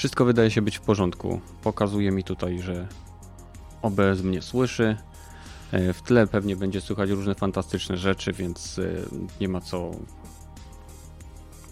[0.00, 1.40] Wszystko wydaje się być w porządku.
[1.62, 2.88] Pokazuje mi tutaj, że
[3.82, 4.96] OBS mnie słyszy.
[5.72, 8.82] E, w tle pewnie będzie słychać różne fantastyczne rzeczy, więc e,
[9.40, 9.90] nie ma co,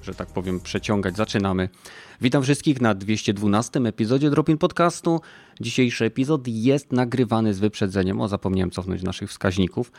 [0.03, 1.17] że tak powiem, przeciągać.
[1.17, 1.69] Zaczynamy.
[2.21, 5.20] Witam wszystkich na 212 epizodzie Dropin Podcastu.
[5.60, 8.20] Dzisiejszy epizod jest nagrywany z wyprzedzeniem.
[8.20, 9.92] O, zapomniałem cofnąć naszych wskaźników.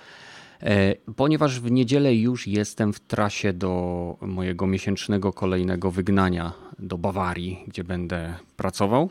[0.63, 7.63] E, ponieważ w niedzielę już jestem w trasie do mojego miesięcznego kolejnego wygnania do Bawarii,
[7.67, 9.09] gdzie będę pracował.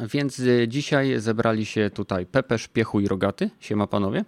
[0.00, 3.50] Więc e, dzisiaj zebrali się tutaj Pepe, Szpiechu i Rogaty.
[3.60, 4.24] Siema panowie.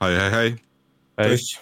[0.00, 0.56] Hej, hej, hej.
[1.16, 1.60] Cześć.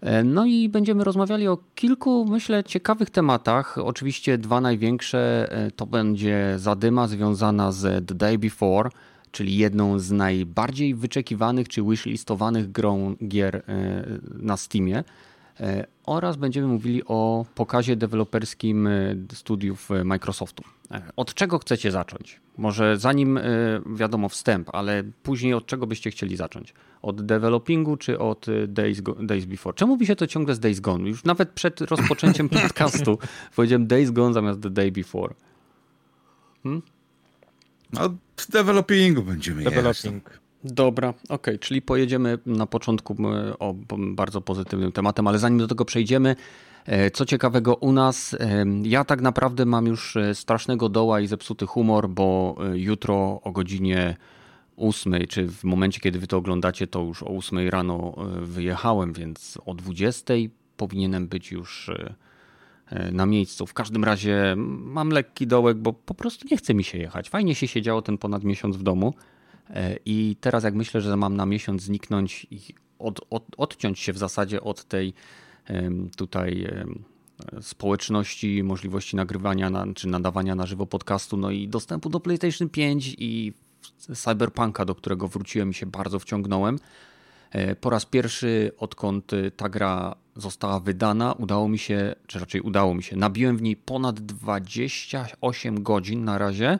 [0.00, 3.78] E, no i będziemy rozmawiali o kilku, myślę, ciekawych tematach.
[3.78, 8.90] Oczywiście dwa największe to będzie zadyma związana z The Day Before,
[9.32, 13.62] czyli jedną z najbardziej wyczekiwanych czy wishlistowanych grą gier e,
[14.38, 15.04] na Steamie.
[15.60, 20.62] E, oraz będziemy mówili o pokazie deweloperskim e, studiów Microsoftu.
[21.16, 22.40] Od czego chcecie zacząć?
[22.58, 23.38] Może zanim
[23.96, 26.74] wiadomo wstęp, ale później od czego byście chcieli zacząć?
[27.02, 29.74] Od developingu czy od Days, Days Before?
[29.74, 31.08] Czemu by się to ciągle z Days Gone?
[31.08, 33.18] Już nawet przed rozpoczęciem podcastu
[33.56, 35.34] powiedziałem Days Gone zamiast The Day Before.
[36.62, 36.82] Hmm?
[38.00, 38.10] No,
[38.52, 40.40] developingu będziemy Developing.
[40.64, 41.58] Dobra, okej, okay.
[41.58, 43.16] czyli pojedziemy na początku
[43.58, 46.36] o bardzo pozytywnym tematem, ale zanim do tego przejdziemy,
[46.86, 51.26] e, co ciekawego u nas, e, ja tak naprawdę mam już e, strasznego doła i
[51.26, 54.16] zepsuty humor, bo jutro o godzinie
[54.76, 59.58] 8, czy w momencie, kiedy wy to oglądacie, to już o 8 rano wyjechałem, więc
[59.66, 60.34] o 20
[60.76, 62.14] powinienem być już E,
[63.12, 63.66] na miejscu.
[63.66, 67.30] W każdym razie mam lekki dołek, bo po prostu nie chce mi się jechać.
[67.30, 69.14] Fajnie się siedziało ten ponad miesiąc w domu
[69.70, 72.60] e, i teraz jak myślę, że mam na miesiąc zniknąć i
[72.98, 75.14] od, od, odciąć się w zasadzie od tej
[76.16, 76.66] tutaj
[77.60, 83.14] społeczności, możliwości nagrywania na, czy nadawania na żywo podcastu, no i dostępu do PlayStation 5
[83.18, 83.52] i
[84.14, 86.78] Cyberpunka, do którego wróciłem i się bardzo wciągnąłem.
[87.50, 92.94] E, po raz pierwszy, odkąd ta gra została wydana, udało mi się, czy raczej udało
[92.94, 96.78] mi się, nabiłem w niej ponad 28 godzin na razie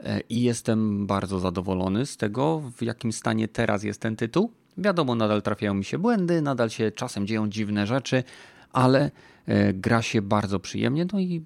[0.00, 4.52] e, i jestem bardzo zadowolony z tego, w jakim stanie teraz jest ten tytuł.
[4.78, 8.24] Wiadomo, nadal trafiają mi się błędy, nadal się czasem dzieją dziwne rzeczy,
[8.72, 9.10] ale
[9.46, 11.06] e, gra się bardzo przyjemnie.
[11.12, 11.44] No i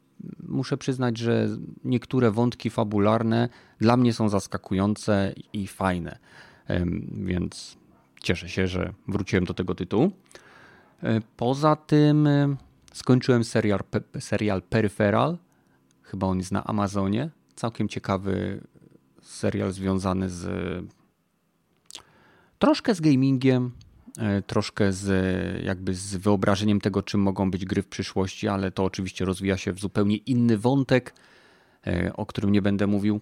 [0.49, 1.49] muszę przyznać, że
[1.85, 3.49] niektóre wątki fabularne
[3.81, 6.19] dla mnie są zaskakujące i fajne.
[7.13, 7.77] Więc
[8.23, 10.13] cieszę się, że wróciłem do tego tytułu.
[11.05, 12.57] E, poza tym e,
[12.93, 13.81] skończyłem serial,
[14.19, 15.39] serial Peripheral.
[16.03, 17.31] Chyba on jest na Amazonie.
[17.55, 18.61] Całkiem ciekawy
[19.23, 20.47] serial związany z
[22.59, 23.71] troszkę z gamingiem,
[24.19, 28.85] e, troszkę z jakby z wyobrażeniem tego, czym mogą być gry w przyszłości, ale to
[28.85, 31.15] oczywiście rozwija się w zupełnie inny wątek,
[32.15, 33.21] o którym nie będę mówił.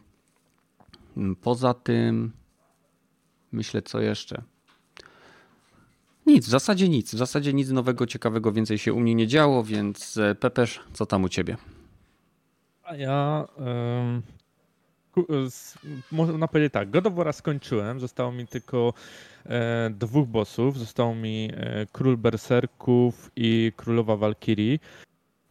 [1.43, 2.33] Poza tym
[3.53, 4.43] myślę co jeszcze.
[6.27, 7.15] Nic, w zasadzie nic.
[7.15, 11.07] W zasadzie nic nowego, ciekawego więcej się u mnie nie działo, więc e, Pepesz, co
[11.07, 11.57] tam u ciebie?
[12.83, 13.45] A ja
[16.11, 18.95] można powiedzieć tak, God of War skończyłem, zostało mi tylko
[19.47, 24.81] e, dwóch bossów, został mi e, Król Berserków i Królowa Walkirii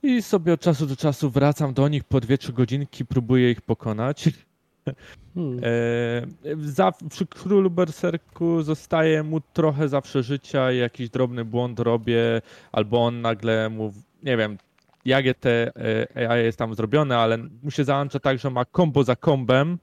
[0.03, 4.30] i sobie od czasu do czasu wracam do nich po 2-3 godzinki, próbuję ich pokonać.
[5.36, 5.59] Hmm.
[5.64, 6.22] E,
[6.62, 13.22] za, przy królu berserku zostaje mu trochę zawsze życia, jakiś drobny błąd robię, albo on
[13.22, 13.94] nagle mu,
[14.24, 14.58] nie wiem,
[15.06, 15.72] jak te
[16.16, 19.78] AI jest tam zrobione, ale mu się załącza tak, że ma kombo za kombem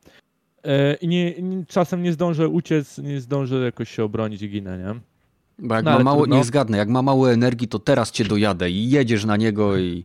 [0.65, 1.35] e, i nie,
[1.69, 5.01] czasem nie zdążę uciec, nie zdążę jakoś się obronić i ginę, nie?
[5.59, 8.71] Bo jak no, ma mało, nie zgadnę, jak ma mało energii, to teraz cię dojadę
[8.71, 10.05] i jedziesz na niego i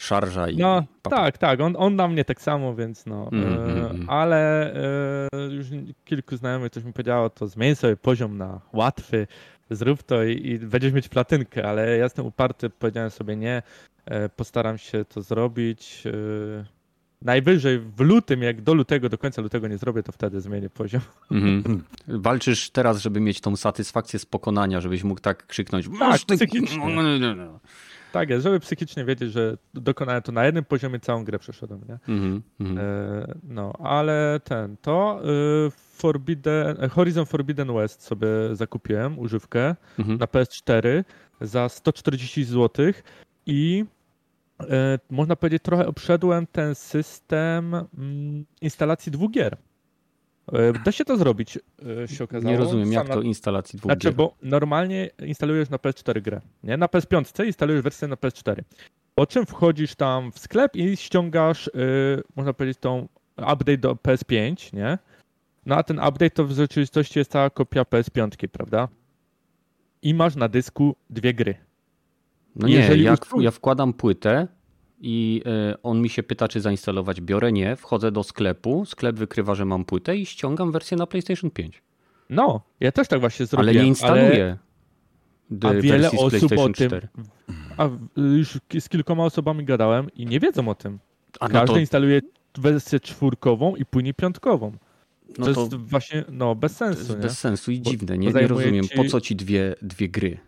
[0.00, 0.56] szarża i.
[0.56, 1.60] No tak, tak.
[1.60, 3.28] On, on na mnie tak samo, więc no.
[3.32, 5.66] Mm, mm, ale e, już
[6.04, 9.26] kilku znajomych coś mi powiedziało, to zmień sobie poziom na łatwy,
[9.70, 13.62] zrób to i, i będziesz mieć platynkę, ale ja jestem uparty, powiedziałem sobie nie,
[14.04, 16.02] e, postaram się to zrobić.
[16.06, 16.80] E,
[17.22, 21.02] najwyżej w lutym, jak do lutego, do końca lutego nie zrobię, to wtedy zmienię poziom.
[21.30, 21.84] Mm.
[22.08, 25.88] Walczysz teraz, żeby mieć tą satysfakcję z pokonania, żebyś mógł tak krzyknąć.
[25.98, 26.78] Tak, psychicznie.
[28.12, 31.98] Tak jest, żeby psychicznie wiedzieć, że dokonałem to na jednym poziomie, całą grę przeszedłem, nie?
[32.14, 32.78] Mm -hmm.
[32.78, 35.20] e, no, ale ten, to
[35.66, 40.20] y, Forbidden, Horizon Forbidden West sobie zakupiłem, używkę mm -hmm.
[40.20, 41.04] na PS4
[41.40, 42.92] za 140 zł
[43.46, 43.84] i
[44.60, 49.56] e, można powiedzieć trochę obszedłem ten system mm, instalacji dwóch gier.
[50.52, 51.58] E, da się to zrobić,
[52.04, 52.52] e, się okazało.
[52.52, 54.14] Nie rozumiem, jak to instalacji dwóch Znaczy, gier.
[54.14, 56.76] bo normalnie instalujesz na PS4 grę, nie?
[56.76, 58.62] Na PS5 instalujesz wersję na PS4.
[59.14, 64.72] Po czym wchodzisz tam w sklep i ściągasz, yy, można powiedzieć, tą update do PS5,
[64.74, 64.98] nie?
[65.66, 68.88] No a ten update to w rzeczywistości jest cała kopia PS5, prawda?
[70.02, 71.54] I masz na dysku dwie gry.
[72.56, 74.48] No nie, Jeżeli ja, ja wkładam płytę
[75.00, 77.20] i e, on mi się pyta, czy zainstalować.
[77.20, 81.50] Biorę nie, wchodzę do sklepu, sklep wykrywa, że mam płytę i ściągam wersję na PlayStation
[81.50, 81.82] 5.
[82.30, 83.76] No, ja też tak właśnie zrobiłem.
[83.76, 84.58] Ale nie instaluję
[85.50, 86.72] d- A wiele osób o tym.
[86.74, 87.08] 4.
[87.76, 90.98] A już z kilkoma osobami gadałem i nie wiedzą o tym.
[91.40, 92.20] A no Każdy to, instaluje
[92.58, 94.72] wersję czwórkową i później piątkową.
[95.38, 97.16] no to to jest właśnie no, bez to sensu.
[97.16, 98.18] bez sensu i Bo- dziwne.
[98.18, 100.38] Nie, nie rozumiem, ci- po co ci dwie, dwie gry.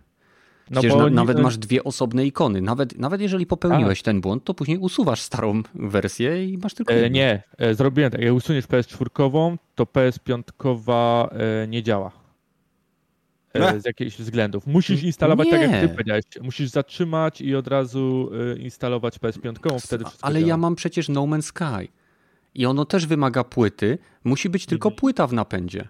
[0.73, 2.63] No bo na, nawet masz dwie osobne ikony.
[2.63, 7.11] Nawet, nawet jeżeli popełniłeś ten błąd, to później usuwasz starą wersję i masz tylko E,
[7.11, 8.21] nie, e, zrobiłem tak.
[8.21, 12.11] Jak usuniesz PS4, to PS5 e, nie działa.
[13.55, 14.67] E, z jakichś względów.
[14.67, 15.81] Musisz instalować tak jak Nie.
[15.81, 16.25] ty powiedziałeś.
[16.43, 20.49] Musisz zatrzymać i od razu e, instalować PS5, wtedy wszystko Ale działa.
[20.49, 21.89] ja mam przecież No Man's Sky.
[22.55, 23.99] I ono też wymaga płyty.
[24.25, 25.01] Musi być tylko Mhm.
[25.01, 25.89] płyta w napędzie.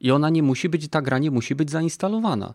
[0.00, 2.54] I ona nie musi być, ta gra nie musi być zainstalowana.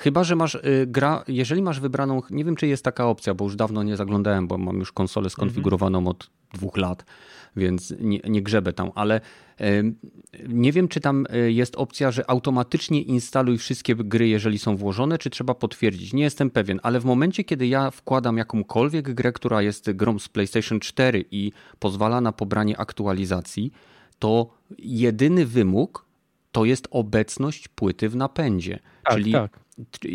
[0.00, 3.44] Chyba, że masz y, gra, jeżeli masz wybraną, nie wiem czy jest taka opcja, bo
[3.44, 7.04] już dawno nie zaglądałem, bo mam już konsolę skonfigurowaną od dwóch lat,
[7.56, 9.20] więc nie, nie grzebę tam, ale
[10.48, 15.18] nie wiem czy tam y, jest opcja, że automatycznie instaluj wszystkie gry, jeżeli są włożone,
[15.18, 16.12] czy trzeba potwierdzić.
[16.12, 20.28] Nie jestem pewien, ale w momencie, kiedy ja wkładam jakąkolwiek grę, która jest grą z
[20.28, 23.72] PlayStation 4 i pozwala na pobranie aktualizacji,
[24.18, 26.10] to jedyny wymóg
[26.52, 28.78] to jest obecność płyty w napędzie.
[29.04, 29.60] Tak, Czyli tak.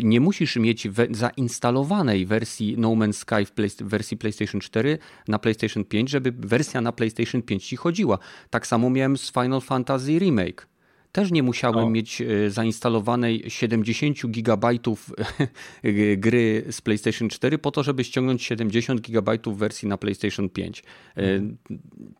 [0.04, 4.98] Nie musisz mieć we, zainstalowanej wersji No Man's Sky w, play, wersji PlayStation 4
[5.28, 8.18] na PlayStation 5, żeby wersja na PlayStation 5 ci chodziła.
[8.50, 10.66] Tak samo miałem z Final Fantasy Remake.
[11.12, 11.90] Też nie musiałem No.
[11.90, 15.10] mieć e, zainstalowanej 70 gigabajtów
[16.16, 20.82] gry z PlayStation 4 po to, żeby ściągnąć 70 gigabajtów wersji na PlayStation 5.
[21.16, 21.22] E,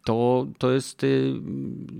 [0.05, 1.07] To, to jest e,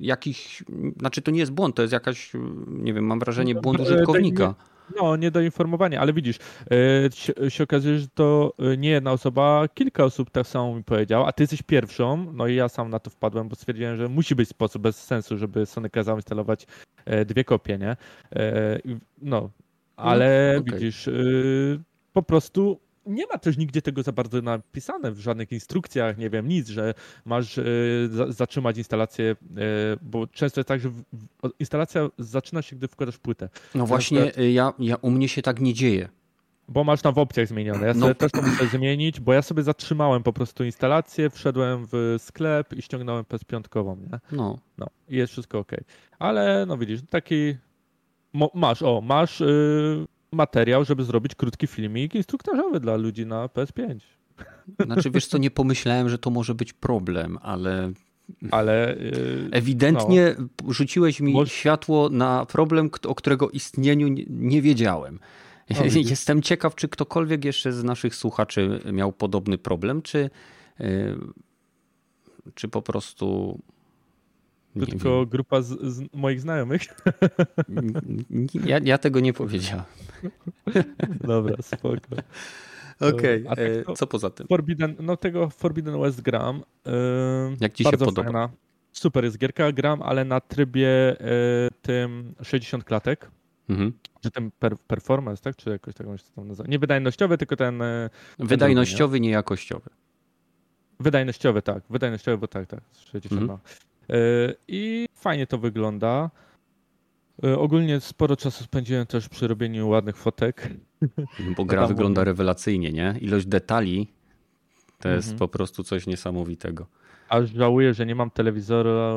[0.01, 0.65] jakiś,
[1.01, 2.33] znaczy to nie jest błąd, to jest jakaś,
[2.69, 4.55] nie wiem, mam wrażenie No, błąd użytkownika.
[4.97, 6.37] No, nie do informowania, ale widzisz,
[6.71, 10.85] e, się, się okazuje, że to e, nie jedna osoba, kilka osób tak samo mi
[10.85, 14.09] powiedziała, a ty jesteś pierwszą, no i ja sam na to wpadłem, bo stwierdziłem, że
[14.09, 16.67] musi być sposób bez sensu, żeby Sony kazał instalować
[17.05, 17.97] e, dwie kopie, nie?
[18.85, 19.51] I- No,
[19.97, 20.75] ale okej.
[20.75, 21.11] widzisz,
[22.13, 26.49] po prostu nie ma też nigdzie tego za bardzo napisane w żadnych instrukcjach, nie wiem,
[26.49, 26.95] nic, że
[27.25, 27.63] masz e,
[28.11, 29.37] za, zatrzymać instalację, e,
[30.03, 30.91] bo często jest tak, że
[31.59, 33.49] instalacja zaczyna się, gdy wkładasz płytę.
[33.75, 36.09] No właśnie, przykład- y, ja, ja, u mnie się tak nie dzieje.
[36.69, 37.87] Bo masz tam w opcjach zmienione.
[37.87, 38.01] Ja No.
[38.01, 42.73] sobie też to muszę zmienić, bo ja sobie zatrzymałem po prostu instalację, wszedłem w sklep
[42.73, 44.19] i ściągnąłem PS5, nie?
[44.33, 44.59] No.
[44.79, 45.73] No i jest wszystko ok.
[46.19, 47.57] Ale no widzisz, taki
[48.33, 53.99] mo- masz, o, masz yy, materiał, żeby zrobić krótki filmik instruktażowy dla ludzi na PS5.
[54.85, 57.93] Znaczy, wiesz co, nie pomyślałem, że to może być problem, ale
[58.51, 60.35] Ale yy, ewidentnie
[60.69, 65.19] rzuciłeś mi światło na problem, o którego istnieniu nie, wiedziałem.
[65.71, 65.77] No.
[66.11, 70.31] Jestem ciekaw, czy ktokolwiek jeszcze z naszych słuchaczy miał podobny problem, czy,
[70.81, 71.17] y,
[72.55, 73.59] czy po prostu.
[74.77, 76.81] Nie tylko grupa z, z moich znajomych.
[78.65, 79.85] Ja, ja tego nie powiedziałem.
[81.29, 81.97] Dobra, spoko.
[83.01, 84.47] Okej, A tak e, co poza tym?
[84.47, 86.63] Forbidden, no tego Forbidden West gram.
[86.87, 86.93] Yy,
[87.61, 88.25] Jak ci się bardzo podoba?
[88.25, 88.49] Fajna.
[88.93, 91.27] Super jest gierka, gram, ale na trybie yy,
[91.83, 93.31] tym 60 klatek.
[93.69, 93.93] Mhm.
[94.21, 95.57] Czy ten per, performance, tak?
[95.57, 96.69] Czy jakoś tak on się tam nazywa?
[96.69, 97.83] Nie wydajnościowy, tylko ten
[98.39, 99.91] Wydajnościowy, niejakościowy.
[101.01, 101.83] wydajnościowy, tak.
[101.91, 102.81] Wydajnościowy, bo tak, tak.
[103.13, 103.59] 60 Mhm.
[104.09, 104.17] Yy,
[104.69, 106.31] I fajnie to wygląda.
[107.43, 110.71] Yy, ogólnie sporo czasu spędziłem też przy robieniu ładnych fotek.
[111.57, 112.25] Bo gra tam wygląda mówię.
[112.31, 113.15] rewelacyjnie, nie?
[113.21, 114.09] Ilość detali
[115.01, 115.39] to jest Mhm.
[115.39, 116.87] po prostu coś niesamowitego.
[117.29, 119.15] Aż żałuję, że nie mam telewizora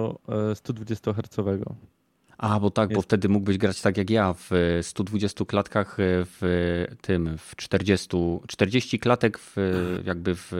[0.50, 1.40] yy, 120 Hz.
[2.38, 3.08] A, bo tak, bo Jest.
[3.08, 8.18] wtedy mógłbyś grać tak jak ja w e, 120 klatkach e, w tym, w 40,
[8.48, 9.62] 40 klatek w, e,
[10.06, 10.52] jakby w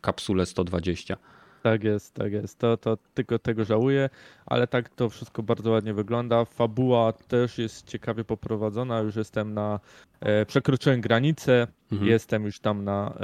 [0.00, 1.16] kapsule 120.
[1.64, 2.58] Tak jest, tak jest.
[2.58, 4.10] To, to tylko tego żałuję,
[4.46, 6.44] ale tak to wszystko bardzo ładnie wygląda.
[6.44, 9.00] Fabuła też jest ciekawie poprowadzona.
[9.00, 9.80] Już jestem na.
[10.20, 12.10] E, przekroczyłem granicę, Mhm.
[12.10, 13.14] jestem już tam na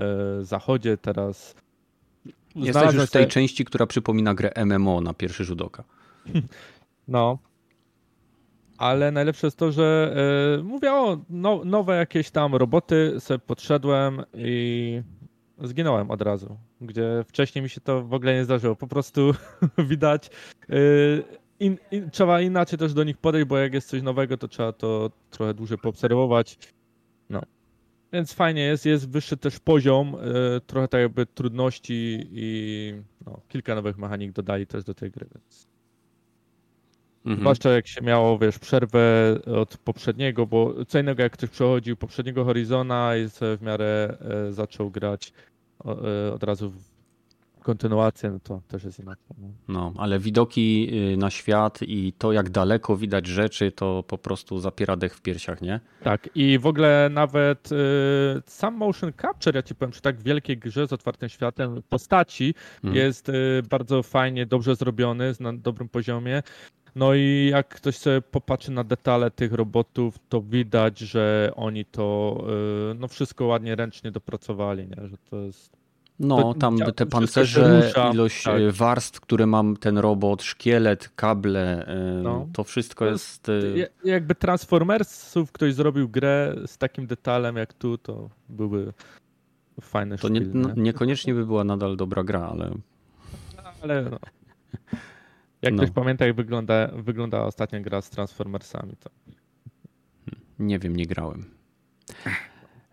[0.40, 0.97] e, zachodzie.
[0.97, 1.54] Teraz.
[2.54, 5.85] Jesteś znalazłem już w tej sobie- części, która przypomina grę MMO na pierwszy rzut oka.
[7.09, 7.38] No.
[8.78, 10.16] Ale najlepsze jest to, że
[10.59, 15.02] e, mówię o no, nowe jakieś tam roboty, sobie podszedłem i
[15.62, 16.59] zginąłem od razu.
[16.81, 18.76] Gdzie wcześniej mi się to w ogóle nie zdarzyło.
[18.76, 19.33] Po prostu
[19.90, 20.31] widać.
[20.71, 20.75] e,
[21.61, 24.73] in, in, trzeba inaczej też do nich podejść, bo jak jest coś nowego, to trzeba
[24.73, 26.59] to trochę dłużej poobserwować.
[27.31, 27.43] No.
[28.12, 32.95] Więc fajnie jest, jest wyższy też poziom, e, trochę tak jakby trudności i
[33.26, 35.71] no, kilka nowych mechanik dodali też do tej gry, więc
[37.25, 37.40] Mhm.
[37.40, 39.00] Zwłaszcza jak się miało, wiesz, przerwę
[39.57, 44.17] od poprzedniego, bo co innego jak ktoś przechodził poprzedniego Horizona i w miarę
[44.49, 45.33] e, zaczął grać
[46.35, 46.73] od razu
[47.63, 49.25] kontynuację, no to też jest inaczej.
[49.39, 49.49] No.
[49.69, 54.59] no, ale widoki y, na świat i to jak daleko widać rzeczy, to po prostu
[54.59, 55.81] zapiera dech w piersiach, nie?
[56.03, 57.77] Tak i w ogóle nawet y,
[58.47, 62.95] sam motion capture, ja ci powiem, przy tak wielkiej grze z otwartym światem postaci mhm.
[62.95, 66.43] jest y, bardzo fajnie, dobrze zrobiony, na dobrym poziomie.
[66.97, 72.37] No i jak ktoś sobie popatrzy na detale tych robotów, to widać, że oni to
[72.92, 75.09] y, no wszystko ładnie ręcznie dopracowali, nie?
[75.09, 75.80] że to jest
[76.20, 78.61] no, tam te pancerze, ilość tak.
[78.61, 81.87] Y, warstw, które mam ten robot, szkielet, kable,
[82.18, 82.49] y, no.
[82.52, 83.49] to wszystko to jest...
[83.75, 83.92] jest...
[84.04, 88.92] Jakby Transformersów ktoś zrobił grę z takim detalem jak tu, to były
[89.80, 92.70] fajne To nie, no, niekoniecznie by była nadal dobra gra, ale...
[93.82, 94.18] Ale no.
[95.62, 95.83] Jak no.
[95.83, 99.11] ktoś pamięta, jak wygląda, wygląda ostatnia gra z Transformersami, to.
[100.59, 101.45] Nie wiem, nie grałem.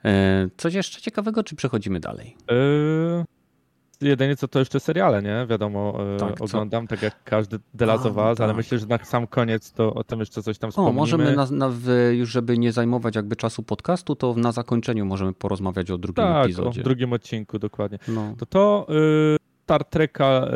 [0.05, 2.38] E, coś jeszcze ciekawego, czy przechodzimy dalej?
[2.51, 5.45] Yy, jedynie co to jeszcze seriale, nie?
[5.50, 6.89] Wiadomo, e, tak, oglądam, co?
[6.89, 8.39] tak jak każdy of Us, tak.
[8.39, 10.97] ale myślę, że na sam koniec to o tym jeszcze coś tam wspomnimy.
[10.97, 11.71] O, możemy na, na,
[12.12, 16.45] już, żeby nie zajmować jakby czasu podcastu, to na zakończeniu możemy porozmawiać o drugim tak,
[16.45, 16.81] epizodzie.
[16.81, 18.00] o drugim odcinku, dokładnie.
[18.07, 18.36] No.
[18.38, 18.88] To to...
[18.89, 20.47] Yy Star Treka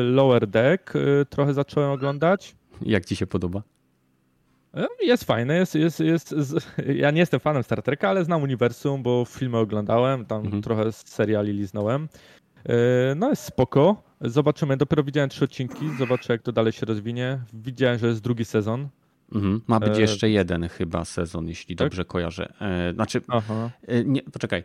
[0.00, 2.56] y, Lower Deck y, trochę zacząłem oglądać.
[2.82, 3.62] Jak ci się podoba?
[4.76, 6.34] Y, jest fajne, jest, jest, jest,
[7.02, 10.62] ja nie jestem fanem Star Treka, ale znam uniwersum, bo filmy oglądałem, tam mhm.
[10.62, 12.08] trochę seriali liznąłem.
[13.16, 14.02] No jest spoko.
[14.20, 17.38] Zobaczymy, dopiero widziałem trzy odcinki, zobaczę jak to dalej się rozwinie.
[17.52, 18.88] Widziałem, że jest drugi sezon.
[19.32, 19.60] Mhm.
[19.66, 20.00] Ma być e...
[20.00, 21.86] jeszcze jeden chyba sezon, jeśli tak?
[21.86, 22.52] dobrze kojarzę.
[22.60, 23.20] E, znaczy.
[23.86, 24.64] E, nie, poczekaj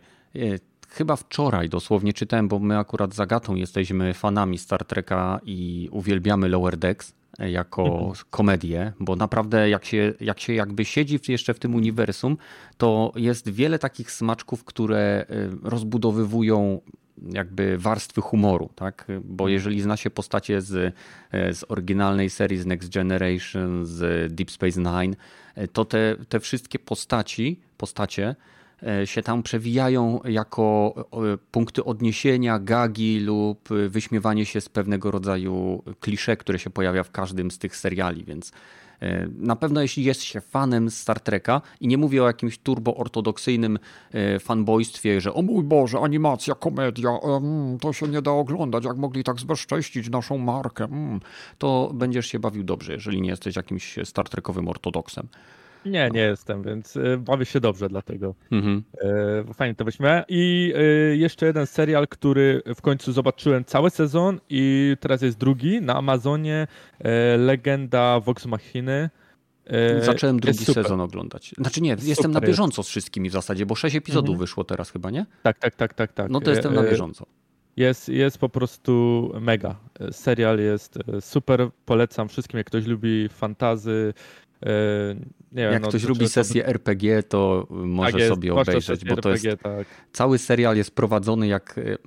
[0.90, 6.50] chyba wczoraj dosłownie czytałem, bo my akurat z Agatą jesteśmy fanami Star Treka i uwielbiamy
[6.50, 8.14] Lower Decks e, jako mhm.
[8.30, 12.38] komedię, bo naprawdę jak się, jak się jakby siedzi jeszcze w tym uniwersum,
[12.78, 15.26] to jest wiele takich smaczków, które e,
[15.64, 16.82] rozbudowywują
[17.34, 19.06] jakby warstwy humoru, tak?
[19.24, 19.54] Bo mhm.
[19.54, 20.96] jeżeli zna się postacie z,
[21.32, 25.16] e, z oryginalnej serii, z Next Generation, z Deep Space Nine,
[25.74, 28.36] to te, te wszystkie postaci, postacie
[29.06, 30.94] się tam przewijają jako
[31.52, 37.52] punkty odniesienia, gagi lub wyśmiewanie się z pewnego rodzaju klisze, które się pojawia w każdym
[37.52, 38.52] z tych seriali, więc
[39.02, 43.80] e, na pewno jeśli jest się fanem Star Treka i nie mówię o jakimś turbo-ortodoksyjnym
[44.12, 47.10] e, fanboystwie, że o mój Boże, animacja, komedia,
[47.82, 51.20] to się nie da oglądać, jak mogli tak zbezcześcić naszą markę, mm,
[51.58, 55.28] to będziesz się bawił dobrze, jeżeli nie jesteś jakimś Star Trekowym ortodoksem.
[55.86, 58.36] Nie, nie jestem, więc y, bawię się dobrze dlatego.
[58.52, 58.84] Mhm.
[59.50, 60.24] E, fajnie to wyśmiałem.
[60.28, 60.74] I
[61.14, 65.96] y, jeszcze jeden serial, który w końcu zobaczyłem cały sezon i teraz jest drugi na
[65.96, 66.68] Amazonie.
[67.38, 69.10] Legenda Vox Machiny.
[70.02, 71.54] Zacząłem drugi sezon oglądać.
[71.58, 74.40] Znaczy nie, jestem super na bieżąco z wszystkimi w zasadzie, bo sześć epizodów mhm.
[74.40, 75.26] wyszło teraz chyba, nie?
[75.44, 76.32] Tak, tak, tak, tak, tak.
[76.32, 77.26] No to jestem na bieżąco.
[77.78, 79.76] Jest, jest po prostu mega.
[80.12, 84.14] Serial jest super, polecam wszystkim, jak ktoś lubi fantazy,
[85.52, 86.70] wiem, Jak no, ktoś lubi sesję to...
[86.70, 89.64] RPG, to może tak jest, sobie obejrzeć, bo to RPG, jest.
[89.64, 89.88] Tak.
[90.14, 91.78] Cały serial jest prowadzony jak.
[91.78, 91.98] E,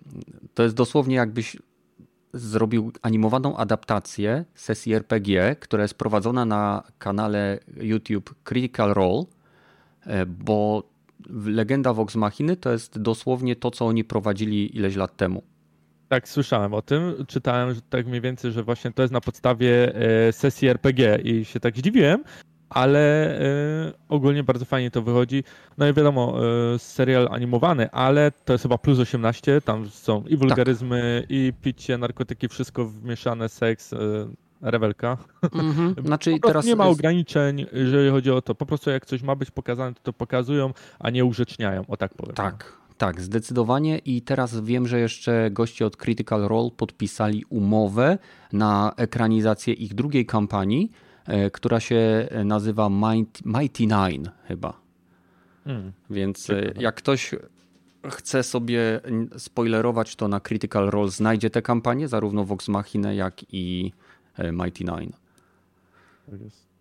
[0.54, 1.56] to jest dosłownie jakbyś
[2.34, 9.24] zrobił animowaną adaptację sesji RPG, która jest prowadzona na kanale YouTube Critical Role,
[10.06, 10.82] e, bo
[11.30, 15.42] Legenda Vox Machiny to jest dosłownie to, co oni prowadzili ileś lat temu.
[16.12, 17.14] Tak, słyszałem o tym.
[17.28, 21.44] Czytałem że tak mniej więcej, że właśnie to jest na podstawie e, sesji RPG i
[21.44, 22.24] się tak zdziwiłem,
[22.70, 23.00] ale
[23.40, 25.44] e, ogólnie bardzo fajnie to wychodzi.
[25.78, 26.38] No i wiadomo,
[26.74, 31.30] e, serial animowany, ale to jest chyba plus 18, tam są i wulgaryzmy, tak.
[31.30, 33.94] i picie, narkotyki, wszystko wmieszane, seks,
[34.62, 35.16] rewelka.
[35.42, 36.02] Mm-hmm.
[36.06, 36.98] Znaczy, teraz nie ma jest...
[36.98, 38.54] ograniczeń, jeżeli chodzi o to.
[38.54, 42.14] Po prostu jak coś ma być pokazane, to to pokazują, a nie urzeczniają, o tak
[42.14, 42.34] powiem.
[42.34, 43.98] Tak, tak, zdecydowanie.
[43.98, 48.18] I teraz wiem, że jeszcze goście od Critical Role podpisali umowę
[48.52, 50.90] na ekranizację ich drugiej kampanii,
[51.26, 52.88] e, która się nazywa
[53.44, 54.80] Mighty Nine chyba.
[55.64, 55.92] Hmm.
[56.10, 56.82] Więc e, Ciekawe.
[56.82, 57.34] jak ktoś
[58.10, 59.00] chce sobie
[59.38, 63.92] spoilerować, to na Critical Role znajdzie tę kampanię, zarówno Vox Machina, jak i
[64.36, 65.12] e, Mighty Nine.
[66.30, 66.71] Tak jest.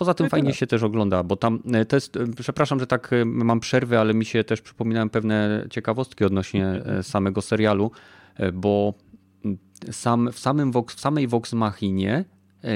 [0.00, 2.86] Poza tym no fajnie się też ogląda, bo tam e, to jest, e, przepraszam, że
[2.86, 7.90] tak e, mam przerwy, ale mi się też przypominają pewne ciekawostki odnośnie samego serialu,
[8.52, 8.94] bo
[9.90, 12.24] sam, w, samym Vox, w samej Vox Machinie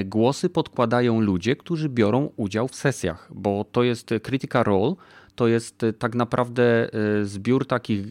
[0.05, 4.93] głosy podkładają ludzie, którzy biorą udział w sesjach, bo to jest Critical Role,
[5.35, 6.89] to jest tak naprawdę
[7.23, 8.05] zbiór takich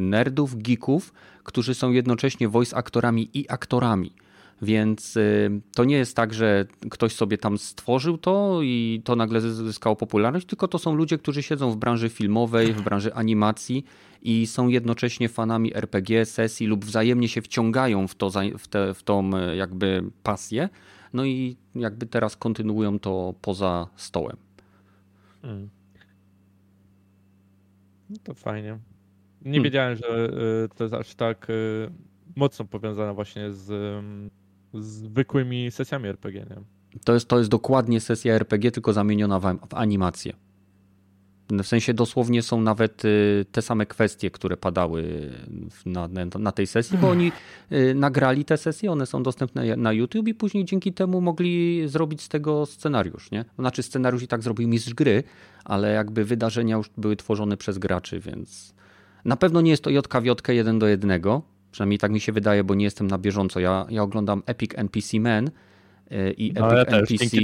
[0.00, 4.12] nerdów, geeków, którzy są jednocześnie voice aktorami i aktorami.
[4.64, 5.18] Więc
[5.74, 10.46] to nie jest tak, że ktoś sobie tam stworzył to i to nagle zyskało popularność,
[10.46, 13.84] tylko to są ludzie, którzy siedzą w branży filmowej, w branży animacji
[14.22, 19.02] i są jednocześnie fanami RPG, sesji lub wzajemnie się wciągają w, to, w, te, w
[19.02, 20.68] tą jakby pasję.
[21.12, 24.36] No i jakby teraz kontynuują to poza stołem.
[25.42, 25.68] Hmm.
[28.10, 28.78] No to fajnie.
[29.40, 29.62] Nie hmm.
[29.62, 30.28] wiedziałem, że
[30.64, 31.90] y, to jest aż tak y,
[32.36, 33.70] mocno powiązane właśnie z
[34.74, 36.46] zwykłymi sesjami RPG.
[36.50, 36.56] Nie?
[37.04, 40.32] To, jest, to jest dokładnie sesja RPG, tylko zamieniona w, w animację.
[41.50, 45.30] W sensie dosłownie są nawet y, te same kwestie, które padały
[45.86, 47.32] na, na tej sesji, bo oni
[47.72, 52.22] y, nagrali te sesje, one są dostępne na YouTube i później dzięki temu mogli zrobić
[52.22, 53.30] z tego scenariusz.
[53.30, 53.44] Nie?
[53.58, 55.22] Znaczy scenariusz i tak zrobił mistrz gry,
[55.64, 58.74] ale jakby wydarzenia już były tworzone przez graczy, więc
[59.24, 61.42] na pewno nie jest to JKJ jeden do jednego,
[61.74, 63.60] przynajmniej tak mi się wydaje, bo nie jestem na bieżąco.
[63.60, 67.36] Ja, ja oglądam Epic NPC Man y, i Epic no, ja NPC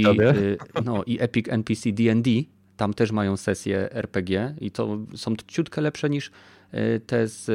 [0.85, 2.29] no, i Epic NPC D&D
[2.77, 6.31] tam też mają sesje RPG i to są ciutkę lepsze niż
[6.71, 7.45] e, te z,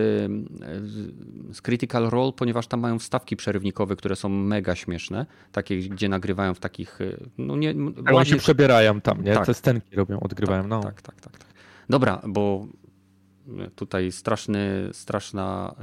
[1.50, 6.54] z Critical Role, ponieważ tam mają wstawki przerywnikowe, które są mega śmieszne, takie, gdzie nagrywają
[6.54, 6.99] w takich...
[7.38, 8.16] No nie, ładnie...
[8.16, 9.35] Oni się przebierają tam, nie?
[9.35, 9.47] Tak.
[9.47, 10.62] Te scenki robią, odgrywają.
[10.62, 10.83] Tak, no.
[10.83, 11.49] tak, tak, tak, tak.
[11.88, 12.66] Dobra, bo
[13.76, 15.75] tutaj straszny, straszna...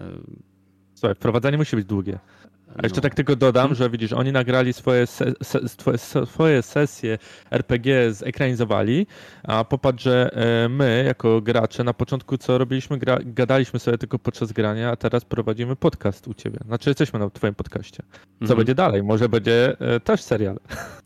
[1.04, 2.20] Słuchaj, wprowadzanie musi być długie.
[2.76, 3.02] A jeszcze no.
[3.02, 7.18] tak tylko dodam, że widzisz, oni nagrali swoje, se, se, swoje sesje
[7.52, 9.08] RPG, zekranizowali,
[9.44, 10.30] a popatrz, że
[10.66, 14.96] e, my jako gracze na początku co robiliśmy, gra, gadaliśmy sobie tylko podczas grania, a
[14.96, 16.60] teraz prowadzimy podcast u ciebie.
[16.66, 18.04] Znaczy jesteśmy na twoim podcaście.
[18.40, 18.58] Co mhm.
[18.58, 19.04] będzie dalej?
[19.04, 20.60] Może będzie e, też serial.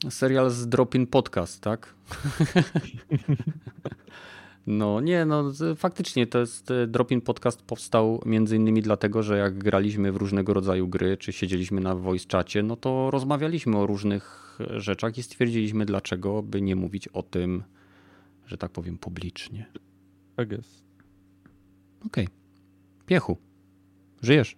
[0.09, 1.93] Serial z Dropin Podcast, tak?
[4.67, 9.57] No nie, no faktycznie to jest e, Dropin Podcast powstał między innymi dlatego, że jak
[9.57, 14.57] graliśmy w różnego rodzaju gry, czy siedzieliśmy na voice czacie, no to rozmawialiśmy o różnych
[14.59, 17.63] e, rzeczach i stwierdziliśmy dlaczego by nie mówić o tym,
[18.45, 19.65] że tak powiem publicznie.
[20.35, 20.83] Tak jest.
[22.05, 22.25] Okej.
[22.25, 22.37] Okay.
[23.05, 23.37] Piechu,
[24.21, 24.57] żyjesz?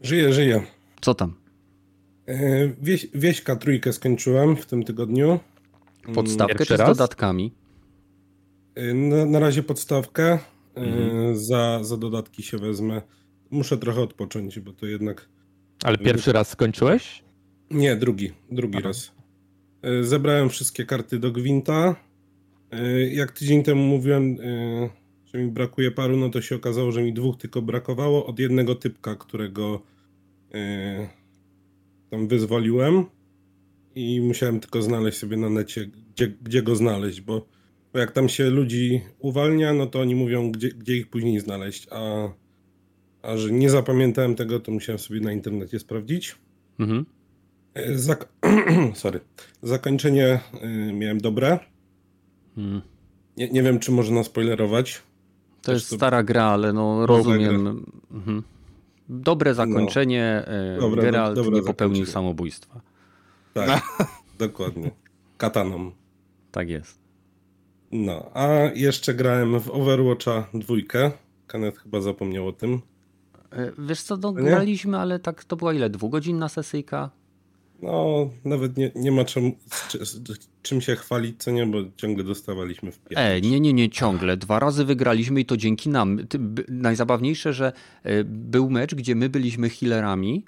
[0.00, 0.62] Żyję, żyję.
[1.00, 1.34] Co tam?
[2.26, 5.40] E, wieś, wieśka trójkę skończyłem w tym tygodniu.
[6.14, 7.65] Podstawkę Pierwszy czy z dodatkami?
[8.94, 10.38] Na, na razie podstawkę.
[10.74, 11.36] Mhm.
[11.36, 13.02] Za, za dodatki się wezmę.
[13.50, 15.28] Muszę trochę odpocząć, bo to jednak.
[15.84, 17.24] Ale pierwszy raz skończyłeś?
[17.70, 18.32] Nie, drugi.
[18.50, 18.88] Drugi Aha.
[18.88, 19.12] raz.
[19.82, 21.96] E, zebrałem wszystkie karty do Gwinta.
[22.70, 24.88] E, jak tydzień temu mówiłem, e,
[25.24, 28.74] że mi brakuje paru, no to się okazało, że mi dwóch tylko brakowało od jednego
[28.74, 29.82] typka, którego
[32.10, 33.04] tam wyzwoliłem.
[33.94, 37.46] I musiałem tylko znaleźć sobie na necie, gdzie, gdzie go znaleźć, bo
[37.96, 41.88] bo jak tam się ludzi uwalnia, no to oni mówią, gdzie, gdzie ich później znaleźć.
[41.90, 42.28] A,
[43.22, 46.36] a że nie zapamiętałem tego, to musiałem sobie na internecie sprawdzić.
[46.78, 47.06] Mhm.
[47.74, 48.28] E, zak
[48.94, 49.20] Sorry.
[49.62, 51.58] Zakończenie y, miałem dobre.
[52.54, 52.82] Hmm.
[53.36, 55.02] Nie, nie wiem, czy można spoilerować.
[55.62, 55.96] To jest to...
[55.96, 57.84] stara gra, ale no rozumiem.
[58.10, 58.42] Mhm.
[59.08, 60.44] Dobre zakończenie.
[60.74, 60.80] No.
[60.80, 62.80] Dobre, Geralt dobre nie popełnił samobójstwa.
[63.54, 63.82] Tak,
[64.38, 64.90] dokładnie.
[65.36, 65.90] Kataną.
[66.52, 67.05] Tak jest.
[67.92, 71.10] No, a jeszcze grałem w Overwatcha dwójkę.
[71.46, 72.80] Kanet chyba zapomniał o tym.
[73.52, 75.90] E, wiesz co, no, graliśmy, ale tak to była ile?
[75.90, 77.10] Dwugodzinna sesyjka?
[77.82, 79.52] No, nawet nie, nie ma czym,
[80.62, 83.26] czym się chwalić, co nie, bo ciągle dostawaliśmy w pierwszym.
[83.26, 84.36] E, nie, nie, nie, ciągle.
[84.36, 86.18] Dwa razy wygraliśmy i to dzięki nam.
[86.68, 87.72] Najzabawniejsze, że
[88.02, 90.44] e, był mecz, gdzie my byliśmy healerami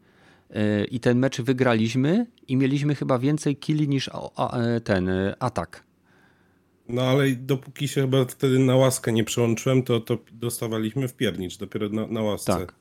[0.50, 4.10] e, i ten mecz wygraliśmy i mieliśmy chyba więcej killi niż
[4.84, 5.87] ten atak.
[6.88, 11.56] No ale dopóki się chyba wtedy na łaskę nie przełączyłem, to, to dostawaliśmy w piernicz,
[11.58, 12.52] dopiero na, na łasce.
[12.52, 12.74] Tak.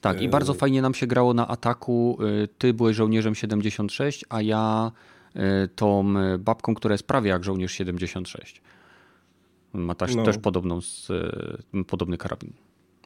[0.00, 2.18] Tak, i bardzo fajnie nam się grało na ataku.
[2.44, 4.92] Y, ty byłeś żołnierzem 76, a ja
[5.36, 8.62] y, tą babką, która jest prawie jak żołnierz 76.
[9.72, 10.22] Ma też, no.
[10.22, 10.78] też podobną,
[11.74, 12.52] y, podobny karabin.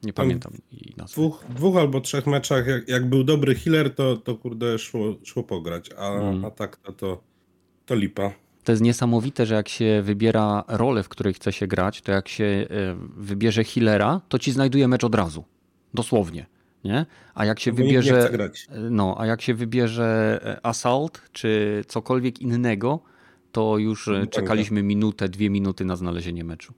[0.02, 1.14] Nie Tam pamiętam jej nazwy.
[1.14, 5.42] Dwóch, dwóch albo trzech meczach, jak, jak, był dobry healer, to, to kurde szło, szło
[5.42, 6.44] pograć, a, mm.
[6.44, 7.22] a tak to, to,
[7.86, 8.32] to lipa
[8.64, 12.28] to jest niesamowite, że jak się wybiera rolę, w której chce się grać, to jak
[12.28, 12.66] się e,
[13.16, 15.44] wybierze healera, to ci znajduje mecz od razu.
[15.94, 16.46] Dosłownie.
[16.84, 17.06] Nie?
[17.34, 18.30] A jak się wybierze.
[18.30, 18.50] E,
[18.90, 23.00] no, a jak się wybierze e, Assault czy cokolwiek innego,
[23.52, 26.72] to już no, czekaliśmy minutę, dwie minuty na znalezienie meczu.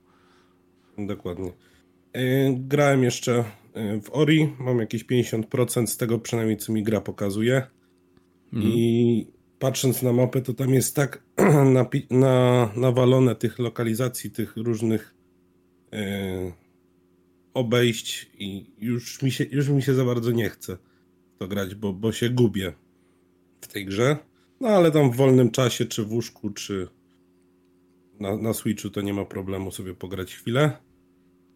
[0.98, 1.52] Dokładnie.
[2.50, 3.44] Grałem jeszcze
[4.02, 7.66] w Ori, mam jakieś 50% z tego przynajmniej co mi gra pokazuje.
[8.52, 8.72] Mhm.
[8.72, 9.26] I
[9.58, 11.22] patrząc na mapę, to tam jest tak
[11.74, 15.14] na, na, nawalone tych lokalizacji, tych różnych
[17.54, 20.76] obejść i już mi, się, już mi się za bardzo nie chce
[21.38, 22.72] to grać, bo, bo się gubię
[23.60, 24.16] w tej grze.
[24.60, 26.88] No ale tam w wolnym czasie, czy w łóżku, czy
[28.20, 30.72] na, na Switchu to nie ma problemu sobie pograć chwilę.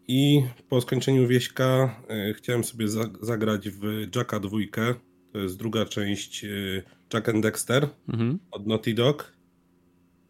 [0.07, 1.95] I po skończeniu wieśka
[2.29, 4.95] y, chciałem sobie za, zagrać w Jacka dwójkę.
[5.31, 6.83] To jest druga część y,
[7.13, 8.39] Jack and Dexter mhm.
[8.51, 9.33] od Naughty Dog.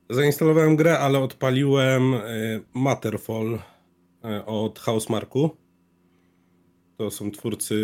[0.09, 5.49] Zainstalowałem grę, ale odpaliłem y, Matterfall y, od Housemarku.
[6.97, 7.75] To są twórcy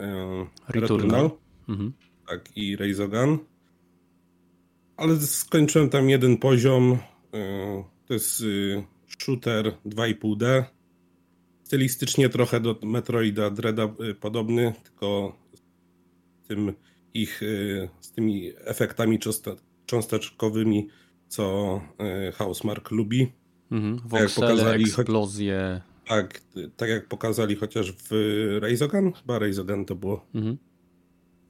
[0.00, 1.30] y, Returnal.
[1.68, 1.92] Mhm.
[2.28, 3.38] Tak, i Reizogan.
[4.96, 6.98] Ale skończyłem tam jeden poziom.
[8.06, 8.44] To jest
[9.18, 10.64] shooter 2,5D
[11.70, 13.88] stylistycznie trochę do Metroida Dreada
[14.20, 15.62] podobny, tylko z,
[16.48, 16.72] tym
[17.14, 19.18] ich, y, z tymi efektami
[19.86, 20.88] cząsteczkowymi,
[21.28, 21.80] co
[22.28, 23.32] y, Housemark lubi.
[23.70, 24.00] Mhm.
[24.10, 25.80] Tak jak pokazali, eksplozje.
[26.06, 26.40] Tak,
[26.76, 28.10] tak jak pokazali chociaż w
[28.60, 30.26] Reizogan, chyba Reizogan to było.
[30.34, 30.56] Mhm.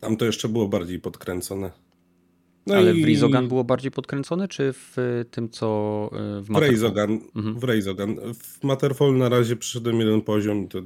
[0.01, 1.71] Tam to jeszcze było bardziej podkręcone.
[2.67, 3.03] No Ale i...
[3.03, 4.97] w Rizogan było bardziej podkręcone, czy w
[5.31, 6.61] tym, co y, w Matterfall?
[6.61, 7.21] W Reizogan.
[7.37, 7.59] Mhm.
[7.61, 8.17] W Reizogan.
[8.35, 10.69] W Matterfall na razie przyszedłem jeden poziom.
[10.69, 10.83] To...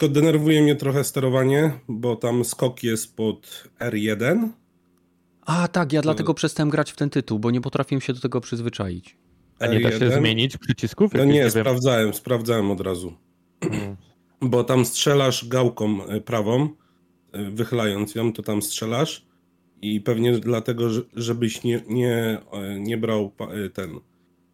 [0.00, 4.48] Tylko denerwuje mnie trochę sterowanie, bo tam skok jest pod R1.
[5.46, 8.40] A tak, ja dlatego przestałem grać w ten tytuł, bo nie potrafiłem się do tego
[8.40, 9.16] przyzwyczaić.
[9.58, 11.12] A nie da się zmienić przycisków?
[11.14, 13.12] No nie, nie sprawdzałem, sprawdzałem od razu.
[13.62, 13.96] Hmm.
[14.40, 16.68] Bo tam strzelasz gałką y, prawą,
[17.36, 19.26] y, wychylając ją, to tam strzelasz
[19.82, 22.38] i pewnie dlatego, żebyś nie, nie,
[22.78, 23.32] nie brał
[23.74, 24.00] ten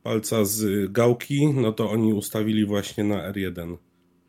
[0.03, 3.77] palca z gałki, no to oni ustawili właśnie na R1.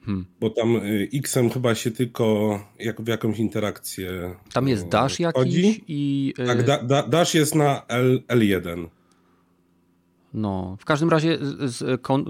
[0.07, 0.25] Hmm.
[0.39, 4.35] Bo tam y, X-em chyba się tylko jak w jakąś interakcję.
[4.53, 5.61] Tam jest y, dash wchodzi.
[5.61, 6.33] jakiś i.
[6.39, 8.87] Y, tak, da, da, dash jest na L, L1.
[10.33, 11.37] No, w każdym razie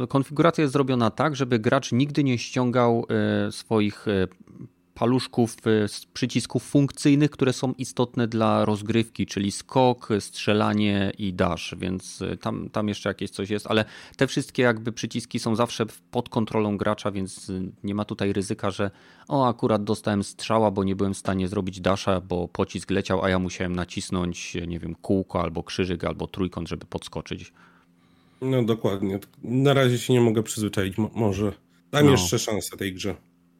[0.09, 3.05] konfiguracja jest zrobiona tak, żeby gracz nigdy nie ściągał
[3.51, 4.05] swoich
[4.97, 12.21] paluszków, y, przycisków funkcyjnych, które są istotne dla rozgrywki, czyli skok, strzelanie i dash, więc
[12.21, 13.85] y, tam, tam jeszcze jakieś coś jest, ale
[14.17, 18.71] te wszystkie jakby przyciski są zawsze pod kontrolą gracza, więc y, nie ma tutaj ryzyka,
[18.71, 18.91] że
[19.27, 23.29] o akurat dostałem strzała, bo nie byłem w stanie zrobić dasha, bo pocisk leciał, a
[23.29, 27.53] ja musiałem nacisnąć, nie wiem, kółko albo krzyżyk albo trójkąt, żeby podskoczyć.
[28.41, 29.19] No dokładnie.
[29.43, 30.95] Na razie się nie mogę przyzwyczaić.
[31.15, 31.53] może
[31.91, 32.11] dam no.
[32.11, 33.15] jeszcze szansę tej grze.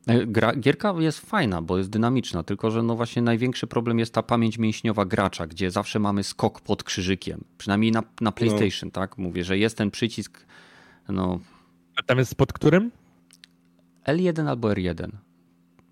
[0.07, 4.13] E, gra, gierka jest fajna, bo jest dynamiczna, tylko że no właśnie największy problem jest
[4.13, 7.43] ta pamięć mięśniowa gracza, gdzie zawsze mamy skok pod krzyżykiem.
[7.57, 8.91] Przynajmniej na, na PlayStation, no.
[8.91, 9.17] tak?
[9.17, 10.45] Mówię, że jest ten przycisk.
[11.09, 11.39] No.
[11.95, 12.91] A tam jest pod którym?
[14.07, 15.09] L1 albo R1.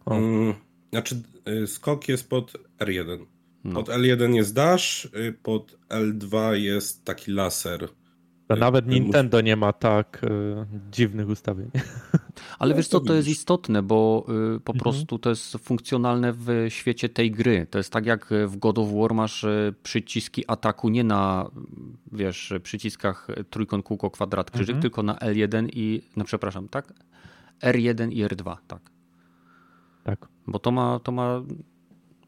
[0.05, 0.53] Hmm,
[0.91, 1.23] znaczy,
[1.63, 3.25] y, skok jest pod R1.
[3.63, 3.73] No.
[3.73, 7.89] Pod L1 jest dash, y, pod L2 jest taki laser.
[8.47, 10.29] To nawet Nintendo nie ma tak y,
[10.91, 11.69] dziwnych ustawień.
[12.59, 14.79] Ale no, wiesz co, to jest istotne, bo y, po mhm.
[14.79, 17.67] prostu to jest funkcjonalne w świecie tej gry.
[17.69, 21.49] To jest tak jak w God of War masz y, przyciski ataku nie na
[22.11, 24.81] wiesz, przyciskach trójkąt, kółko, kwadrat, krzyżyk, mhm.
[24.81, 26.93] tylko na L1 i, no przepraszam, tak?
[27.61, 28.81] R1 i R2, tak.
[30.03, 30.27] Tak.
[30.47, 31.41] Bo to ma, to ma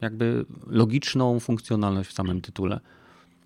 [0.00, 2.80] jakby logiczną funkcjonalność w samym tytule.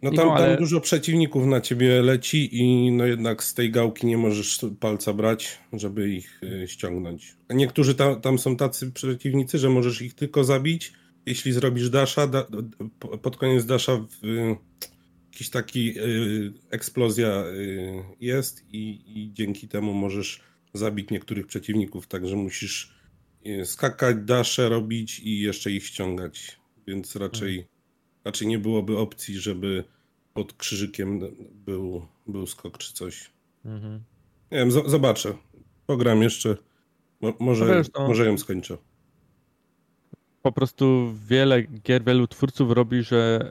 [0.02, 0.48] No tam, no, ale...
[0.48, 5.12] tam dużo przeciwników na ciebie leci i no jednak z tej gałki nie możesz palca
[5.12, 7.36] brać, żeby ich y, ściągnąć.
[7.48, 10.92] A niektórzy tam, tam są tacy przeciwnicy, że możesz ich tylko zabić,
[11.26, 12.46] jeśli zrobisz dasha, da,
[13.22, 14.56] pod koniec dasha w, y,
[15.32, 20.40] jakiś taki y, eksplozja y, jest i, i, dzięki temu możesz
[20.74, 22.94] zabić niektórych przeciwników, także musisz
[23.46, 27.66] y, skakać, dasze robić i jeszcze ich ściągać, więc raczej
[28.24, 29.84] Raczej nie byłoby opcji, żeby
[30.34, 31.20] pod krzyżykiem
[31.66, 33.30] był, był skok czy coś.
[33.64, 33.94] Mhm.
[34.50, 35.34] Nie wiem, z- zobaczę.
[35.86, 36.56] Pogram jeszcze.
[37.20, 38.76] Mo- może, no wiesz, no, może ją skończę.
[40.42, 43.48] Po prostu wiele gier, wielu twórców robi, że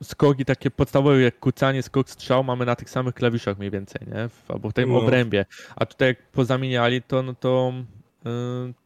[0.00, 4.06] e, skoki takie podstawowe jak kucanie, skok, strzał mamy na tych samych klawiszach mniej więcej,
[4.06, 4.28] nie?
[4.48, 5.00] Albo w tym no.
[5.00, 5.46] obrębie.
[5.76, 7.72] A tutaj jak pozamieniali, to, no to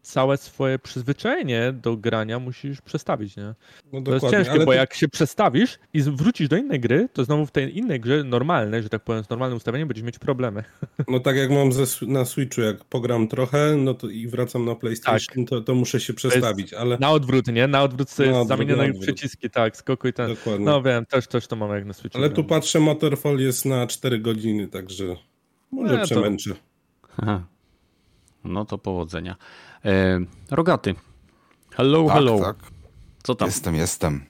[0.03, 3.55] całe swoje przyzwyczajenie do grania musisz przestawić, nie?
[3.93, 4.73] No to jest ciężkie, bo to...
[4.73, 8.83] jak się przestawisz i wrócisz do innej gry, to znowu w tej innej grze normalnej,
[8.83, 10.65] że tak powiem, z normalnym ustawieniem będziesz mieć problemy.
[11.09, 14.75] No tak jak mam ze, na Switchu, jak pogram trochę, no to i wracam na
[14.75, 15.49] PlayStation, tak.
[15.49, 16.99] to, to muszę się przestawić, ale...
[16.99, 17.67] Na odwrót, nie?
[17.67, 20.29] Na odwrót sobie zamienię na przyciski, tak, skoku i ten.
[20.29, 20.65] Dokładnie.
[20.65, 22.19] No wiem, też, też to mam jak na Switchu.
[22.19, 25.17] Ale tu patrzę, Motorfall jest na 4 godziny, także
[25.71, 26.51] może no, przemęczę.
[26.51, 26.57] To...
[27.17, 27.43] Aha.
[28.45, 29.37] No to powodzenia.
[29.85, 30.19] E,
[30.51, 30.95] rogaty.
[31.71, 32.41] Hello, tak, hello.
[32.41, 32.57] Tak.
[33.23, 33.49] Co tam?
[33.49, 34.25] Jestem, jestem.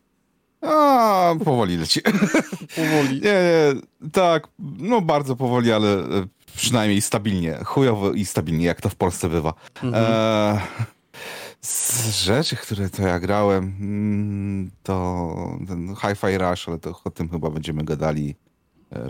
[0.60, 2.00] A, powoli leci.
[2.76, 3.20] Powoli.
[3.20, 3.74] Nie, nie,
[4.12, 4.48] tak,
[4.78, 7.58] no bardzo powoli, ale e, przynajmniej stabilnie.
[7.64, 9.54] Chujowo i stabilnie, jak to w Polsce bywa.
[9.82, 10.04] Mhm.
[10.04, 10.60] E,
[11.60, 15.36] z rzeczy, które to ja grałem, mm, to
[15.68, 18.34] ten Hi-Fi Rush, ale to o tym chyba będziemy gadali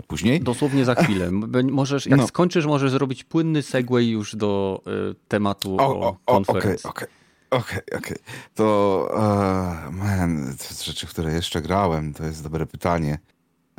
[0.07, 0.41] później.
[0.41, 1.31] Dosłownie za chwilę.
[1.71, 2.27] Możesz, jak No.
[2.27, 6.89] skończysz, możesz zrobić płynny segway już do y, tematu o, O, o, konferencji.
[6.89, 7.07] okej.
[7.51, 8.17] Okej, okej.
[8.55, 9.07] To,
[9.87, 13.19] e, man, to rzeczy, w które jeszcze grałem, to jest dobre pytanie.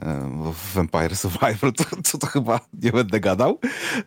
[0.02, 3.58] E, bo w Vampire Survivor to, to, to chyba nie będę gadał.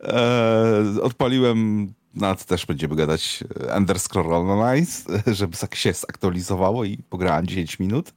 [0.03, 4.86] E, odpaliłem, na to też będziemy gadać, e, Ender Scroll Online,
[5.27, 8.13] żeby tak się zaktualizowało i pograłem 10 minut.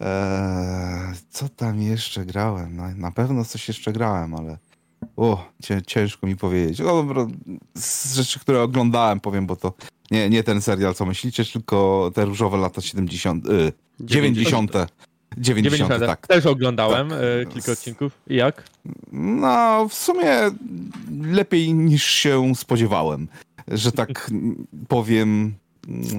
[0.00, 2.76] E, co tam jeszcze grałem?
[2.76, 4.58] No, na pewno coś jeszcze grałem, ale
[5.16, 6.78] o, cię, ciężko mi powiedzieć.
[6.78, 7.26] No, dobra,
[7.74, 9.72] z rzeczy, które oglądałem, powiem, bo to
[10.10, 13.46] nie, nie ten serial, co myślicie, tylko te różowe lata 70.
[13.46, 14.72] Y, 90.
[15.36, 16.06] 90, 90.
[16.06, 16.26] tak.
[16.26, 17.18] Też oglądałem Tak.
[17.42, 18.12] e, kilka odcinków.
[18.26, 18.64] I jak?
[19.12, 20.32] No, w sumie
[21.22, 23.28] lepiej niż się spodziewałem,
[23.68, 24.30] że tak
[24.88, 25.54] powiem.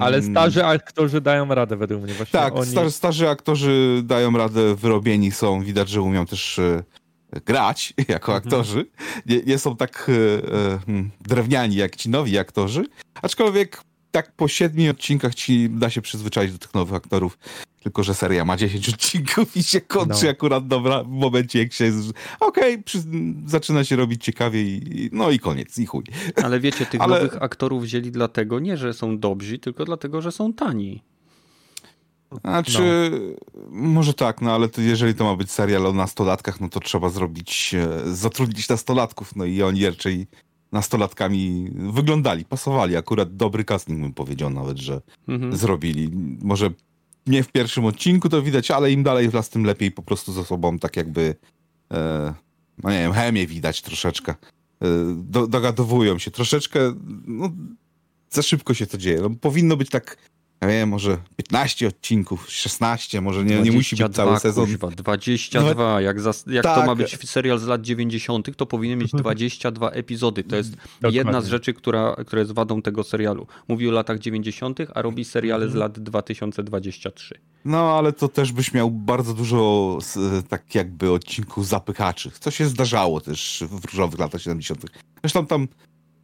[0.00, 2.14] Ale starzy aktorzy dają radę według mnie.
[2.14, 2.70] Właśnie Tak, oni...
[2.70, 6.82] starzy, starzy aktorzy dają radę, wyrobieni są, widać, że umią też e,
[7.46, 8.36] grać jako Mhm.
[8.46, 8.86] aktorzy.
[9.26, 10.12] Nie, nie są tak e,
[10.74, 12.84] e, hmm, drewniani jak ci nowi aktorzy,
[13.22, 17.38] aczkolwiek tak po siedmiu odcinkach ci da się przyzwyczaić do tych nowych aktorów.
[17.82, 20.30] Tylko, że seria ma 10 odcinków i się kończy No.
[20.30, 21.92] akurat dobra w momencie, jak się.
[22.40, 23.02] Okej, przy-
[23.46, 26.04] zaczyna się robić ciekawie i no i koniec, i chuj.
[26.44, 30.32] Ale wiecie, tych Ale- nowych aktorów wzięli dlatego, nie, że są dobrzy, tylko dlatego, że
[30.32, 31.02] są tani.
[32.40, 33.10] Znaczy,
[33.70, 37.08] może tak, no ale to jeżeli to ma być serial o nastolatkach, no to trzeba
[37.08, 40.26] zrobić, e, zatrudnić nastolatków, no i oni raczej
[40.72, 42.96] nastolatkami wyglądali, pasowali.
[42.96, 45.56] Akurat dobry casting bym powiedział nawet, że Mhm.
[45.56, 46.10] zrobili.
[46.42, 46.70] Może
[47.26, 50.32] nie w pierwszym odcinku to widać, ale im dalej w las, tym lepiej po prostu
[50.32, 51.34] ze sobą tak jakby,
[51.92, 52.34] e,
[52.82, 54.32] no nie wiem, chemię widać troszeczkę.
[54.32, 56.94] E, do, dogadowują się troszeczkę,
[57.26, 57.50] no
[58.30, 59.20] za szybko się to dzieje.
[59.20, 60.16] No, powinno być tak,
[60.62, 64.64] ja wiem, może 15 odcinków, 16, może nie, nie musi być 22, cały sezon.
[64.66, 66.00] Kuźwa, 22.
[66.00, 66.86] Jak, zas- jak to Tak.
[66.86, 70.44] ma być serial z lat 90., to powinien mieć 22 epizody.
[70.44, 71.18] To jest Dokładnie.
[71.18, 73.46] jedna z rzeczy, która, która jest wadą tego serialu.
[73.68, 77.40] Mówi o latach 90., a robi seriale z lat 2023.
[77.64, 79.98] No, ale to też byś miał bardzo dużo
[80.48, 84.86] tak jakby odcinków zapychaczy, co się zdarzało też w różowych latach 70.
[85.22, 85.68] Zresztą tam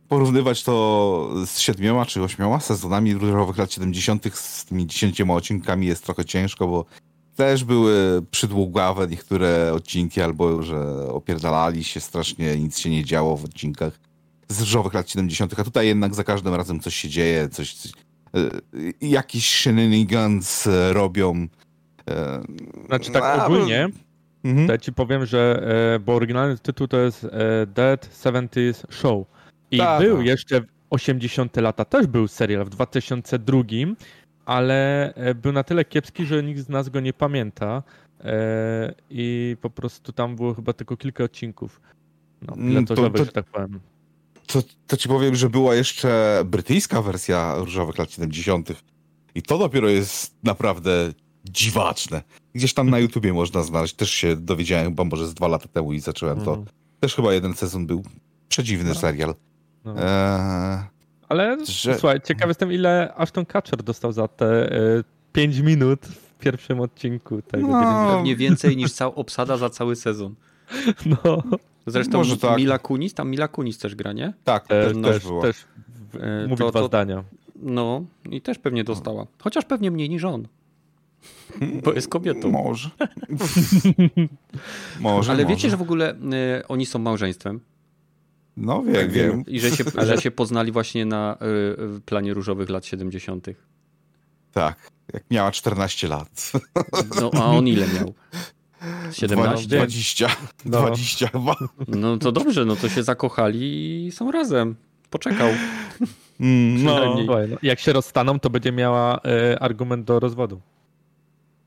[0.09, 4.35] porównywać to z siedmioma czy ośmioma sezonami różowych lat 70.
[4.35, 6.85] z tymi dziesięcioma odcinkami jest trochę ciężko, bo
[7.37, 13.45] też były przydługawe niektóre odcinki, albo że opierdalali się strasznie, nic się nie działo w
[13.45, 13.93] odcinkach
[14.49, 17.93] z różowych lat 70., a tutaj jednak za każdym razem coś się dzieje, coś, coś
[18.37, 21.47] y, jakiś shenanigans e, robią.
[22.11, 22.43] E,
[22.87, 23.89] Znaczy tak a, ogólnie,
[24.45, 24.67] Mhm.
[24.67, 25.63] to ja ci powiem, że,
[26.05, 27.27] bo oryginalny tytuł to jest
[27.67, 29.27] Dead 70s Show.
[29.71, 30.27] I Tak, był tak.
[30.27, 33.63] jeszcze w 80 lata, też był serial w 2002,
[34.45, 37.83] ale e, był na tyle kiepski, że nikt z nas go nie pamięta.
[38.25, 41.81] E, I po prostu tam było chyba tylko kilka odcinków.
[42.43, 43.81] No, Mm, pilotażowych, to- to- że tak powiem.
[44.47, 48.83] To, to ci powiem, że była jeszcze brytyjska wersja różowych lat 70.
[49.35, 51.13] I to dopiero jest naprawdę
[51.45, 52.23] dziwaczne.
[52.55, 53.95] Gdzieś tam na YouTubie można znaleźć.
[53.95, 56.51] Też się dowiedziałem chyba może z dwa lata temu i zacząłem to.
[56.51, 56.67] Mhm.
[57.01, 58.03] Też chyba jeden sezon był.
[58.49, 59.35] Przedziwny serial.
[59.95, 60.03] No.
[60.03, 60.79] Eee,
[61.29, 64.79] Ale że- słuchaj, ciekaw jestem, ile Ashton Kutcher dostał za te e,
[65.33, 67.69] 5 minut w pierwszym odcinku tego.
[67.69, 68.09] No.
[68.17, 70.35] Pewnie więcej niż cała obsada za cały sezon.
[71.25, 71.43] No,
[71.87, 72.57] Zresztą Może tak.
[72.59, 74.33] Mila Kunis, tam Mila Kunis też gra, nie?
[74.45, 75.43] tak, też, też, też, też było.
[75.43, 75.65] też
[76.21, 77.25] E, mówi to- dwa to- zdania.
[77.63, 79.27] No i też pewnie dostała.
[79.43, 80.49] Chociaż pewnie mniej niż on.
[81.85, 82.51] Bo jest kobietą.
[82.65, 82.91] Może.
[85.01, 85.55] może, Ale może.
[85.57, 87.61] wiecie, że w ogóle e, oni są małżeństwem?
[88.61, 89.45] No wiem, wiem.
[89.47, 93.47] I że się, że się poznali właśnie na w planie różowych lat 70.
[94.53, 96.53] Tak, jak miała 14 lat.
[97.21, 98.15] No a on ile miał?
[99.13, 99.69] 17?
[99.69, 100.29] 20.
[100.65, 100.79] No.
[100.79, 101.55] 20 chyba.
[101.89, 104.77] No to dobrze, no to się zakochali i są razem.
[105.11, 105.49] Poczekał.
[106.41, 107.15] Mm, no.
[107.27, 110.61] No, jak się rozstaną, to będzie miała e, argument do rozwodu.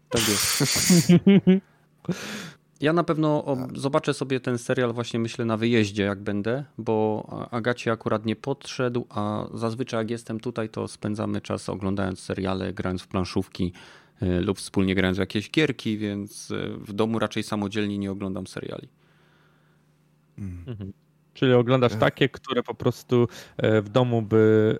[0.10, 0.64] Tak jest.
[2.82, 7.91] Ja na pewno zobaczę sobie ten serial właśnie myślę na wyjeździe jak będę, bo Agacie
[7.91, 13.08] akurat nie podszedł, a zazwyczaj jak jestem tutaj to spędzamy czas oglądając seriale, grając w
[13.08, 13.74] planszówki
[14.22, 18.48] y, lub wspólnie grając w jakieś gierki, więc y, w domu raczej samodzielnie nie oglądam
[18.48, 18.88] seriali.
[20.38, 20.94] Mhm.
[21.34, 24.80] Czyli oglądasz takie, które po prostu w domu by,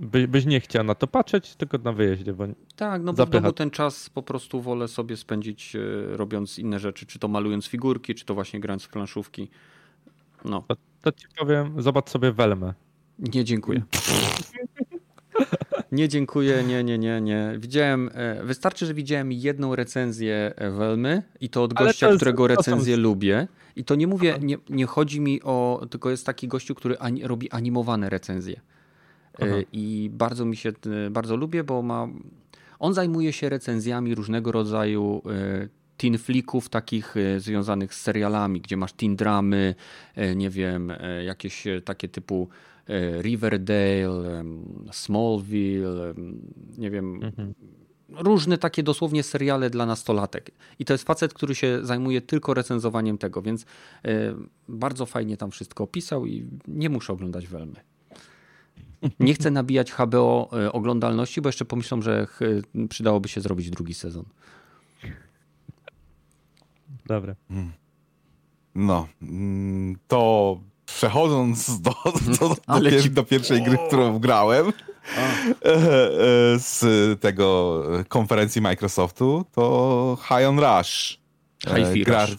[0.00, 2.32] by, byś nie chciał na to patrzeć, tylko na wyjeździe.
[2.32, 2.44] Bo
[2.76, 3.38] tak, no bo zapycha.
[3.38, 5.76] w domu ten czas po prostu wolę sobie spędzić
[6.12, 9.48] robiąc inne rzeczy, czy to malując figurki, czy to właśnie grając w planszówki.
[10.44, 10.64] No.
[10.68, 12.74] To, to ci powiem, zobacz sobie Welmę.
[13.18, 13.82] Nie, dziękuję.
[15.92, 17.54] Nie, dziękuję, nie, nie, nie, nie.
[17.58, 22.46] Widziałem, e, wystarczy, że widziałem jedną recenzję Welmy i to od gościa, to jest, którego
[22.46, 23.00] recenzję są...
[23.00, 23.48] lubię.
[23.76, 27.26] I to nie mówię, nie, nie chodzi mi o, tylko jest taki gościu, który ani,
[27.26, 28.56] robi animowane recenzje.
[28.56, 28.60] E,
[29.42, 29.56] Aha.
[29.72, 30.72] I bardzo mi się,
[31.06, 32.08] e, bardzo lubię, bo ma,
[32.78, 35.22] on zajmuje się recenzjami różnego rodzaju
[35.96, 39.74] teen flicków takich związanych z serialami, gdzie masz teen dramy,
[40.36, 40.92] nie wiem,
[41.24, 42.71] jakieś takie typu E,
[43.20, 44.44] Riverdale,
[44.92, 46.14] Smallville,
[46.78, 47.54] nie wiem, mhm.
[48.08, 50.50] różne takie dosłownie seriale dla nastolatek.
[50.78, 53.66] I to jest facet, który się zajmuje tylko recenzowaniem tego, więc
[54.04, 54.34] e,
[54.68, 57.80] bardzo fajnie tam wszystko opisał i nie muszę oglądać Welmy.
[59.20, 62.26] Nie chcę nabijać HBO e, oglądalności, bo jeszcze pomyślą, że
[62.88, 64.24] przydałoby się zrobić drugi sezon.
[67.06, 67.34] Dobre.
[68.74, 70.60] No, mm, to
[70.94, 71.94] przechodząc do,
[72.40, 74.72] do, do, pier, do pierwszej gry, którą grałem e,
[75.64, 75.78] e,
[76.58, 76.80] z
[77.20, 81.18] tego konferencji Microsoftu, to High on Rush.
[81.66, 82.26] High Gra...
[82.26, 82.36] Rush.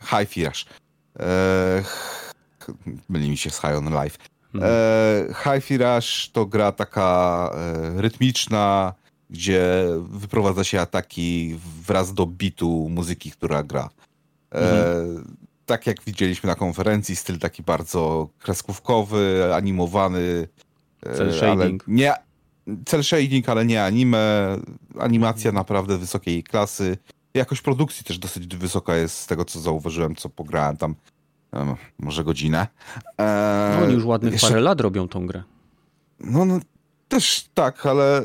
[0.00, 0.66] High Rush.
[3.08, 4.18] Myli mi się z High on Life.
[4.52, 5.34] Hmm.
[5.34, 7.50] High Rush to gra taka
[7.96, 8.94] rytmiczna,
[9.30, 13.90] gdzie wyprowadza się ataki wraz do bitu muzyki, która gra.
[14.50, 20.48] Mhm tak jak widzieliśmy na konferencji, styl taki bardzo kreskówkowy, animowany.
[21.06, 21.84] E, cel shading.
[21.86, 22.14] Nie,
[22.86, 24.56] cel shading, ale nie anime.
[24.98, 26.98] Animacja naprawdę wysokiej klasy.
[27.34, 30.94] Jakość produkcji też dosyć wysoka jest z tego, co zauważyłem, co pograłem tam
[31.52, 32.66] um, może godzinę.
[33.18, 34.48] E, no oni już ładnych jeszcze...
[34.48, 35.42] parę lat robią tą grę.
[36.20, 36.60] No, no
[37.08, 38.24] też tak, ale e,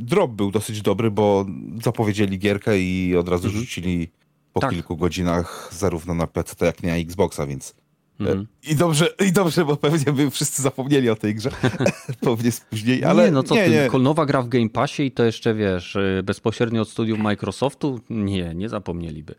[0.00, 1.46] drop był dosyć dobry, bo
[1.84, 3.64] zapowiedzieli gierkę i od razu mhm.
[3.64, 4.10] rzucili
[4.56, 4.70] po tak.
[4.70, 7.74] kilku godzinach zarówno na PC, jak i na Xboxa, więc
[8.20, 8.46] mm.
[8.62, 11.50] I dobrze, i dobrze, bo pewnie by wszyscy zapomnieli o tej grze.
[12.20, 13.98] pewnie później, ale nie, no co nie, ty, nie.
[13.98, 18.00] nowa gra w Game Passie i to jeszcze wiesz, y, bezpośrednio od studium Microsoftu?
[18.10, 19.34] Nie, nie zapomnieliby.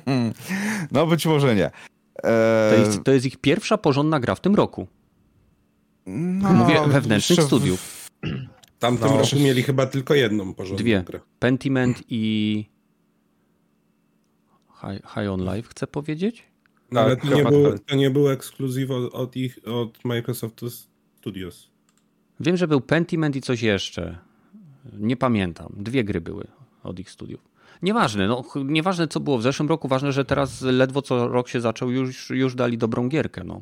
[0.92, 1.70] no być może nie.
[2.22, 2.70] E...
[2.70, 4.86] To, jest, to jest ich pierwsza porządna gra w tym roku.
[6.06, 7.80] No, Mówię wewnętrznych studiów.
[7.80, 8.10] W...
[8.78, 9.18] Tamtym no.
[9.18, 11.02] roku mieli chyba tylko jedną porządną Dwie.
[11.02, 11.20] grę.
[11.38, 12.75] Pentiment i
[14.86, 16.42] High, High on Life chcę powiedzieć?
[16.90, 20.60] No, ale to nie, był, to nie był ekskluzyw od, od, ich, od Microsoft
[21.18, 21.68] Studios.
[22.40, 24.18] Wiem, że był Pentiment i coś jeszcze.
[24.98, 25.72] Nie pamiętam.
[25.76, 26.46] Dwie gry były
[26.82, 27.40] od ich studiów.
[27.82, 31.60] Nieważne, no, nieważne co było w zeszłym roku, ważne, że teraz ledwo co rok się
[31.60, 33.44] zaczął, już, już dali dobrą gierkę.
[33.44, 33.60] No.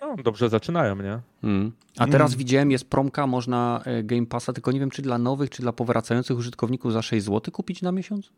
[0.00, 1.20] no dobrze zaczynają, nie?
[1.42, 1.72] Mm.
[1.98, 2.38] A teraz mm.
[2.38, 5.72] widziałem, jest promka, można e, Game Passa, tylko nie wiem, czy dla nowych, czy dla
[5.72, 8.30] powracających użytkowników za 6 zł kupić na miesiąc?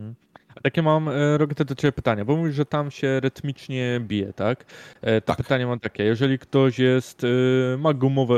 [0.00, 0.14] Mm.
[0.62, 4.64] Takie mam, e, Rogier, do Ciebie pytanie, bo mówisz, że tam się rytmicznie bije, tak?
[5.00, 5.36] E, to tak.
[5.36, 8.34] pytanie mam takie, jeżeli ktoś jest, e, ma gumowe,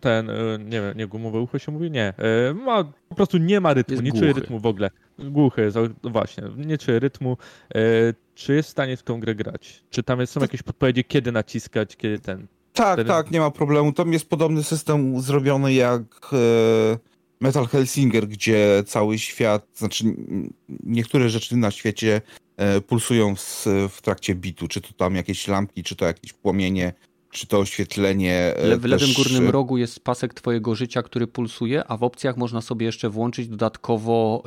[0.00, 0.30] ten,
[0.64, 1.90] nie wiem, nie gumowe ucho się mówi?
[1.90, 2.14] Nie,
[2.54, 4.90] ma, po prostu nie ma rytmu, jest nie czuje rytmu w ogóle.
[5.18, 5.68] Głuchy,
[6.02, 7.36] właśnie, nie czuje rytmu.
[8.34, 9.84] Czy jest w stanie w tą grę grać?
[9.90, 12.46] Czy tam są jakieś podpowiedzi, kiedy naciskać, kiedy ten...
[12.72, 13.08] Tak, Wtedy...
[13.08, 13.92] tak, nie ma problemu.
[13.92, 16.30] Tam jest podobny system zrobiony jak...
[17.44, 20.04] Metal Helsinger, gdzie cały świat, znaczy
[20.68, 22.20] niektóre rzeczy na świecie
[22.56, 26.92] e, pulsują w, w trakcie bitu, czy to tam jakieś lampki, czy to jakieś płomienie,
[27.34, 28.54] czy to oświetlenie.
[28.62, 28.90] Le w też...
[28.90, 33.08] lewym górnym rogu jest pasek twojego życia, który pulsuje, a w opcjach można sobie jeszcze
[33.10, 34.42] włączyć dodatkowo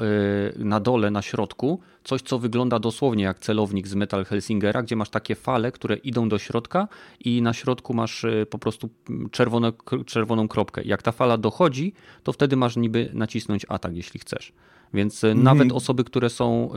[0.55, 4.95] yy, na dole, na środku, coś co wygląda dosłownie jak celownik z Metal Helsingera, gdzie
[4.95, 6.87] masz takie fale, które idą do środka
[7.19, 8.89] i na środku masz po prostu
[9.31, 9.71] czerwone,
[10.05, 10.81] czerwoną kropkę.
[10.85, 14.53] Jak ta fala dochodzi, to wtedy masz niby nacisnąć atak, jeśli chcesz.
[14.93, 15.43] Więc mm.
[15.43, 16.69] nawet osoby, które są,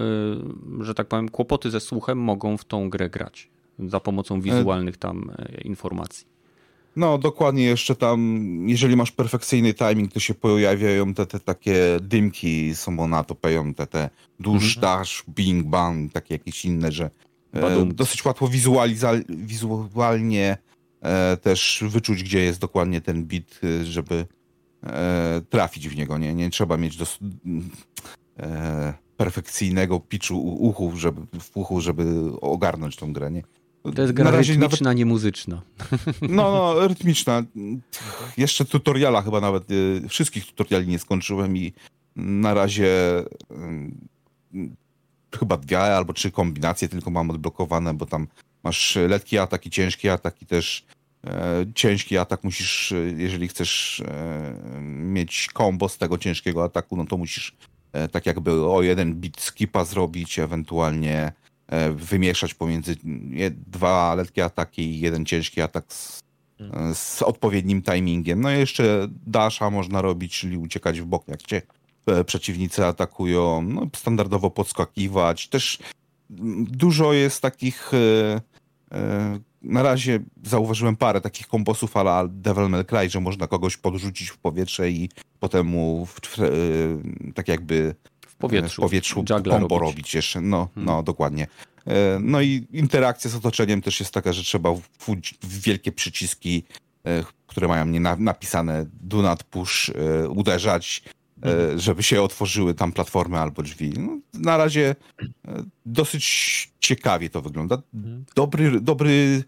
[0.81, 3.51] że tak powiem, kłopoty ze słuchem, mogą w tą grę grać
[3.89, 6.27] za pomocą e, wizualnych tam e, informacji.
[6.97, 12.75] No, dokładnie jeszcze tam, jeżeli masz perfekcyjny timing, to się pojawiają te, te takie dymki
[12.75, 14.81] samonatopeją, te, te dusz, mhm.
[14.81, 17.11] dash, bing, bang, takie jakieś inne, że
[17.53, 18.49] e, dosyć łatwo
[19.29, 20.57] wizualnie
[21.01, 24.27] e, też wyczuć, gdzie jest dokładnie ten bit, e, żeby
[24.83, 26.35] e, trafić w niego, nie?
[26.35, 27.19] Nie trzeba mieć dos,
[29.17, 32.05] perfekcyjnego pitchu uchu, żeby, w uchu, żeby
[32.41, 33.43] ogarnąć tą grę, nie?
[33.83, 34.99] To jest gra rytmiczna, nawet...
[34.99, 35.63] nie muzyczna.
[36.23, 37.43] No, no, rytmiczna.
[38.37, 41.73] Jeszcze tutoriala chyba nawet, y, wszystkich tutoriali nie skończyłem i
[42.17, 44.71] na razie y,
[45.39, 48.27] chyba dwie albo trzy kombinacje tylko mam odblokowane, bo tam
[48.63, 50.87] masz lekki atak i ciężki atak i też
[51.27, 57.17] e, ciężki atak musisz, jeżeli chcesz e, mieć combo z tego ciężkiego ataku, no to
[57.17, 57.57] musisz
[57.93, 61.33] e, tak jakby o jeden bit skipa zrobić, ewentualnie
[61.95, 62.97] wymieszać pomiędzy
[63.67, 66.21] dwa lekkie ataki i jeden ciężki atak z,
[66.61, 68.41] e, z odpowiednim timingiem.
[68.41, 71.63] No i jeszcze dasha można robić, czyli uciekać w bok, jak cię
[72.07, 75.49] e, przeciwnicy atakują, no, standardowo podskakiwać.
[75.49, 75.79] Też
[76.31, 77.91] mm, dużo jest takich.
[77.95, 78.41] E,
[78.97, 84.29] e, na razie zauważyłem parę takich kombosów ala Devil May Cry, że można kogoś podrzucić
[84.29, 85.09] w powietrze i
[85.41, 86.47] potem mu w, w, e,
[87.35, 87.95] tak jakby
[88.41, 88.83] powietrzu.
[88.83, 89.81] w powietrzu combo robić.
[89.81, 90.15] robić.
[90.15, 90.41] jeszcze.
[90.41, 90.85] No, Hmm.
[90.87, 91.47] no dokładnie.
[91.87, 94.75] E, No i interakcja z otoczeniem też jest taka, że trzeba
[95.43, 96.65] w wielkie przyciski,
[97.07, 97.87] e, które mają
[98.19, 101.03] napisane do not push, e, uderzać,
[101.45, 103.93] e, żeby się otworzyły tam platformy albo drzwi.
[103.99, 104.97] No, na razie
[105.87, 106.25] dosyć
[106.81, 107.83] ciekawie to wygląda.
[107.95, 108.25] Mhm.
[108.35, 109.45] Dobry, dobry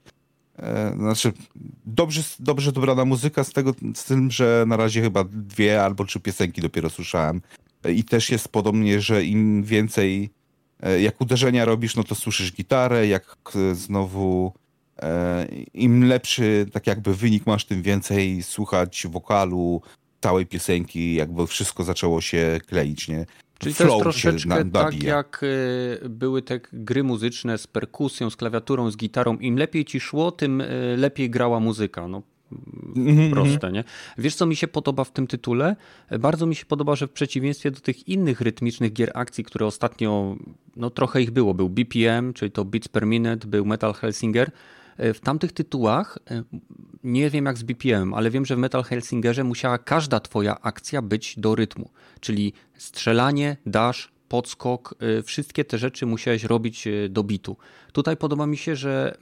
[0.96, 1.32] znaczy
[1.86, 6.20] dobrze, dobrze dobrana muzyka z tego, z tym, że na razie chyba dwie albo trzy
[6.20, 7.40] piosenki dopiero słyszałem.
[7.90, 10.30] I też jest podobnie, że im więcej
[10.82, 14.52] e, jak uderzenia robisz, no to słyszysz gitarę, jak e, znowu
[15.02, 19.82] e, im lepszy tak jakby wynik masz, tym więcej słuchać wokalu,
[20.20, 23.26] całej piosenki, jakby wszystko zaczęło się kleić, nie?
[23.58, 25.44] Czyli to jest Flow się troszeczkę tak, jak
[26.08, 29.38] były te gry muzyczne z perkusją, z klawiaturą, z gitarą.
[29.38, 30.62] Im lepiej ci szło, tym
[30.96, 32.08] lepiej grała muzyka.
[32.08, 32.22] No,
[33.30, 33.84] proste, nie?
[34.18, 35.76] Wiesz, co mi się podoba w tym tytule?
[36.20, 40.36] Bardzo mi się podoba, że w przeciwieństwie do tych innych rytmicznych gier akcji, które ostatnio,
[40.76, 44.50] no trochę ich było, był BPM, czyli to Beats per Minute, był Metal Hellsinger,
[44.98, 46.42] w tamtych tytułach, e,
[47.04, 51.02] nie wiem jak z BPM, ale wiem, że w Metal Helsingerze musiała każda twoja akcja
[51.02, 51.90] być do rytmu.
[52.20, 57.56] Czyli strzelanie, dash, podskok, e, wszystkie te rzeczy musiałeś robić e, do bitu.
[57.92, 59.16] Tutaj podoba mi się, że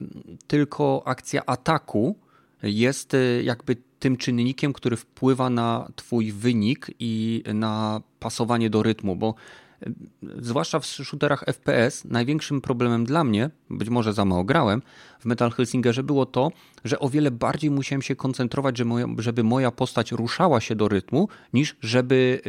[0.47, 2.15] tylko akcja ataku
[2.63, 9.15] jest e, jakby tym czynnikiem, który wpływa na twój wynik i na pasowanie do rytmu,
[9.15, 9.35] bo
[9.81, 9.91] e,
[10.39, 14.81] zwłaszcza w shooterach FPS największym problemem dla mnie, być może za mało grałem,
[15.19, 16.51] w Metal Helsingerze było to,
[16.85, 18.81] że o wiele bardziej musiałem się koncentrować,
[19.17, 22.41] żeby moja, postać ruszała się do rytmu, niż żeby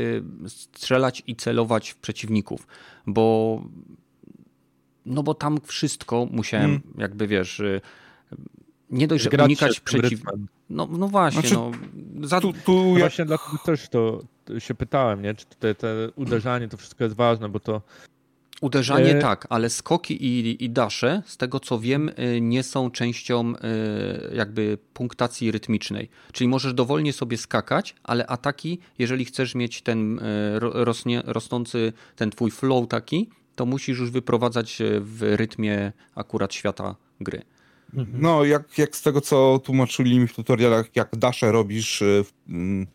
[0.46, 2.66] y, strzelać i celować w przeciwników,
[3.06, 3.62] bo
[5.06, 6.82] no bo tam wszystko musiałem, Mm.
[6.98, 7.80] jakby wiesz, y,
[8.92, 10.20] nie dość, że Grać unikać się przeciw...
[10.70, 11.70] No, no właśnie, Znaczy, no.
[12.28, 12.40] Za...
[12.40, 15.34] Tu, tu No jak Właśnie dlatego też to to się pytałem, nie?
[15.34, 17.82] Czy tutaj te uderzanie to wszystko jest ważne, bo to
[18.60, 22.90] Uderzanie E- tak, ale skoki i, i dasze, z tego co wiem, y, nie są
[22.90, 26.08] częścią y, jakby punktacji rytmicznej.
[26.32, 30.22] Czyli możesz dowolnie sobie skakać, ale ataki, jeżeli chcesz mieć ten y,
[30.58, 36.96] ro- rośnie, rosnący, ten twój flow taki, to musisz już wyprowadzać w rytmie akurat świata
[37.20, 37.42] gry.
[38.12, 42.50] No, jak, jak z tego, co tłumaczyli mi w tutorialach, jak dasze robisz y, w-
[42.50, 42.86] mm,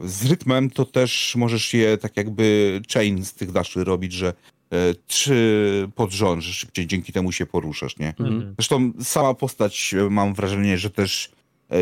[0.00, 4.28] z rytmem, to też możesz je tak jakby chain z tych daszy robić, że
[4.72, 8.08] e, trzy pod rząd, że szybciej dzięki temu się poruszasz, nie?
[8.08, 8.54] Mhm.
[8.58, 11.30] Zresztą sama postać, e, mam wrażenie, że też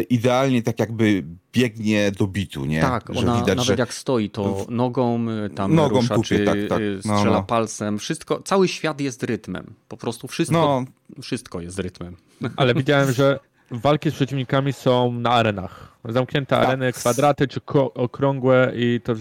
[0.00, 2.80] idealnie tak jakby biegnie do bitu, nie?
[2.80, 6.28] Tak, że ona widać, nawet że jak stoi, to nogą y, tam Nogą rusza, tupie,
[6.28, 6.80] czy tak, tak.
[6.80, 7.42] y, No, strzela no.
[7.42, 7.98] palcem.
[7.98, 9.74] Wszystko, cały świat jest rytmem.
[9.88, 10.84] Po prostu wszystko,
[11.16, 12.16] no, wszystko jest rytmem.
[12.56, 15.90] Ale widziałem, że walki z przeciwnikami są na arenach.
[16.08, 16.68] Zamknięte Tak.
[16.68, 17.60] areny, kwadraty czy
[17.94, 19.14] okrągłe i to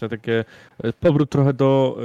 [0.00, 0.44] to takie
[0.82, 1.98] e, powrót trochę do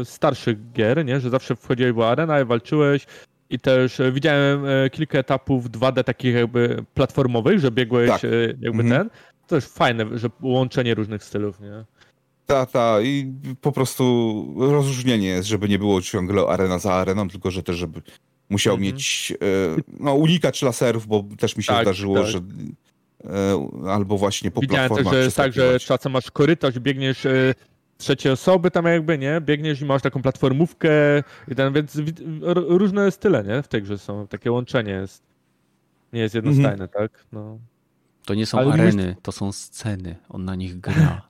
[0.00, 1.20] e, starszych gier, nie?
[1.20, 3.06] Że zawsze wchodziłeś w arenę i walczyłeś
[3.50, 8.24] i też e, widziałem e, kilka etapów 2D takich jakby platformowych, że biegłeś Tak.
[8.24, 8.88] e, jakby Mhm.
[8.90, 9.10] ten.
[9.46, 11.84] To jest fajne, że łączenie różnych stylów, nie?
[12.46, 17.50] Ta, ta i po prostu rozróżnienie jest, żeby nie było ciągle arena za areną, tylko
[17.50, 18.02] że też, żeby
[18.50, 18.92] musiał Mhm.
[18.94, 19.32] mieć,
[20.00, 22.26] no unikać laserów, bo też mi się Tak, zdarzyło, tak.
[22.26, 22.40] że
[23.90, 27.26] albo właśnie po Widziałem też, platformach że jest tak, że czasem masz korytarz, biegniesz
[28.00, 29.40] e, trzeciej osoby tam jakby, nie?
[29.40, 30.90] Biegniesz i masz taką platformówkę
[31.48, 31.98] i ten, więc
[32.54, 33.62] różne style, nie?
[33.62, 35.22] W tej grze są, takie łączenie jest.
[36.12, 37.24] Nie jest jednostajne, tak?
[37.32, 37.58] No.
[38.24, 40.16] To nie są Ale areny, to są sceny.
[40.28, 41.29] On na nich gra.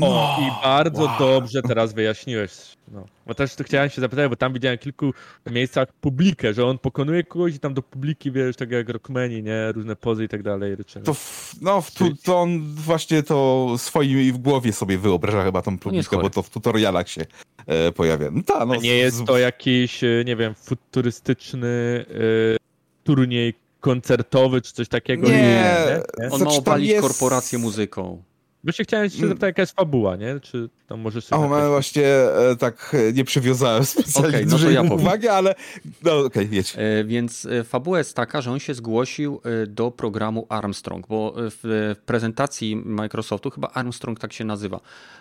[0.00, 1.18] O, i bardzo wow.
[1.18, 2.52] dobrze teraz wyjaśniłeś.
[2.92, 3.06] No.
[3.26, 5.12] Bo też tu chciałem się zapytać, bo tam widziałem w kilku
[5.50, 9.72] miejscach publikę, że on pokonuje kogoś i tam do publiki, wiesz, tak jak Rockmani, nie?
[9.72, 10.76] Różne pozy i tak dalej.
[11.04, 15.62] To, w, no, w tu, to on właśnie to swoim w głowie sobie wyobraża chyba
[15.62, 17.26] tą jest publikę, bo to w tutorialach się
[17.66, 18.30] e, pojawia.
[18.32, 22.56] No, ta, no, nie jest to jakiś, e, nie wiem, futurystyczny e,
[23.04, 25.28] turniej koncertowy czy coś takiego?
[25.28, 25.32] Nie.
[25.32, 26.02] nie?
[26.30, 28.22] On Znaczy, ma obalić jest- korporację muzyką.
[28.64, 30.40] Właśnie chciałem się zapytać, jaka jest fabuła, nie?
[30.40, 31.42] Czy tam możesz sobie...
[31.42, 31.70] O, jakoś...
[31.70, 35.54] właśnie e, tak e, nie przywiązałem specjalnie okay, no to ja uwagi, ale
[36.02, 36.74] no okej, okay, jedź.
[36.76, 41.34] E, więc e, fabuła jest taka, że on się zgłosił e, do programu Armstrong, bo
[41.36, 41.58] w,
[42.00, 44.80] w prezentacji Microsoftu chyba Armstrong tak się nazywa,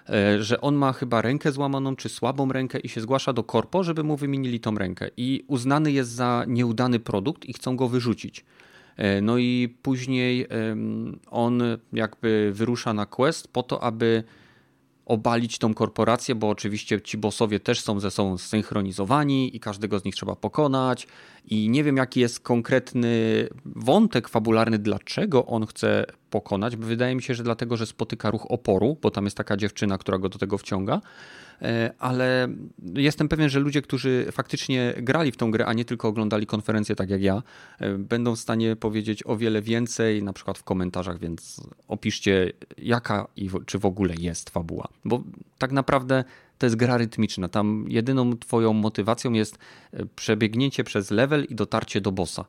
[0.10, 3.84] e, że on ma chyba rękę złamaną, czy słabą rękę i się zgłasza do korpo,
[3.84, 8.46] żeby mu wymienili tą rękę i uznany jest za nieudany produkt i chcą go wyrzucić.
[8.98, 10.48] E, no i później
[11.32, 11.62] on
[11.94, 14.24] jakby wyrusza na quest po to, aby
[15.06, 20.04] obalić tą korporację, bo oczywiście ci bossowie też są ze sobą zsynchronizowani i każdego z
[20.04, 21.08] nich trzeba pokonać.
[21.46, 26.76] I nie wiem, jaki jest konkretny wątek fabularny, dlaczego on chce pokonać.
[26.76, 30.18] Wydaje mi się, że dlatego, że spotyka ruch oporu, bo tam jest taka dziewczyna, która
[30.18, 31.02] go do tego wciąga.
[31.62, 32.48] E, ale
[32.94, 36.96] jestem pewien, że ludzie, którzy faktycznie grali w tą grę, a nie tylko oglądali konferencję
[36.96, 37.44] tak jak ja,
[37.80, 43.28] e, będą w stanie powiedzieć o wiele więcej, na przykład w komentarzach, więc opiszcie jaka
[43.36, 44.88] i czy w ogóle jest fabuła.
[45.06, 45.24] Bo
[45.58, 46.24] tak naprawdę
[46.64, 47.50] to jest gra rytmiczna.
[47.50, 49.58] Tam jedyną twoją motywacją jest
[49.94, 52.46] e, przebiegnięcie przez level i dotarcie do bossa.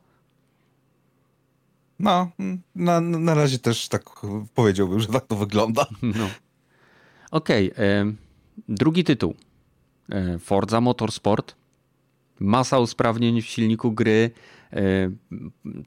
[1.99, 2.31] No,
[2.75, 4.03] na, na razie też tak
[4.53, 5.85] powiedziałbym, że tak to wygląda.
[6.01, 6.29] No.
[7.31, 7.71] Okej.
[7.71, 8.15] Okay.
[8.69, 9.35] Drugi tytuł.
[10.09, 11.55] E, Forza Motorsport.
[12.39, 14.31] Masa usprawnień w silniku gry.
[14.73, 15.11] E,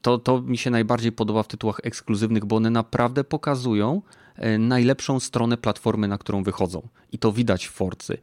[0.02, 4.02] to, to mi się najbardziej podoba w tytułach ekskluzywnych, bo one naprawdę pokazują
[4.36, 6.88] e, najlepszą stronę platformy, na którą wychodzą.
[7.12, 8.18] I to widać w Forcy.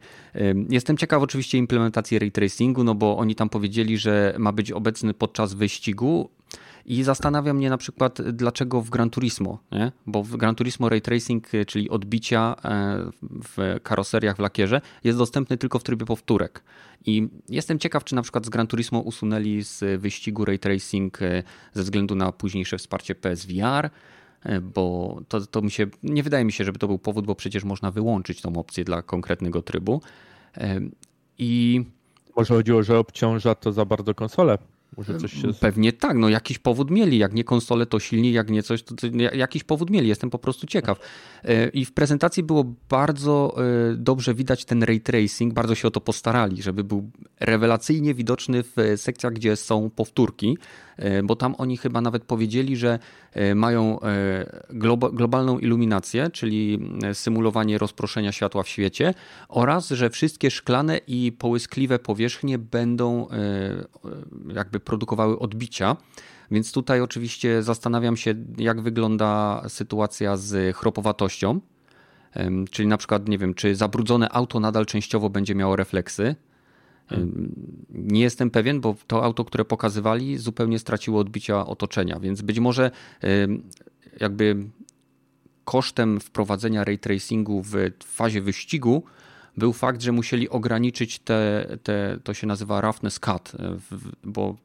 [0.68, 5.14] Jestem ciekaw oczywiście implementacji ray tracingu, no bo oni tam powiedzieli, że ma być obecny
[5.14, 6.30] podczas wyścigu.
[6.86, 9.92] I zastanawia mnie na przykład, dlaczego w Gran Turismo, nie?
[10.06, 15.18] bo w Gran Turismo Ray Tracing, y, czyli odbicia e, w karoseriach w lakierze, jest
[15.18, 16.64] dostępny tylko w trybie powtórek.
[17.06, 21.42] I jestem ciekaw, czy na przykład z Gran Turismo usunęli z wyścigu Ray Tracing e,
[21.72, 23.90] ze względu na późniejsze wsparcie PSVR,
[24.42, 27.34] e, bo to, to mi się, nie wydaje mi się, żeby to był powód, bo
[27.34, 30.02] przecież można wyłączyć tą opcję dla konkretnego trybu.
[31.38, 31.84] I
[32.36, 34.58] może chodziło, że obciąża to za bardzo konsolę.
[34.96, 35.52] Może coś się...
[35.60, 38.94] Pewnie tak, no jakiś powód mieli, jak nie konsole to silni, jak nie coś, to,
[38.94, 40.98] to jakiś powód mieli, jestem po prostu ciekaw.
[41.44, 43.56] E, I w prezentacji było bardzo
[43.92, 47.10] e, dobrze widać ten ray tracing, bardzo się o to postarali, żeby był
[47.40, 50.58] rewelacyjnie widoczny w sekcjach, gdzie są powtórki,
[51.24, 52.98] bo tam oni chyba nawet powiedzieli, że
[53.54, 53.98] mają
[55.12, 59.14] globalną iluminację, czyli symulowanie rozproszenia światła w świecie
[59.48, 63.28] oraz, że wszystkie szklane i połyskliwe powierzchnie będą
[64.54, 65.96] jakby produkowały odbicia.
[66.50, 71.60] Więc tutaj oczywiście zastanawiam się, jak wygląda sytuacja z chropowatością.
[72.70, 76.36] Czyli na przykład, nie wiem, czy zabrudzone auto nadal częściowo będzie miało refleksy.
[77.90, 82.90] Nie jestem pewien, bo to auto, które pokazywali, zupełnie straciło odbicia otoczenia, więc być może
[84.20, 84.56] jakby
[85.64, 89.02] kosztem wprowadzenia ray tracingu w fazie wyścigu
[89.56, 93.52] był fakt, że musieli ograniczyć te, te to się nazywa roughness cut,
[94.24, 94.56] bo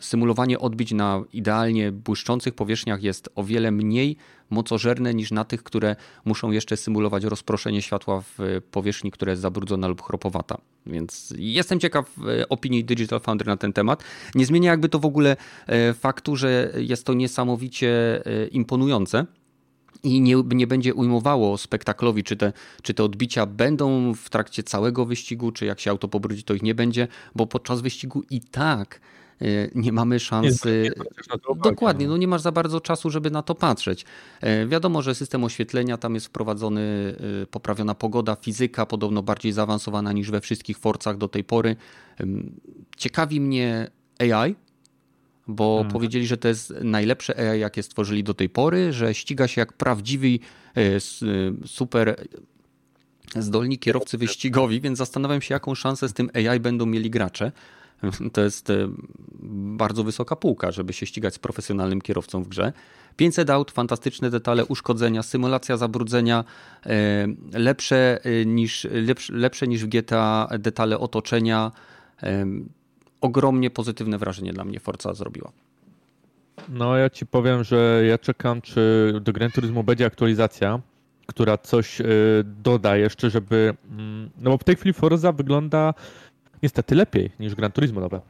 [0.00, 4.16] symulowanie odbić na idealnie błyszczących powierzchniach jest o wiele mniej
[4.50, 9.88] mocożerne niż na tych, które muszą jeszcze symulować rozproszenie światła w powierzchni, która jest zabrudzona
[9.88, 10.58] lub chropowata.
[10.86, 14.04] Więc jestem ciekaw e, opinii Digital Foundry na ten temat.
[14.34, 15.36] Nie zmienia jakby to w ogóle
[15.66, 19.26] e, faktu, że jest to niesamowicie e, imponujące
[20.02, 25.06] i nie, nie będzie ujmowało spektaklowi, czy te, czy te odbicia będą w trakcie całego
[25.06, 29.00] wyścigu, czy jak się auto pobrudzi, to ich nie będzie, bo podczas wyścigu i tak
[29.74, 30.90] nie mamy szansy.
[30.96, 32.12] Nie, Dokładnie, no.
[32.12, 34.04] no nie masz za bardzo czasu, żeby na to patrzeć.
[34.40, 40.12] E, wiadomo, że system oświetlenia tam jest wprowadzony, e, poprawiona pogoda, fizyka, podobno bardziej zaawansowana
[40.12, 41.76] niż we wszystkich forcach do tej pory.
[42.96, 44.54] Ciekawi mnie AI,
[45.48, 45.92] bo hmm.
[45.92, 49.72] powiedzieli, że to jest najlepsze AI, jakie stworzyli do tej pory, że ściga się jak
[49.72, 50.28] prawdziwy
[50.76, 51.00] e, e,
[51.66, 52.26] super
[53.36, 57.52] zdolni kierowcy wyścigowi, więc zastanawiam się, jaką szansę z tym AI będą mieli gracze.
[58.32, 58.88] To jest e,
[59.78, 62.72] bardzo wysoka półka, żeby się ścigać z profesjonalnym kierowcą w grze.
[63.16, 66.44] 500 aut, fantastyczne detale, uszkodzenia, symulacja zabrudzenia,
[67.52, 71.72] lepsze niż, lepsze, lepsze niż w GTA detale otoczenia
[73.20, 75.52] ogromnie pozytywne wrażenie dla mnie Forza zrobiła.
[76.68, 80.80] No ja ci powiem, że ja czekam, czy do Gran Turismo będzie aktualizacja,
[81.26, 82.02] która coś
[82.44, 83.74] doda jeszcze, żeby...
[83.90, 85.94] Mm, no bo w tej chwili Forza wygląda
[86.62, 88.20] niestety lepiej niż Gran Turismo nowe.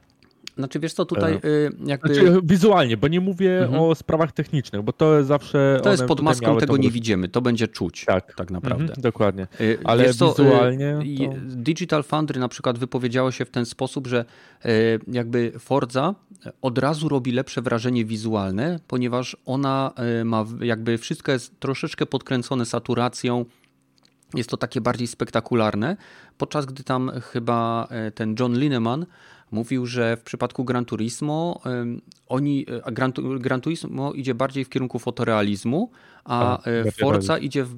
[0.59, 2.15] Znaczy wiesz co, tutaj E, y, jakby...
[2.15, 3.83] Znaczy, wizualnie, bo nie mówię Mhm.
[3.83, 5.81] o sprawach technicznych, bo to zawsze.
[5.83, 8.35] to jest pod maską, tego nie widzimy, to będzie czuć Tak.
[8.35, 8.83] tak naprawdę.
[8.85, 9.47] Mhm, dokładnie.
[9.61, 13.51] Y, Ale wiesz co, y, wizualnie i- to- Digital Foundry na przykład wypowiedziało się w
[13.51, 14.25] ten sposób, że
[15.13, 16.15] jakby Forza
[16.63, 19.93] od razu robi lepsze wrażenie wizualne, ponieważ ona
[20.25, 23.45] ma jakby wszystko jest troszeczkę podkręcone saturacją.
[24.35, 25.97] Jest to takie bardziej spektakularne,
[26.39, 29.07] podczas gdy tam chyba y, ten John Lineman
[29.51, 31.61] mówił, że w przypadku Gran Turismo
[32.29, 35.91] oni, a Gran, Gran Turismo idzie bardziej w kierunku fotorealizmu,
[36.29, 37.77] a Tak, lepiej Forza idzie w,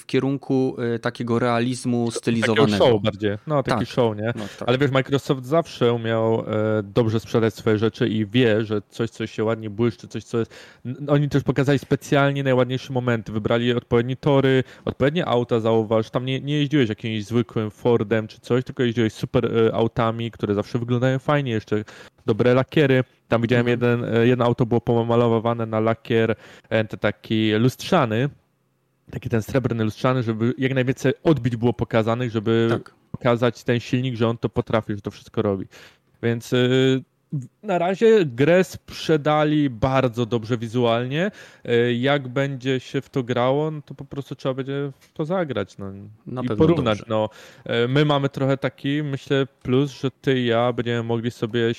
[0.00, 2.84] w kierunku y, takiego realizmu Takiego stylizowanego.
[2.84, 3.30] show bardziej.
[3.46, 3.88] No, taki Tak.
[3.88, 4.32] show, nie?
[4.36, 4.68] No, tak.
[4.68, 6.44] Ale wiesz, Microsoft zawsze umiał e,
[6.82, 10.54] dobrze sprzedać swoje rzeczy i wie, że coś, co się ładnie błyszczy, coś, co jest...
[11.08, 16.58] Oni też pokazali specjalnie najładniejsze momenty, wybrali odpowiednie tory, odpowiednie auta, zauważ, tam nie, nie
[16.58, 21.52] jeździłeś jakimś zwykłym Fordem czy coś, tylko jeździłeś super e, autami, które zawsze wyglądają fajnie,
[21.52, 21.84] jeszcze
[22.26, 23.04] dobre lakiery.
[23.28, 23.80] Tam widziałem Mhm.
[24.00, 26.34] jeden, e, jedno auto było pomalowane na lakier
[26.68, 28.28] e, taki lustrzany,
[29.10, 32.94] taki ten srebrny lustrzany, żeby jak najwięcej odbić było pokazanych, żeby tak.
[33.10, 35.66] pokazać ten silnik, że on to potrafi, że to wszystko robi.
[36.22, 37.02] Więc y,
[37.62, 41.30] na razie grę sprzedali bardzo dobrze wizualnie.
[41.98, 45.78] Jak będzie się w to grało, no to po prostu trzeba będzie w to zagrać.
[45.78, 45.92] No,
[46.26, 46.98] Na I porównać.
[46.98, 47.04] dobrze.
[47.08, 47.28] No.
[47.88, 51.72] My mamy trochę taki, myślę, plus, że ty i ja będziemy mogli sobie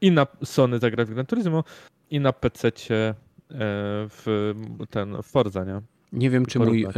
[0.00, 1.64] i na Sony zagrać w Gran Turismo,
[2.10, 3.14] i na PC-cie
[4.08, 4.52] w
[4.90, 5.80] ten w Forza, nie?
[6.12, 6.88] Nie wiem, czy mój y,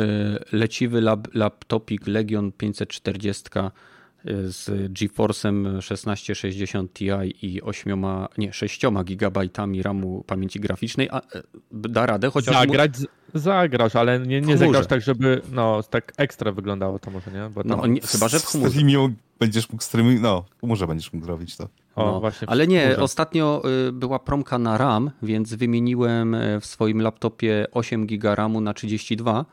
[0.52, 7.08] leciwy lap, laptopik Legion 540 y, z GeForce'em 1660 Ti
[7.42, 8.04] i 8,
[8.38, 11.42] nie, 6 gigabajtami RAMu pamięci graficznej a, y,
[11.72, 16.12] da radę, chociaż mu- Zagrać, z- zagrasz, ale nie, nie zagrasz tak, żeby no, tak
[16.16, 17.50] ekstra wyglądało to może, nie?
[17.54, 18.70] Bo no, nie, chyba, że w chmurze.
[18.70, 21.68] Streamią będziesz mógł streaminг, no, w chmurze będziesz mógł robić to.
[21.96, 23.02] o, No, właśnie ale nie, chmurze.
[23.02, 28.60] ostatnio y, była promka na RAM, więc wymieniłem y, w swoim laptopie 8 giga RAMu
[28.60, 29.44] na 32,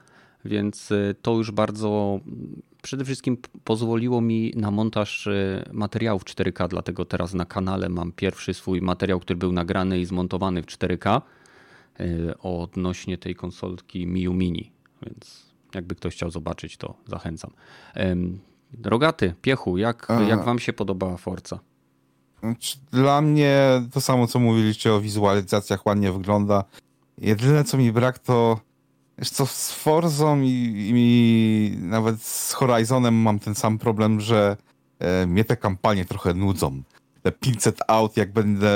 [0.45, 6.67] więc y, to już bardzo mm, przede wszystkim pozwoliło mi na montaż y, materiałów 4K,
[6.67, 11.17] dlatego teraz na kanale mam pierwszy swój materiał, który był nagrany i zmontowany w 4K
[11.17, 11.21] y,
[12.39, 14.72] odnośnie tej konsolki Miu Mini,
[15.02, 17.52] więc jakby ktoś chciał zobaczyć, to zachęcam.
[18.84, 21.60] Rogaty, Piechu, jak, jak wam się podobała Forza?
[22.91, 26.64] Dla mnie to samo, co mówiliście o wizualizacjach, ładnie wygląda.
[27.18, 28.60] Jedyne, co mi brak, to
[29.18, 34.58] wiesz co, z Forzą i, i nawet z Horizonem mam ten sam problem, że
[35.00, 36.82] e, mnie te kampanie trochę nudzą.
[37.26, 38.71] Te 500 aut, jak będę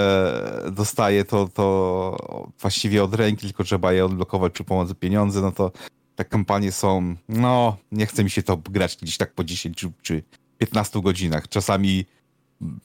[0.72, 5.72] dostaję, to, to właściwie od ręki, tylko trzeba je odblokować przy pomocy pieniędzy, no to
[6.16, 9.92] te kampanie są, no, nie chce mi się to grać gdzieś tak po 10 czy,
[10.02, 10.24] czy
[10.58, 11.48] 15 godzinach.
[11.48, 12.06] Czasami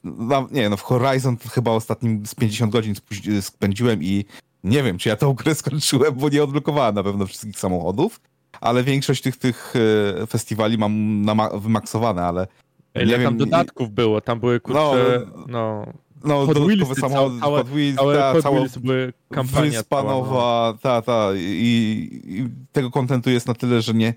[0.05, 2.95] no, nie no, w Horizon chyba ostatnim z 50 godzin
[3.41, 4.25] spędziłem i
[4.65, 8.21] nie wiem, czy ja tą grę skończyłem, bo nie odblokowałem na pewno wszystkich samochodów,
[8.61, 9.75] ale większość tych, tych
[10.23, 12.47] e, festiwali mam na wymaksowane, ale
[12.95, 14.21] Ile nie tam wiem, dodatków było?
[14.21, 14.81] Tam były kurczę,
[15.37, 15.87] No, no,
[16.25, 20.03] no, Hot dodatkowe samochody, całe- Hot Wheels, całe ta, Hot cała Wheels były kampania wyspa
[20.03, 20.79] cała, no.
[20.83, 24.15] ta, ta, i, i tego kontentu jest na tyle, że nie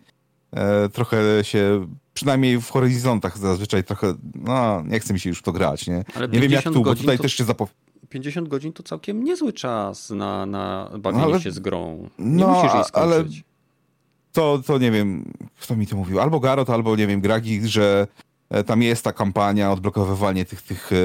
[0.52, 5.44] e, trochę się, przynajmniej w horyzontach zazwyczaj trochę, no, nie chce mi się już w
[5.44, 6.04] to grać, nie?
[6.16, 7.74] Ale Nie wiem jak 50 tu, bo tutaj to- też się zapow...
[8.10, 12.10] 50 godzin to całkiem niezły czas na, na bawienie No, ale- się z grą.
[12.20, 13.44] Nie No, musisz jej ale- skończyć.
[14.32, 18.08] to, to nie wiem, kto mi to mówił, albo Garot, albo nie wiem, Gragi, że
[18.66, 20.96] tam jest ta kampania odblokowywanie tych, tych e,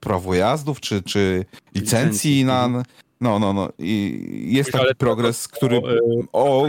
[0.00, 2.64] praw jazdów, czy, czy licencji Licencji, na...
[2.64, 2.84] mhm.
[3.20, 3.68] No, no, no.
[3.78, 5.76] I jest Ale taki to- progres, który...
[5.78, 5.96] o, e,
[6.32, 6.66] O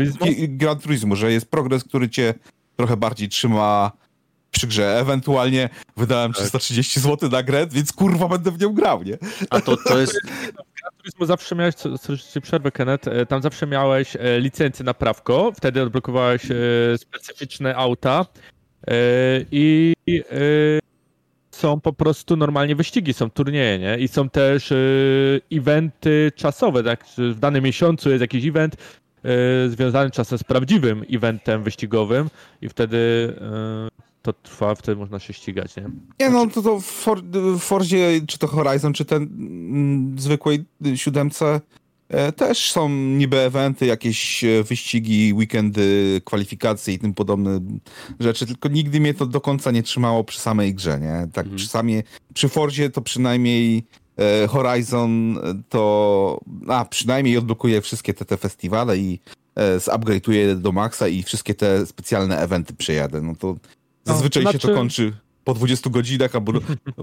[0.48, 2.34] Gran Turismo, że jest progres, który cię
[2.76, 3.92] trochę bardziej trzyma
[4.52, 5.00] przy grze.
[5.00, 6.40] Ewentualnie wydałem Tak.
[6.42, 9.18] 330 zł na grę, więc kurwa będę w nią grał, nie?
[9.50, 10.14] A to, to jest.
[10.98, 14.94] Turismo zawsze miałeś, co- co ci przerwę Kenneth, e, tam zawsze miałeś e, licencję na
[14.94, 16.56] prawko, wtedy odblokowałeś e,
[16.98, 18.53] specyficzne auta e,
[19.52, 20.84] i e,
[21.52, 23.98] są po prostu normalnie wyścigi, są turnieje, nie?
[23.98, 24.76] I są też e,
[25.52, 27.06] eventy czasowe, tak?
[27.18, 32.30] W danym miesiącu jest jakiś event e, związany czasem z prawdziwym eventem wyścigowym
[32.62, 32.98] i wtedy
[33.42, 35.90] e, to trwa, wtedy można się ścigać, nie?
[36.20, 37.22] Nie no, to, to w, For,
[37.60, 40.66] Forzie, czy to Horizon, czy ten mm, zwykłej
[40.96, 41.62] siódemce e,
[42.36, 47.60] też są niby eventy, jakieś e, wyścigi, weekendy, kwalifikacje i tym podobne
[48.20, 51.28] rzeczy, tylko nigdy mnie to do końca nie trzymało przy samej grze, nie?
[51.34, 51.56] Tak Mhm.
[51.58, 53.84] przy samej, przy Forzie to przynajmniej
[54.18, 55.38] e, Horizon
[55.70, 59.20] to, a przynajmniej odblokuje wszystkie te, te festiwale i
[59.56, 63.56] e, zupgrade'uję do maksa i wszystkie te specjalne eventy przejadę, no to
[64.06, 65.14] zazwyczaj się to znaczy- kończy
[65.44, 66.54] po 20 godzinach, albo...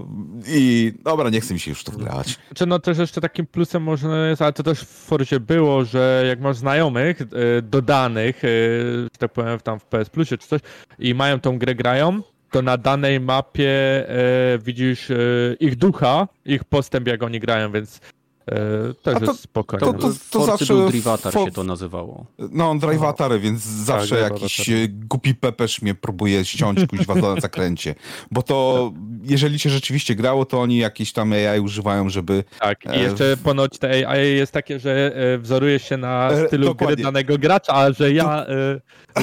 [0.47, 2.39] I dobra, nie chcę mi się już to wgrać.
[2.55, 6.23] Czy no też jeszcze takim plusem można jest, ale to też w Forzie było, że
[6.27, 7.25] jak masz znajomych e,
[7.61, 8.47] dodanych, e,
[9.03, 10.61] że tak powiem tam w PS Plusie czy coś
[10.99, 12.21] i mają tą grę grają,
[12.51, 13.69] to na danej mapie
[14.09, 15.11] e, widzisz
[15.59, 18.01] ich ducha, ich postęp jak oni grają, więc
[18.47, 19.85] E, też to, jest spokojne.
[19.85, 21.45] To, to, to zawsze Drivatar for...
[21.45, 22.25] się to nazywało.
[22.51, 27.41] No, Drivatar, więc tak, zawsze tak, jakiś e, głupi pepesz mnie próbuje ściąć kuźwa na
[27.41, 27.95] zakręcie.
[28.31, 28.91] Bo to,
[29.23, 32.43] jeżeli się rzeczywiście grało, to oni jakieś tam AI używają, żeby...
[32.59, 36.95] Tak, i e, jeszcze ponoć te AI jest takie, że wzoruje się na stylu Dokładnie.
[36.95, 38.45] gry danego gracza, a że ja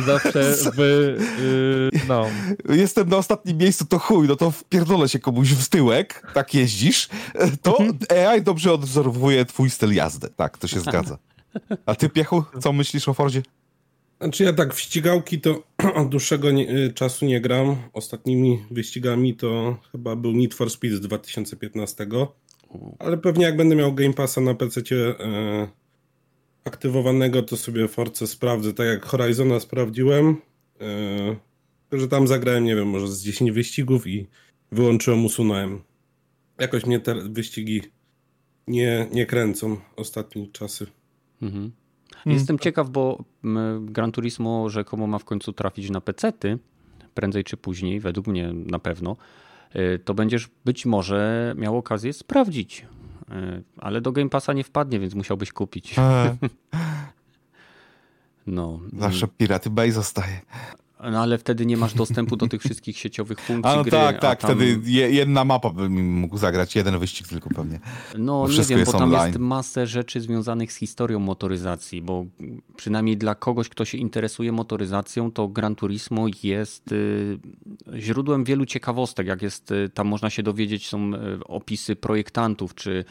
[0.07, 1.19] zawsze w...
[2.09, 2.27] no...
[2.69, 7.09] Jestem na ostatnim miejscu, to chuj, no to wpierdolę się komuś w tyłek, tak jeździsz,
[7.63, 7.79] to.
[8.29, 10.29] AI dobrze odwzoruje obserwuję twój styl jazdy.
[10.37, 11.19] Tak, to się zgadza.
[11.87, 13.43] A ty, Piechu, co myślisz o Fordzie?
[14.21, 15.63] Znaczy ja tak w ścigałki to
[15.95, 17.77] od dłuższego nie, y, czasu nie gram.
[17.93, 22.07] Ostatnimi wyścigami to chyba był Need for Speed z 2015.
[22.99, 25.69] Ale pewnie jak będę miał Game Passa na PC e,
[26.65, 28.75] aktywowanego, to sobie Force sprawdzę.
[28.75, 30.37] Tak jak Horizona sprawdziłem,
[31.93, 34.27] e, że tam zagrałem, nie wiem, może z 10 wyścigów i
[34.73, 35.83] wyłączyłem, usunąłem.
[36.59, 37.83] Jakoś mnie te wyścigi
[38.69, 40.87] nie, nie kręcą ostatnie czasy.
[41.43, 41.73] Mhm.
[42.15, 42.39] Hmm.
[42.39, 43.25] Jestem ciekaw, bo
[43.81, 46.59] Gran Turismo rzekomo ma w końcu trafić na pecety,
[47.15, 49.17] prędzej czy później, według mnie na pewno.
[49.77, 52.87] Y, to będziesz być może miał okazję sprawdzić.
[53.31, 55.97] Y, ale do Game Passa nie wpadnie, więc musiałbyś kupić.
[58.47, 58.81] no.
[58.99, 60.41] Zawsze Piraty Bay zostaje.
[61.01, 63.91] No ale wtedy nie masz dostępu do tych wszystkich sieciowych funkcji a no gry.
[63.91, 64.51] Tak, tak, tam...
[64.51, 67.81] wtedy jedna mapa bym mógł zagrać, jeden wyścig tylko pewnie.
[68.19, 69.27] No nie wiem, bo tam online.
[69.27, 72.27] jest masę rzeczy związanych z historią motoryzacji, bo
[72.77, 77.39] przynajmniej dla kogoś, kto się interesuje motoryzacją, to Gran Turismo jest y,
[77.97, 79.27] źródłem wielu ciekawostek.
[79.27, 83.05] Jak jest, y, tam można się dowiedzieć, są y, opisy projektantów, czy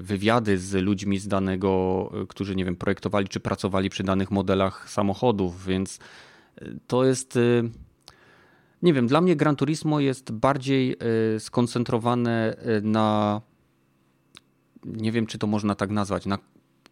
[0.00, 5.66] wywiady z ludźmi z danego, którzy nie wiem, projektowali czy pracowali przy danych modelach samochodów,
[5.66, 5.98] więc
[6.86, 7.36] to jest.
[7.36, 7.70] Y,
[8.82, 10.96] nie wiem, dla mnie Gran Turismo jest bardziej
[11.36, 13.40] y, skoncentrowane y, na.
[14.84, 16.38] Nie wiem, czy to można tak nazwać, na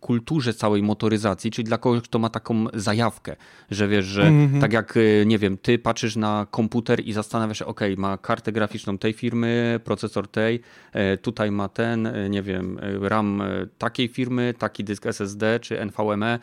[0.05, 3.37] kulturze całej motoryzacji, czyli dla kogoś, kto ma taką zajawkę,
[3.71, 4.61] że wiesz, że mm -hmm.
[4.61, 8.99] tak jak, nie wiem, ty patrzysz na komputer i zastanawiasz się, ok, ma kartę graficzną
[8.99, 10.61] tej firmy, procesor tej,
[10.93, 15.81] e, tutaj ma ten, e, nie wiem, RAM e, takiej firmy, taki dysk SSD czy
[15.81, 16.39] NVMe.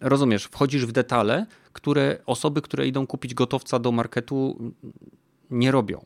[0.00, 4.72] Rozumiesz, wchodzisz w detale, które osoby, które idą kupić gotowca do marketu
[5.50, 6.04] nie robią.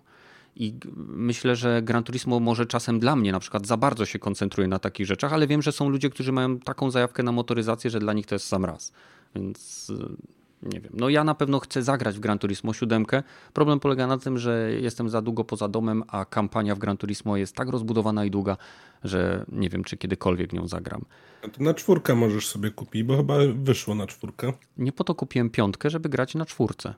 [0.57, 0.74] I
[1.07, 4.78] myślę, że Gran Turismo może czasem dla mnie na przykład za bardzo się koncentruje na
[4.78, 8.12] takich rzeczach, ale wiem, że są ludzie, którzy mają taką zajawkę na motoryzację, że dla
[8.12, 8.92] nich to jest sam raz.
[9.34, 10.16] Więc y,
[10.62, 10.92] nie wiem.
[10.94, 13.07] No ja na pewno chcę zagrać w Gran Turismo 7.
[13.52, 17.36] Problem polega na tym, że jestem za długo poza domem, a kampania w Gran Turismo
[17.36, 18.57] jest tak rozbudowana i długa,
[19.04, 21.04] że nie wiem, czy kiedykolwiek nią zagram.
[21.44, 24.52] A to na czwórkę możesz sobie kupić, bo chyba wyszło na czwórkę.
[24.76, 26.94] Nie po to kupiłem piątkę, żeby grać na czwórce.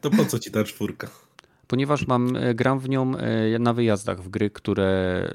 [0.00, 1.08] To po co ci ta czwórka?
[1.72, 5.28] Ponieważ mam, e, gram w nią e, na wyjazdach w gry, które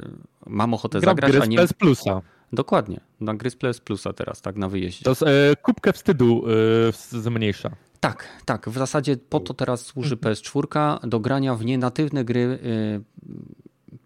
[0.46, 1.58] mam ochotę Gram zagrać, gry a nie...
[1.58, 2.22] PS Plusa.
[2.54, 5.04] Dokładnie, na gry z PS Plusa teraz, tak, na wyjeździe.
[5.04, 7.72] To jest, e, kubkę wstydu e, zmniejsza.
[8.00, 10.36] Tak, tak, w zasadzie po to teraz służy mhm.
[10.36, 13.28] PS4 do grania w nienatywne gry, e,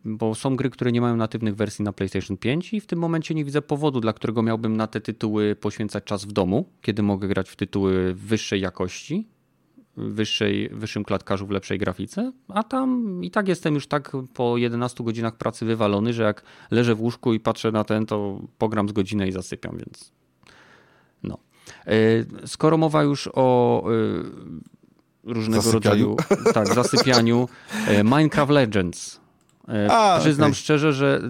[0.05, 3.34] bo są gry, które nie mają natywnych wersji na PlayStation 5 i w tym momencie
[3.34, 7.27] nie widzę powodu, dla którego miałbym na te tytuły poświęcać czas w domu, kiedy mogę
[7.27, 9.27] grać w tytuły wyższej jakości,
[9.98, 15.04] wyższej, wyższym klatkarzu w lepszej grafice, a tam i tak jestem już tak po 11
[15.04, 18.92] godzinach pracy wywalony, że jak leżę w łóżku i patrzę na ten, to pogram z
[18.92, 20.12] godzinę i zasypiam, więc
[21.24, 21.38] no.
[21.88, 26.06] E, skoro mowa już o e, różnego zasypianiu.
[26.06, 26.16] rodzaju
[26.54, 27.50] tak, zasypianiu,
[27.88, 29.22] e, Minecraft Legends.
[29.89, 30.56] A, Przyznam okay.
[30.56, 31.22] szczerze, że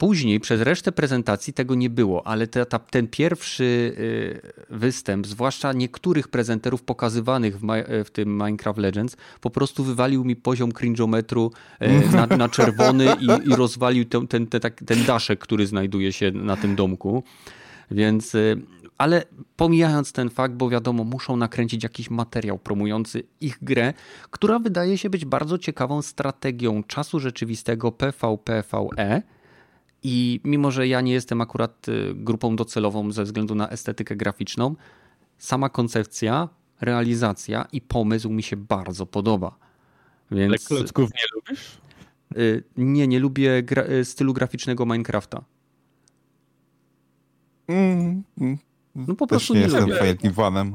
[0.00, 4.40] Później przez resztę prezentacji tego nie było, ale te, ta, ten pierwszy y,
[4.70, 7.66] występ, zwłaszcza niektórych prezenterów pokazywanych w,
[8.04, 13.48] w, tym Minecraft Legends, po prostu wywalił mi poziom cringeometru y, na, na, czerwony i,
[13.48, 17.22] i rozwalił ten, ten, ten, ten daszek, który znajduje się na tym domku.
[17.90, 18.62] Więc y,
[18.98, 19.24] ale
[19.56, 23.94] pomijając ten fakt, bo wiadomo, muszą nakręcić jakiś materiał promujący ich grę,
[24.30, 29.22] która wydaje się być bardzo ciekawą strategią czasu rzeczywistego PvPVE,
[30.02, 34.74] i mimo, że ja nie jestem akurat y, grupą docelową ze względu na estetykę graficzną,
[35.38, 36.48] sama koncepcja,
[36.80, 39.56] realizacja i pomysł mi się bardzo podoba.
[40.30, 40.50] Więc...
[40.50, 41.78] Ale klocków nie lubisz?
[42.36, 45.44] Y, nie, nie lubię gra y, stylu graficznego Minecrafta.
[47.68, 48.58] Mm, mm.
[48.96, 50.74] No po Też prostu nie, nie jestem fanem.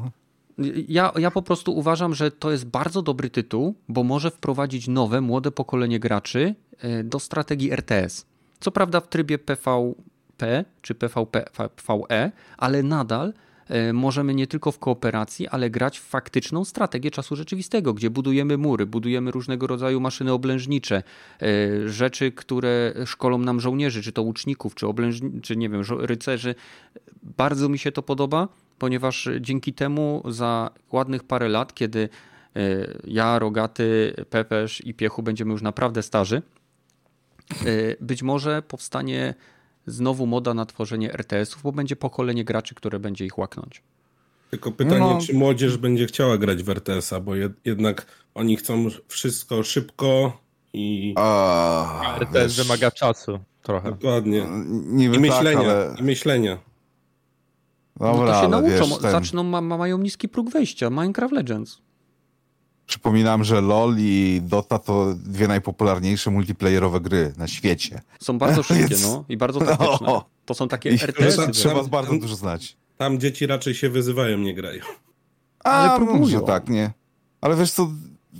[0.87, 5.21] Ja, ja po prostu uważam, że to jest bardzo dobry tytuł, bo może wprowadzić nowe,
[5.21, 6.55] młode pokolenie graczy
[7.03, 8.25] do strategii RTS.
[8.59, 11.45] Co prawda w trybie PvP czy PvP,
[11.75, 13.33] PvE, ale nadal
[13.69, 18.57] E, możemy nie tylko w kooperacji, ale grać w faktyczną strategię czasu rzeczywistego, gdzie budujemy
[18.57, 21.03] mury, budujemy różnego rodzaju maszyny oblężnicze,
[21.41, 26.55] e, rzeczy, które szkolą nam żołnierzy, czy to łuczników, czy, oblężni- czy nie wiem, rycerzy.
[27.23, 28.47] Bardzo mi się to podoba,
[28.79, 32.09] ponieważ dzięki temu za ładnych parę lat, kiedy
[32.55, 32.59] e,
[33.07, 36.41] ja, Rogaty, Pepesz i Piechu będziemy już naprawdę starzy,
[38.01, 39.33] być może powstanie
[39.87, 43.81] znowu moda na tworzenie RTS-ów, bo będzie pokolenie graczy, które będzie ich łaknąć.
[44.49, 45.19] Tylko pytanie, no.
[45.21, 50.39] czy młodzież będzie chciała grać w RTS-a, bo jed jednak oni chcą wszystko szybko
[50.73, 51.13] i...
[51.17, 52.67] A, RTS wiesz...
[52.67, 53.91] wymaga czasu trochę.
[53.91, 54.45] Dokładnie.
[54.85, 55.59] Niby I myślenia.
[55.59, 55.95] Tak, ale...
[55.99, 56.57] I myślenia.
[57.99, 59.11] Dobra, no to się nauczą, wiesz, ten...
[59.11, 60.89] zaczną, ma, mają niski próg wejścia.
[60.89, 61.81] Minecraft Legends.
[62.87, 68.01] Przypominam, że LOL i Dota to dwie najpopularniejsze multiplayerowe gry na świecie.
[68.19, 69.03] Są bardzo szybkie, Więc...
[69.03, 70.07] no i bardzo taktyczne.
[70.07, 70.25] No.
[70.45, 71.37] To są takie RTS.
[71.37, 71.51] -y.
[71.51, 72.77] Trzeba tam, bardzo dużo znać.
[72.97, 74.81] Tam dzieci raczej się wyzywają, nie grają.
[75.63, 76.45] A, Ale próbują.
[76.45, 76.91] tak, nie.
[77.41, 77.89] Ale wiesz co,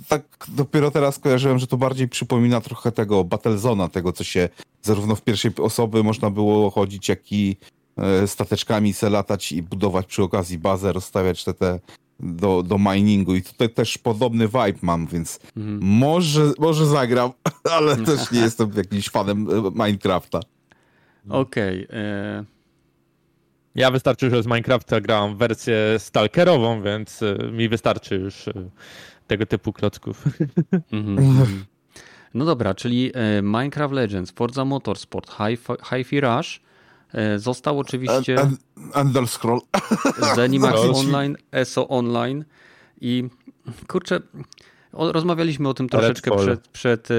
[0.08, 4.48] tak dopiero teraz kojarzyłem, że to bardziej przypomina trochę tego Battlezona, tego co się
[4.82, 7.56] zarówno w pierwszej osoby można było chodzić, jak i
[7.96, 11.80] e, stateczkami se latać i budować przy okazji bazę, rozstawiać te, te
[12.20, 15.78] do, do miningu i tutaj też podobny vibe mam, więc mhm.
[15.82, 17.30] może, może zagram,
[17.76, 20.40] ale też nie jestem jakimś fanem e, Minecrafta.
[21.28, 21.86] Okej.
[21.86, 22.44] Okay, e...
[23.74, 28.44] Ja wystarczy, że z Minecrafta grałam wersję stalkerową, więc e, mi wystarczy już
[29.26, 30.24] tego typu klocków.
[30.92, 31.64] Mhm.
[32.34, 33.12] No dobra, czyli
[33.42, 35.30] Minecraft Legends, Forza Motorsport,
[35.90, 36.65] Hi-Fi Rush, E,
[37.36, 38.36] został oczywiście
[38.94, 39.60] Ender Scroll.
[40.34, 42.44] Zenimax Online, ESO Online
[43.00, 43.24] i
[43.88, 44.20] kurczę,
[44.98, 46.46] rozmawialiśmy o tym troszeczkę Redfall.
[46.46, 47.14] przed, przed, e,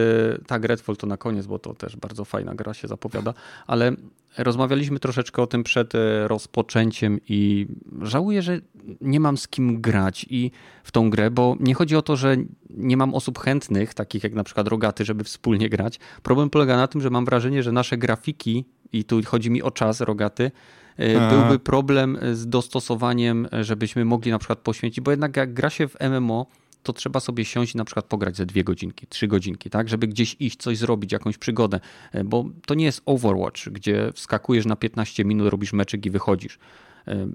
[0.48, 3.34] tak Redfall to na koniec, bo to też bardzo fajna gra się zapowiada,
[3.68, 3.92] ale
[4.38, 7.68] rozmawialiśmy troszeczkę o tym przed e, rozpoczęciem i
[8.02, 8.60] żałuję, że
[9.02, 10.52] nie mam z kim grać i
[10.84, 12.38] w tą grę, bo nie chodzi o to, że
[12.70, 16.00] nie mam osób chętnych, takich jak na przykład Rogaty, żeby wspólnie grać.
[16.24, 19.72] Problem polega na tym, że mam wrażenie, że nasze grafiki i tu chodzi mi o
[19.72, 20.52] czas rogaty,
[20.98, 25.88] e, byłby problem z dostosowaniem, żebyśmy mogli na przykład poświęcić, bo jednak jak gra się
[25.88, 26.46] w MMO,
[26.84, 30.08] to trzeba sobie siąść i na przykład pograć ze dwie godzinki, trzy godzinki, tak, żeby
[30.08, 31.80] gdzieś iść, coś zrobić, jakąś przygodę,
[32.12, 36.60] e, bo to nie jest Overwatch, gdzie wskakujesz na 15 minut, robisz meczek i wychodzisz.
[37.08, 37.28] E,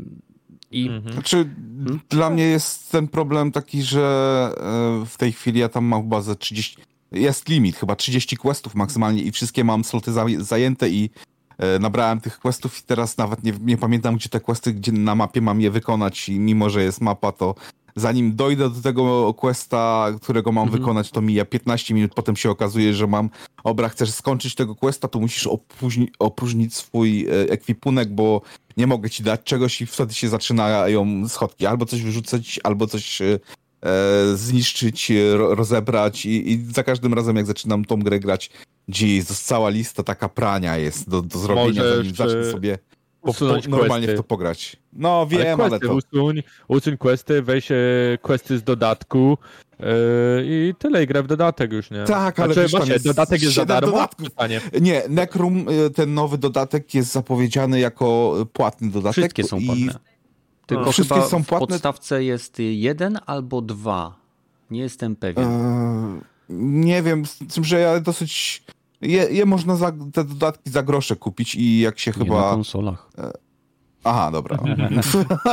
[0.70, 0.88] I...
[0.88, 1.12] Mhm.
[1.12, 2.00] Znaczy, hmm?
[2.08, 4.02] dla mnie jest ten problem taki, że
[5.06, 6.76] w tej chwili ja tam mam chyba ze 30,
[7.12, 11.10] jest limit, chyba 30 questów maksymalnie i wszystkie mam sloty zajęte i
[11.58, 15.14] E, nabrałem tych questów i teraz nawet nie, nie pamiętam, gdzie te questy, gdzie na
[15.14, 17.54] mapie mam je wykonać i mimo, że jest mapa, to
[17.96, 20.80] zanim dojdę do tego questa, którego mam mhm.
[20.82, 23.30] wykonać, to mija 15 minut, potem się okazuje, że mam,
[23.64, 28.42] obra, chcesz skończyć tego questa, to musisz opróżni, opróżnić swój e, ekwipunek, bo
[28.76, 31.66] nie mogę ci dać czegoś i wtedy się zaczynają schodki.
[31.66, 33.38] Albo coś wyrzucać, albo coś e,
[33.82, 38.50] e zniszczyć, rozebrać i, i, za każdym razem, jak zaczynam tą grę grać,
[38.88, 42.78] Jezus, cała lista taka prania jest do, do zrobienia, Możesz, zanim zacznę sobie
[43.22, 44.14] usunąć normalnie questy.
[44.14, 44.76] w to pograć.
[44.92, 46.16] No wiem, ale, questy, ale to...
[46.16, 47.68] Usuń, usuń questy, weź
[48.22, 49.38] questy z dodatku
[49.78, 49.86] yy,
[50.44, 52.04] i tyle, i grę w dodatek już, nie?
[52.04, 53.92] Tak, ale znaczy, właśnie, jest dodatek jest za darmo?
[53.92, 54.28] Dodatków.
[54.80, 59.12] Nie, Necrum, y, ten nowy dodatek jest zapowiedziany jako płatny dodatek.
[59.12, 59.94] Wszystkie są płatne.
[60.66, 60.92] Tylko no.
[60.92, 61.66] Wszystkie są płatne.
[61.66, 64.14] w podstawce jest jeden albo dwa.
[64.70, 65.44] Nie jestem pewien.
[65.44, 68.62] Eee nie wiem, z tym, że ja dosyć.
[69.02, 72.40] Je, je można za, te dodatki za grosze kupić i jak się nie chyba.
[72.40, 73.08] Na konsolach.
[73.18, 73.32] E,
[74.04, 74.58] aha, dobra.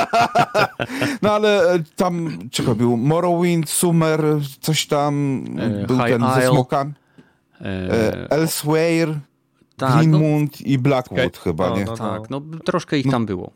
[1.22, 2.98] no ale e, tam, czego był?
[2.98, 4.22] Morrowind, Summer,
[4.62, 5.44] coś tam.
[5.60, 6.42] E, był High ten Isle.
[6.42, 6.94] ze smokami.
[7.62, 8.32] E...
[8.32, 9.20] Elsewhere,
[9.78, 10.66] tak, Greenmund no...
[10.66, 11.86] i Blackwood chyba, no, nie?
[11.86, 13.52] No, tak, no troszkę ich tam było.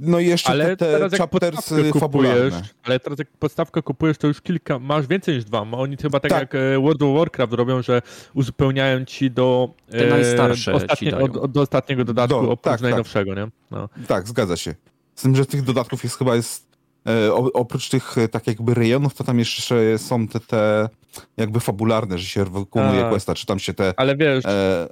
[0.00, 2.54] No i jeszcze ale te, te teraz jak chaptersy kupujesz,
[2.84, 5.60] Ale teraz jak podstawkę kupujesz, to już kilka, masz więcej niż dwa.
[5.60, 6.40] Oni chyba tak, tak.
[6.40, 8.02] jak e, World of Warcraft robią, że
[8.34, 9.70] uzupełniają ci do...
[9.90, 12.80] Te e, najstarsze ostatnie, od, od, do ostatniego dodatku, do, oprócz tak, tak.
[12.80, 13.44] najnowszego, tak.
[13.44, 13.50] nie?
[13.70, 13.88] No.
[14.06, 14.74] Tak, zgadza się.
[15.14, 16.68] Z tym, że tych dodatków jest chyba jest...
[17.06, 20.88] E, oprócz tych tak jakby rejonów, to tam jeszcze są te, te
[21.36, 23.10] jakby fabularne, że się wykonuje tak.
[23.10, 23.94] questa, czy tam się te...
[23.96, 24.44] Ale wiesz...
[24.46, 24.88] E,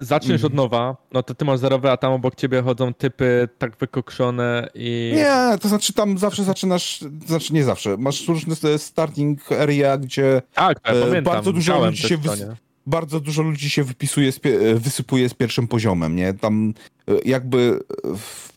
[0.00, 0.56] zaczniesz od mhm.
[0.56, 5.12] nowa, no to ty masz zerowy, a tam obok ciebie chodzą typy tak wykokszone i...
[5.16, 10.80] Nie, to znaczy tam zawsze zaczynasz, znaczy nie zawsze, masz różne starting area, gdzie tak,
[10.80, 12.16] tak, e, bardzo dużo ludzi się...
[12.16, 12.44] Wys...
[12.86, 16.34] Bardzo dużo ludzi się wypisuje, e, wysypuje z pierwszym poziomem, nie?
[16.34, 16.74] Tam
[17.08, 17.80] e, jakby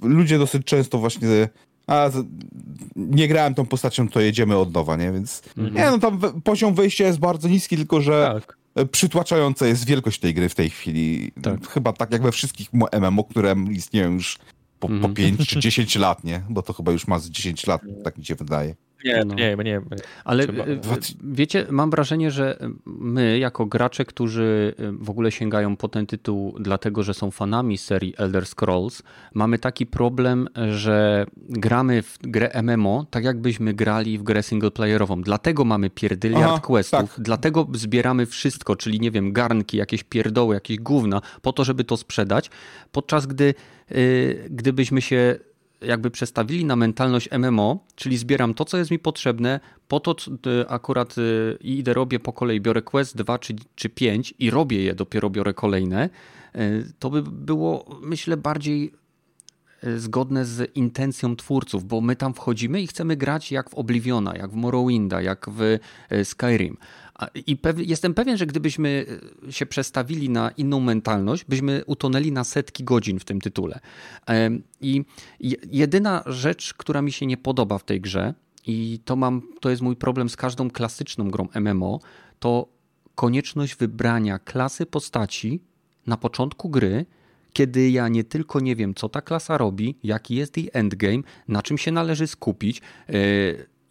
[0.02, 1.48] ludzie dosyć często właśnie
[1.88, 2.10] a
[2.96, 5.12] nie grałem tą postacią, to jedziemy od nowa, nie?
[5.12, 5.76] Więc mhm.
[5.76, 8.58] nie, no tam poziom wejścia jest bardzo niski, tylko że tak.
[8.92, 11.32] Przytłaczająca jest wielkość tej gry w tej chwili.
[11.42, 11.68] Tak.
[11.68, 12.70] Chyba tak jak we wszystkich
[13.02, 14.38] MMO, które istnieją już
[14.80, 15.48] po, po 5 mhm.
[15.48, 16.42] czy 10 lat, nie?
[16.50, 18.76] Bo to chyba już ma z 10 lat, tak mi się wydaje.
[19.04, 19.36] Nie, no.
[19.36, 19.82] nie, nie.
[20.26, 20.64] Ale Trzeba...
[20.64, 20.80] E,
[21.24, 26.56] wiecie, mam wrażenie, że my, jako gracze, którzy e, w ogóle sięgają po ten tytuł,
[26.60, 33.06] dlatego że są fanami serii Elder Scrolls, mamy taki problem, że gramy w grę MMO,
[33.10, 35.22] tak jakbyśmy grali w grę singleplayerową.
[35.22, 37.24] Dlatego mamy pierdyliard Aha, questów, tak.
[37.24, 41.97] dlatego zbieramy wszystko, czyli nie wiem, garnki, jakieś pierdoły, jakieś gówna, po to, żeby to
[41.97, 42.49] sprzedać,
[42.91, 43.54] podczas gdy
[43.89, 45.39] yy, gdybyśmy się
[45.86, 50.16] jakby przestawili na mentalność MMO, czyli zbieram to, co jest mi potrzebne, po to
[50.68, 54.84] akurat y, i idę robię po kolei, biorę quest 2 czy, czy 5 i robię
[54.84, 56.10] je, dopiero biorę kolejne,
[56.56, 58.94] y, to by było, myślę, bardziej
[59.84, 64.36] y, zgodne z intencją twórców, bo my tam wchodzimy i chcemy grać jak w Obliviona,
[64.36, 65.80] jak w Morrowinda, jak w
[66.24, 66.78] Skyrim.
[67.36, 69.05] I jestem pewien, że gdybyśmy
[69.47, 73.80] e, się przestawili na inną mentalność, byśmy utonęli na setki godzin w tym tytule.
[74.82, 75.05] I
[75.72, 78.34] jedyna rzecz, która mi się nie podoba w tej grze,
[78.68, 81.99] i to, mam, to jest mój problem z każdą klasyczną grą MMO,
[82.39, 82.68] to
[83.16, 85.61] konieczność wybrania klasy postaci
[86.07, 87.05] na początku gry,
[87.53, 91.61] kiedy ja nie tylko nie wiem, co ta klasa robi, jaki jest jej endgame, na
[91.61, 93.14] czym się należy skupić, e,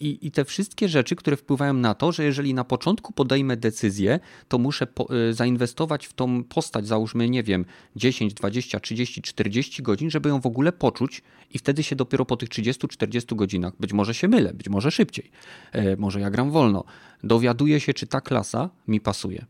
[0.02, 4.20] i, I te wszystkie rzeczy, które wpływają na to, że jeżeli na początku podejmę decyzję,
[4.48, 7.64] to muszę po, y, zainwestować w tą postać, załóżmy, nie wiem,
[7.96, 12.36] 10, 20, 30, 40 godzin, żeby ją w ogóle poczuć, i wtedy się dopiero po
[12.36, 15.30] tych 30-40 godzinach, być może się mylę, być może szybciej,
[15.72, 16.84] e, może ja gram wolno,
[17.24, 19.44] dowiaduję się, czy ta klasa mi pasuje.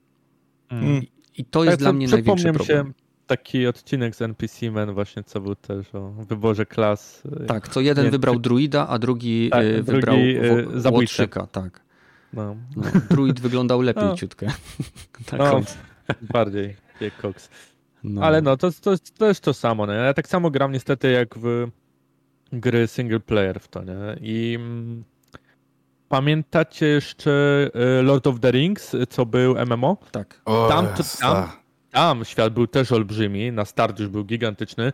[0.68, 1.03] Mm.
[1.36, 2.86] I to jest dla mnie największy problem.
[2.86, 7.22] Się taki odcinek z NPC Man właśnie, co był też o wyborze klas.
[7.46, 11.80] Tak, co jeden nie, wybrał druida, a drugi tak, y, wybrał drugi, zabójczyka, tak.
[12.32, 12.56] No.
[12.76, 14.16] No, druid wyglądał lepiej no.
[14.16, 14.46] ciutkę.
[15.30, 15.60] tak, no,
[16.20, 17.48] bardziej jak Cox.
[18.04, 18.22] No.
[18.22, 19.86] Ale no, to, to, to jest to samo.
[19.86, 19.92] Nie?
[19.92, 21.68] Ja tak samo gram niestety jak w
[22.52, 24.16] gry single player w to, nie?
[24.20, 25.04] I mm,
[26.08, 27.30] pamiętacie jeszcze
[28.00, 29.96] y, Lord of the Rings, co był MMO?
[30.10, 30.40] Tak.
[30.68, 31.48] Tam, to, tam,
[31.93, 34.93] tam świat był też olbrzymi, na start już był gigantyczny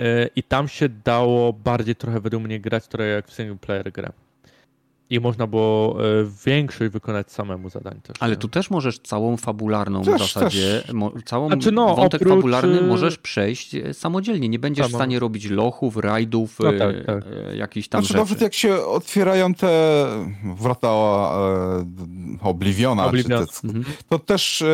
[0.00, 3.92] e, i tam się dało bardziej trochę według mnie grać trochę jak w single player
[3.92, 4.12] grę
[5.12, 8.16] i można było e, większość wykonać samemu zadań też.
[8.20, 8.36] Ale nie?
[8.36, 10.82] tu też możesz całą fabularną też, w zasadzie,
[11.24, 12.34] całą znaczy no, wątek oprócz...
[12.34, 14.48] fabularny e, możesz przejść e, samodzielnie.
[14.48, 14.98] Nie będziesz Samo.
[14.98, 17.24] w stanie robić lochów, rajdów, no tak, tak.
[17.54, 18.30] jakichś tam znaczy, rzeczy.
[18.30, 20.06] Nawet jak się otwierają te
[20.58, 21.84] wrota e,
[22.42, 23.46] Obliviona, Oblivion.
[23.46, 23.84] te, mhm.
[24.08, 24.66] to też e,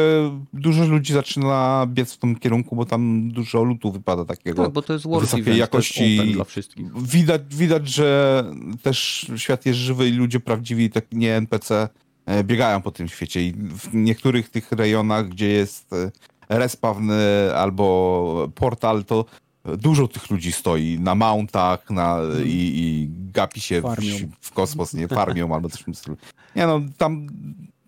[0.53, 4.62] dużo ludzi zaczyna biec w tym kierunku, bo tam dużo lutu wypada takiego.
[4.62, 6.32] Tak, bo to jest wysokiej event, jakości.
[6.32, 7.03] dla wszystkich.
[7.03, 8.45] Widać, widać, że
[8.82, 11.89] też świat jest żywy i ludzie ludzie prawdziwi, tak nie NPC,
[12.26, 16.11] e, biegają po tym świecie i w niektórych tych rejonach, gdzie jest e,
[16.49, 17.11] respawn
[17.55, 19.24] albo portal, to
[19.76, 23.97] dużo tych ludzi stoi na mountach na, i, i gapi się w,
[24.41, 26.16] w, kosmos, nie farmią albo coś w tym stylu.
[26.57, 27.26] Nie no, tam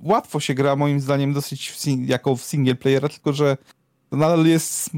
[0.01, 3.57] łatwo się gra moim zdaniem dosyć w jako w single playera, tylko że
[4.11, 4.91] to nadal jest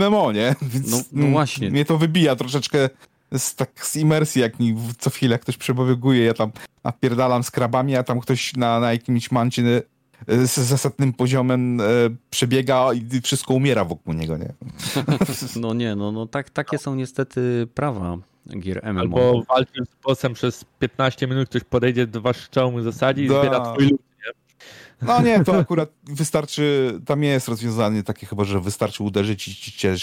[0.00, 0.54] MMO, nie?
[0.72, 1.70] Więc no, no właśnie.
[1.70, 2.90] Mnie to wybija troszeczkę
[3.38, 6.52] z, tak z imersji, jak mi co chwilę ktoś przebieguje, ja tam
[6.84, 9.82] napierdalam z krabami, a tam ktoś na, na jakimś mancie
[10.26, 11.84] e, z zasadnym poziomem e,
[12.30, 14.52] przebiega i wszystko umiera wokół niego, nie?
[15.60, 18.18] No nie, no, no tak, takie są niestety prawa
[18.58, 19.00] gier MMO.
[19.00, 23.40] Albo walczysz z bossem przez 15 minut, ktoś podejdzie do was szczołu zasadzi i da.
[23.40, 23.98] zbiera twój nie?
[25.02, 29.94] No nie, to akurat wystarczy, tam jest rozwiązanie takie chyba, że wystarczy uderzyć i cię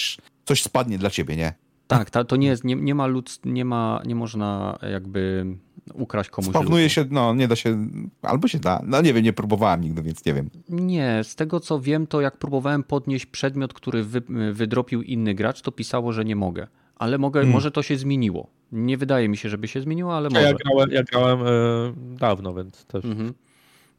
[0.45, 1.53] coś spadnie dla ciebie, nie?
[1.97, 5.45] Tak, ta, to nie jest, nie, nie ma lud, nie ma, nie można jakby
[5.93, 6.49] ukraść komuś.
[6.49, 7.87] Spawnuje się, no nie da się,
[8.21, 10.49] albo się da, no nie wiem, nie próbowałem nigdy, więc nie wiem.
[10.69, 14.21] Nie, z tego co wiem, to jak próbowałem podnieść przedmiot, który wy,
[14.53, 16.67] wydropił inny gracz, to pisało, że nie mogę.
[16.95, 17.53] Ale mogę, hmm.
[17.53, 18.47] może to się zmieniło.
[18.71, 20.41] Nie wydaje mi się, żeby się zmieniło, ale może.
[20.41, 23.05] Ja grałem, ja grałem e, dawno, więc też.
[23.05, 23.33] Mhm.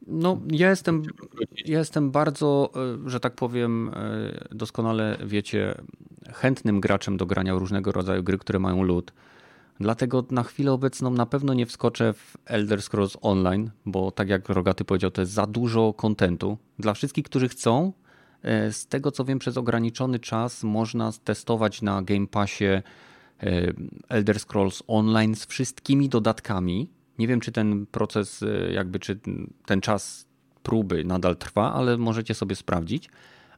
[0.06, 1.02] No, ja jestem,
[1.64, 2.70] ja jestem bardzo,
[3.06, 5.74] e, że tak powiem, e, doskonale wiecie,
[6.32, 9.12] chętnym graczem do grania różnego rodzaju gry, które mają lód.
[9.80, 14.48] Dlatego na chwilę obecną na pewno nie wskoczę w Elder Scrolls Online, bo tak jak
[14.48, 16.58] Rogaty powiedział, to jest za dużo kontentu.
[16.78, 17.92] Dla wszystkich, którzy chcą,
[18.42, 22.82] e, z tego co wiem, przez ograniczony czas można testować na Game Passie
[24.08, 26.90] Elder Scrolls Online z wszystkimi dodatkami
[27.22, 29.20] nie wiem, czy ten proces, y, jakby, czy
[29.66, 30.26] ten czas
[30.62, 33.08] próby nadal trwa, ale możecie sobie sprawdzić.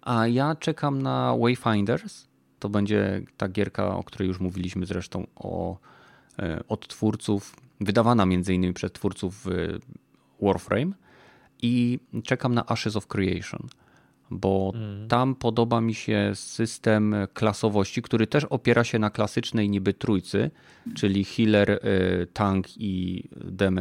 [0.02, 2.28] A ja czekam na Wayfinders.
[2.58, 5.78] To będzie ta gierka, o której już mówiliśmy zresztą o
[6.68, 9.46] od twórców, wydawana między innymi przez twórców
[10.42, 10.92] Warframe
[11.62, 13.68] i czekam na Ashes of Creation
[14.34, 15.08] bo mm.
[15.08, 20.50] tam podoba mi się system klasowości, który też opiera się na klasycznej niby trójcy,
[20.94, 23.24] czyli healer, y, tank i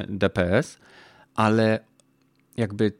[0.09, 0.79] DPS,
[1.35, 1.79] ale
[2.57, 2.93] jakby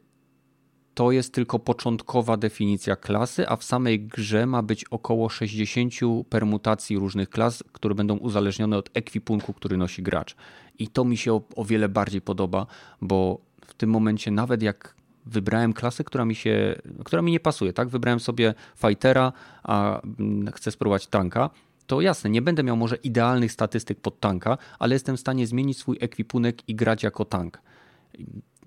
[0.94, 5.94] to jest tylko początkowa definicja klasy, a w samej grze ma być około 60
[6.28, 10.36] permutacji różnych klas, które będą uzależnione od ekwipunku, który nosi gracz.
[10.78, 12.66] I to mi się o, o wiele bardziej podoba,
[13.00, 14.93] bo w tym momencie nawet jak
[15.26, 17.88] wybrałem klasę, która mi się, która mi nie pasuje, tak?
[17.88, 21.50] Wybrałem sobie fightera, a mm, chcę spróbować tanka,
[21.86, 25.78] to jasne, nie będę miał może idealnych statystyk pod tanka, ale jestem w stanie zmienić
[25.78, 27.62] swój ekwipunek i grać jako tank.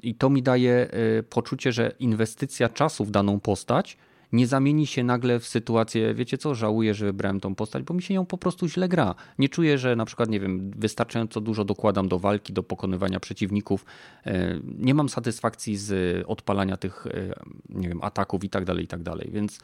[0.03, 0.87] I to mi daje
[1.19, 3.97] y, poczucie, że inwestycja czasu w daną postać
[4.31, 8.01] nie zamieni się nagle w sytuację, wiecie co, żałuję, że wybrałem tą postać, bo mi
[8.01, 9.15] się ją po prostu źle gra.
[9.39, 13.85] Nie czuję, że na przykład, nie wiem, wystarczająco dużo dokładam do walki, do pokonywania przeciwników.
[14.25, 17.33] E, nie mam satysfakcji z odpalania tych, e,
[17.69, 19.59] nie wiem, ataków i tak dalej, i tak dalej, więc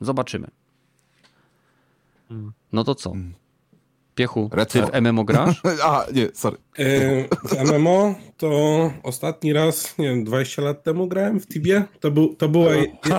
[0.00, 0.48] zobaczymy.
[2.30, 2.52] Mm.
[2.72, 3.12] No to co?
[4.14, 5.62] Piechu, ty w MMO grasz?
[5.84, 6.56] A, nie, sorry.
[6.78, 11.84] E, w MMO to ostatni raz, nie wiem, 20 lat temu grałem w Tibie.
[12.00, 12.72] To, był, to, była,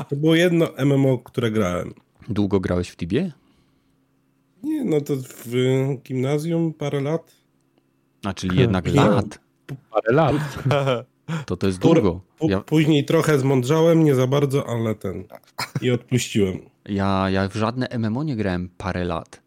[0.10, 1.94] to było jedno MMO, które grałem.
[2.30, 3.32] Długo grałeś w Tibie?
[4.64, 5.52] Nie, no to w
[6.04, 7.36] gimnazjum parę lat.
[8.26, 9.40] A, czyli jednak lat.
[9.92, 10.36] Parę lat.
[11.46, 12.22] To to jest długo.
[12.42, 12.60] Ja...
[12.60, 15.24] Później trochę zmądrzałem, nie za bardzo, ale ten.
[15.82, 16.60] I odpuściłem.
[16.86, 19.45] Ja, ja w żadne MMO nie grałem parę lat.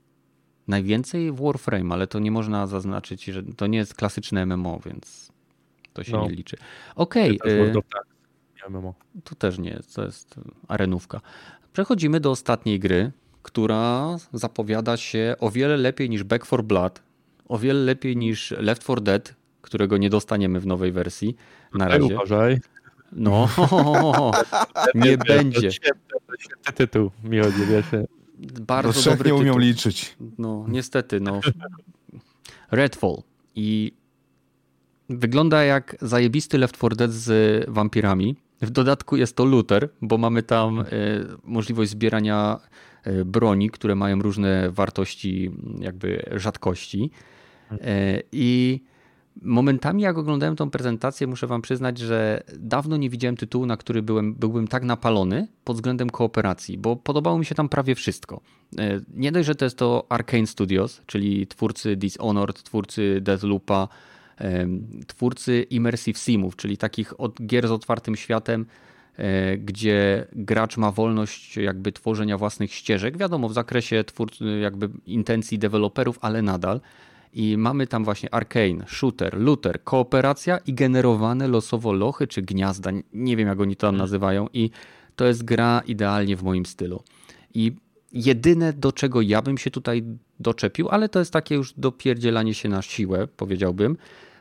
[0.69, 5.33] Najwięcej w Warframe, ale to nie można zaznaczyć, że to nie jest klasyczne MMO, więc
[5.93, 6.23] to się no.
[6.23, 6.57] nie liczy.
[6.97, 7.41] Okej.
[7.41, 7.73] Okay.
[9.25, 10.35] Tu też nie jest, to jest
[10.69, 11.21] arenówka.
[11.73, 13.13] Przechodzimy do ostatniej gry,
[13.43, 17.03] która zapowiada się o wiele lepiej niż Back 4 Blood,
[17.49, 21.37] o wiele lepiej niż Left 4 Dead, którego nie dostaniemy w nowej wersji
[21.75, 22.15] na razie.
[22.15, 22.61] Uważaj.
[23.13, 23.49] No,
[24.95, 25.73] nie będzie.
[25.73, 27.87] Świetny tytuł mi chodzi, wiesz
[28.61, 29.59] bardzo dobry nie tytuł.
[29.59, 30.17] liczyć.
[30.39, 31.41] No, niestety, no.
[32.71, 33.23] Redfall
[33.55, 33.93] i
[35.09, 38.37] wygląda jak zajebisty Left 4 Dead z wampirami.
[38.63, 40.85] W dodatku jest to looter, bo mamy tam e,
[41.45, 42.61] możliwość zbierania
[43.05, 47.11] e, broni, które mają różne wartości, jakby rzadkości.
[47.71, 48.81] E, I
[49.43, 54.03] Momentami, jak oglądałem tą prezentację, muszę Wam przyznać, że dawno nie widziałem tytułu, na który
[54.03, 58.41] byłem, byłbym tak napalony pod względem kooperacji, bo podobało mi się tam prawie wszystko.
[58.79, 63.89] E, nie dość, że to jest to Arkane Studios, czyli twórcy Dishonored, twórcy Deathloopa,
[65.07, 68.67] twórcy Immersive Simów, czyli takich od gier z otwartym światem,
[69.17, 75.59] e, gdzie gracz ma wolność jakby tworzenia własnych ścieżek, wiadomo, w zakresie twórcy, jakby intencji
[75.59, 76.81] deweloperów, ale nadal.
[77.33, 82.91] I mamy tam właśnie arcane, shooter, looter, kooperacja i generowane losowo lochy czy gniazda.
[83.13, 84.01] Nie wiem, jak oni to tam hmm.
[84.01, 84.47] nazywają.
[84.53, 84.71] I
[85.17, 87.03] to jest gra idealnie w moim stylu.
[87.55, 87.73] I
[88.13, 90.03] jedyne, do czego ja bym się tutaj
[90.41, 93.97] doczepił, ale to jest takie już dopierdzielanie się na siłę, powiedziałbym,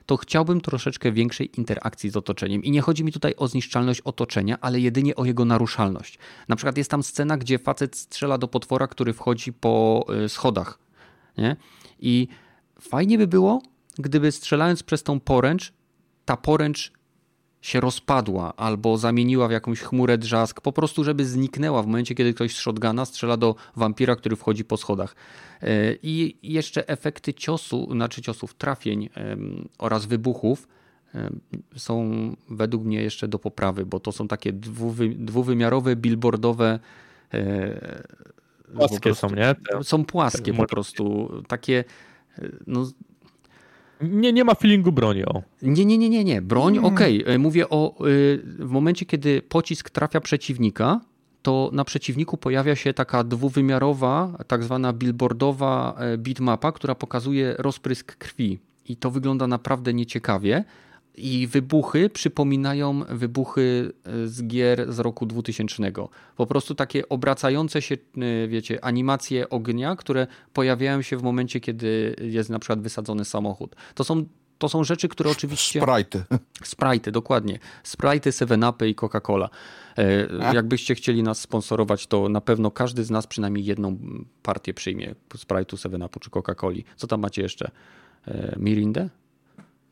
[0.05, 2.63] to chciałbym troszeczkę większej interakcji z otoczeniem.
[2.63, 6.19] I nie chodzi mi tutaj o zniszczalność otoczenia, ale jedynie o jego naruszalność.
[6.47, 10.79] Na przykład jest tam scena, gdzie facet strzela do potwora, który wchodzi po y, schodach.
[11.37, 11.55] Nie?
[11.99, 12.27] I
[12.89, 13.61] Fajnie by było,
[13.97, 15.73] gdyby strzelając przez tą poręcz,
[16.25, 16.91] ta poręcz
[17.61, 22.33] się rozpadła albo zamieniła w jakąś chmurę drzask, po prostu żeby zniknęła w momencie, kiedy
[22.33, 25.15] ktoś z shotguna strzela do wampira, który wchodzi po schodach.
[25.61, 29.09] E, I jeszcze efekty ciosu, znaczy ciosów, trafień
[29.77, 30.67] oraz wybuchów
[31.75, 32.11] są
[32.49, 36.79] według mnie jeszcze do poprawy, bo to są takie dwuwy, dwuwymiarowe, billboardowe
[37.33, 38.03] e,
[38.75, 39.55] Płaskie są, nie?
[39.83, 41.31] Są płaskie po prostu.
[41.47, 41.83] Takie
[42.67, 42.87] no,
[44.01, 45.25] nie, nie ma feelingu broni.
[45.25, 45.43] O.
[45.61, 46.41] Nie, nie, nie, nie, nie.
[46.41, 46.85] Broń, mm.
[46.85, 47.23] okej.
[47.23, 47.39] Okay.
[47.39, 51.01] Mówię o y, w momencie, kiedy pocisk trafia przeciwnika,
[51.41, 58.15] to na przeciwniku pojawia się taka dwuwymiarowa, tak zwana billboardowa e, bitmapa, która pokazuje rozprysk
[58.15, 58.59] krwi.
[58.85, 60.63] I to wygląda naprawdę nieciekawie
[61.17, 65.91] i wybuchy przypominają wybuchy e, z gier z roku 2000.
[66.35, 72.15] Po prostu takie obracające się, e, wiecie, animacje ognia, które pojawiają się w momencie, kiedy
[72.21, 73.75] jest na przykład wysadzony samochód.
[73.95, 74.25] To są
[74.57, 75.81] to są rzeczy, które oczywiście.
[75.81, 76.23] Sprite.
[76.63, 77.59] Sprite, dokładnie.
[77.83, 79.49] Sprite, 7-Upy i Coca-Cola.
[79.97, 83.97] E, jakbyście chcieli nas sponsorować, to na pewno każdy z nas przynajmniej jedną
[84.43, 86.83] partię przyjmie Sprite'u, 7-Upu czy Coca-Coli.
[86.95, 87.71] Co tam macie jeszcze?
[88.57, 89.09] Mirindę?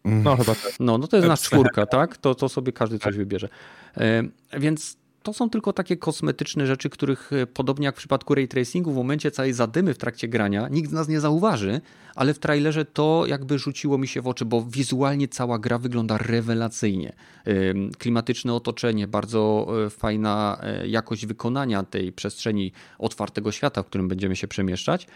[0.05, 0.73] No chyba tak.
[0.79, 2.17] No, no to jest nasz czwórka, tak?
[2.17, 3.49] To, to sobie każdy coś wybierze.
[3.97, 4.23] E,
[4.59, 8.91] więc to są tylko takie kosmetyczne rzeczy, których e, podobnie jak w przypadku ray tracingu,
[8.91, 11.81] w momencie całej zadymy w trakcie grania nikt z nas nie zauważy,
[12.15, 16.17] ale w trailerze to jakby rzuciło mi się w oczy, bo wizualnie cała gra wygląda
[16.17, 17.13] rewelacyjnie.
[17.97, 24.35] Klimatyczne otoczenie, bardzo e, fajna e, jakość wykonania tej przestrzeni otwartego świata, w którym będziemy
[24.35, 25.07] się przemieszczać,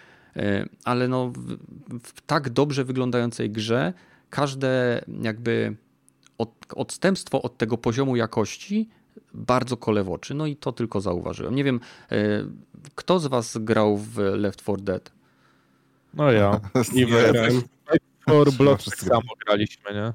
[0.84, 1.32] ale no
[2.04, 3.94] w tak dobrze wyglądającej grze
[4.30, 5.76] każde jakby
[6.38, 8.90] od, odstępstwo od tego poziomu jakości
[9.34, 10.34] bardzo kolewoczy.
[10.34, 11.56] No i to tylko zauważyłem.
[11.56, 11.80] Nie wiem,
[12.12, 12.18] e,
[12.96, 15.12] kto z was grał w Left 4 Dead?
[16.14, 16.60] No ja.
[16.96, 17.68] I w Left
[18.22, 20.14] 4 Blood samo graliśmy, nie?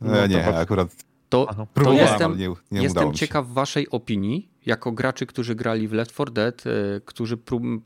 [0.00, 5.26] No, no nie, akurat to, to jestem, nie, nie jestem ciekaw waszej opinii, jako graczy,
[5.26, 7.36] którzy grali w Left 4 Dead, e, którzy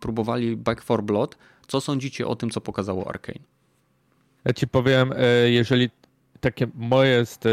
[0.01, 1.39] próbowali Back 4 Blood.
[1.67, 3.39] Co sądzicie o tym, co pokazało Arkane?
[4.47, 5.90] Ja ci powiem, e, jeżeli
[6.40, 7.51] takie moje jest e,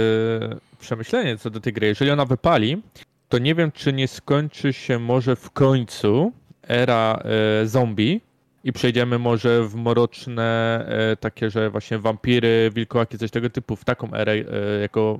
[0.80, 1.88] przemyślenie co do tej gry.
[1.88, 2.82] Jeżeli ona wypali,
[3.30, 6.32] to nie wiem, czy nie skończy się może w końcu
[6.68, 8.22] era e, zombie
[8.64, 10.86] i przejdziemy może w mroczne
[11.20, 14.38] takie, że właśnie wampiry, wilkołaki, coś tego typu, w taką erę
[14.82, 15.20] jako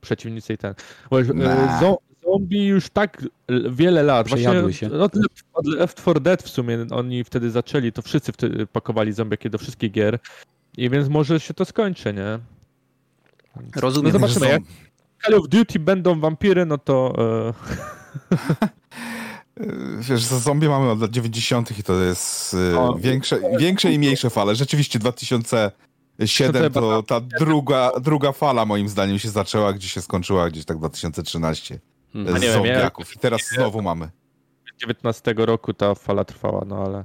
[0.00, 0.74] przeciwnicy i ten.
[1.10, 1.16] Bo
[2.24, 3.22] zombie już tak
[3.70, 4.28] wiele lat.
[4.28, 4.92] Właśnie się.
[4.92, 5.12] Od,
[5.52, 9.58] od Left 4 Dead w sumie oni wtedy zaczęli, to wszyscy wtedy pakowali zombiaki do
[9.58, 10.18] wszystkich gier.
[10.76, 12.38] I więc może się to skończy, nie?
[13.76, 14.12] Rozumiem.
[14.12, 14.62] No zobaczymy, jak
[15.24, 17.14] Call of Duty będą wampiry, no to...
[17.18, 18.66] E...
[20.00, 21.78] Wiesz, za zombie mamy od lat 90.
[21.78, 24.54] i to jest e, o, większe, większe i mniejsze fale.
[24.54, 30.64] Rzeczywiście 2007 to ta druga, druga fala moim zdaniem się zaczęła, gdzie się skończyła gdzieś
[30.64, 31.78] tak 2013
[32.12, 32.40] hmm.
[32.40, 33.16] z zombiaków.
[33.16, 34.08] I teraz znowu mamy.
[34.78, 37.04] 19 roku ta fala trwała, no ale...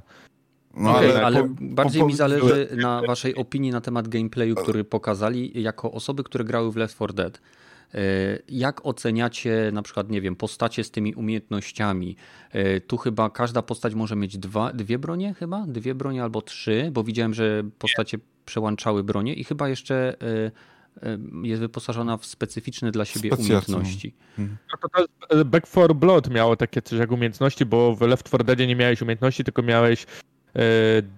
[0.76, 4.08] No, okay, ale, ale po, bardziej po, po, mi zależy na waszej opinii na temat
[4.08, 7.40] gameplayu, który pokazali jako osoby, które grały w Left 4 Dead.
[7.94, 7.98] E,
[8.48, 12.16] jak oceniacie na przykład, nie wiem, postacie z tymi umiejętnościami?
[12.50, 15.64] E, tu chyba każda postać może mieć dwa, dwie bronie chyba?
[15.68, 20.50] Dwie bronie albo trzy, bo widziałem, że postacie przełączały bronie i chyba jeszcze e,
[21.42, 24.14] jest wyposażona w specyficzne dla siebie umiejętności.
[24.38, 24.58] Mhm.
[24.72, 28.44] No to, to Back 4 Blood miało takie coś jak umiejętności, bo w Left 4
[28.44, 30.06] Deadzie nie miałeś umiejętności, tylko miałeś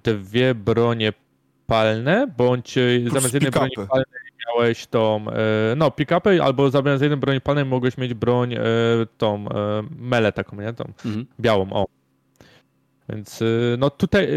[0.04, 1.12] dwie bronie
[1.66, 4.06] palne, bądź e, Plus zamiast jednej broni palnej
[4.46, 8.54] miałeś tą, e, no pick-upy, albo zamiast jednej broni palnej mogłeś mieć broń
[9.18, 9.44] tą
[9.98, 10.72] melę taką, nie?
[10.72, 11.26] Tą mhm.
[11.40, 11.86] białą, o.
[13.08, 13.40] Więc
[13.78, 14.28] no tutaj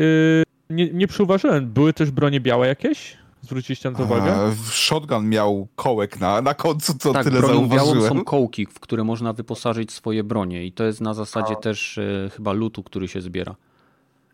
[0.70, 1.68] nie, nie przyuważyłem.
[1.68, 3.18] Były też bronie białe jakieś?
[3.42, 4.36] Zwróciliście na to uwagę?
[4.36, 8.00] A, shotgun miał kołek na, na końcu, co tak, tyle zauważyłem.
[8.00, 11.62] białą są kołki, w które można wyposażyć swoje bronie i to jest na zasadzie A.
[11.62, 12.00] też
[12.36, 13.56] chyba lutu, który się zbiera.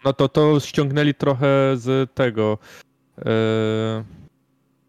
[0.06, 2.58] No to to ściągnęli trochę z tego.
[3.18, 3.26] Yy,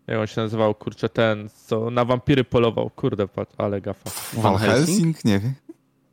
[0.06, 2.90] jak on się nazywał, kurczę, ten, co na wampiry polował.
[2.90, 3.28] Kurde,
[3.58, 4.10] ale gafa.
[4.32, 5.24] Van Helsing?
[5.24, 5.54] Nie wiem.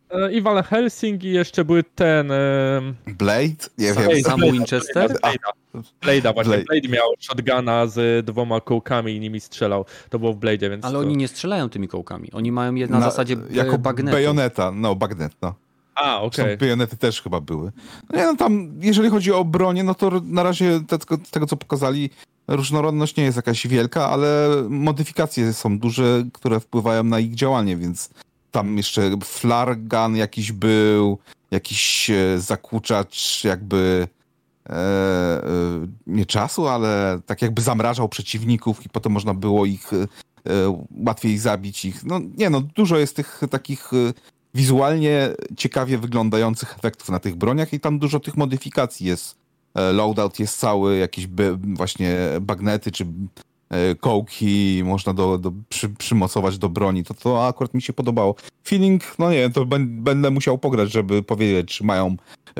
[0.09, 2.27] E, I Van Helsing i jeszcze były ten...
[3.07, 3.69] Blade?
[3.77, 4.23] Nie Blade, wiem.
[4.23, 5.11] Sam Winchester?
[5.11, 5.81] Blade'a.
[6.01, 6.53] Blade'a właśnie.
[6.53, 6.63] Blade.
[6.63, 9.85] Blade miał shotguna z dwoma kołkami i nimi strzelał.
[10.09, 10.85] To było w Blade'ie, więc...
[10.85, 10.99] Ale to...
[10.99, 12.31] oni nie strzelają tymi kołkami.
[12.31, 14.15] Oni mają je na, na zasadzie jako bagnetu.
[14.17, 15.53] bajoneta, no bagnet, no.
[16.01, 16.45] A, okej.
[16.45, 16.57] Okay.
[16.57, 17.71] bajonety też chyba były.
[18.09, 21.57] No nie, no tam, jeżeli chodzi o bronię, no to na razie tego, tego, co
[21.57, 22.09] pokazali,
[22.47, 28.09] różnorodność nie jest jakaś wielka, ale modyfikacje są duże, które wpływają na ich działanie, więc
[28.51, 31.17] tam jeszcze flargan jakiś był,
[31.51, 34.07] jakiś e, zakłóczacz jakby
[34.69, 35.41] e, e,
[36.07, 40.07] nie czasu, ale tak jakby zamrażał przeciwników i potem można było ich e,
[41.05, 42.03] łatwiej zabić ich.
[42.03, 44.13] No nie no, dużo jest tych takich e,
[44.53, 49.35] wizualnie ciekawie wyglądających efektów na tych broniach i tam dużo tych modyfikacji jest.
[49.75, 53.05] E, loadout jest cały, jakieś właśnie bagnety czy
[53.99, 57.03] kołki można do, do, przy, przymocować do broni.
[57.03, 58.35] To, to akurat mi się podobało.
[58.67, 62.15] Feeling, no nie, to będę musiał pograć, żeby powiedzieć, czy mają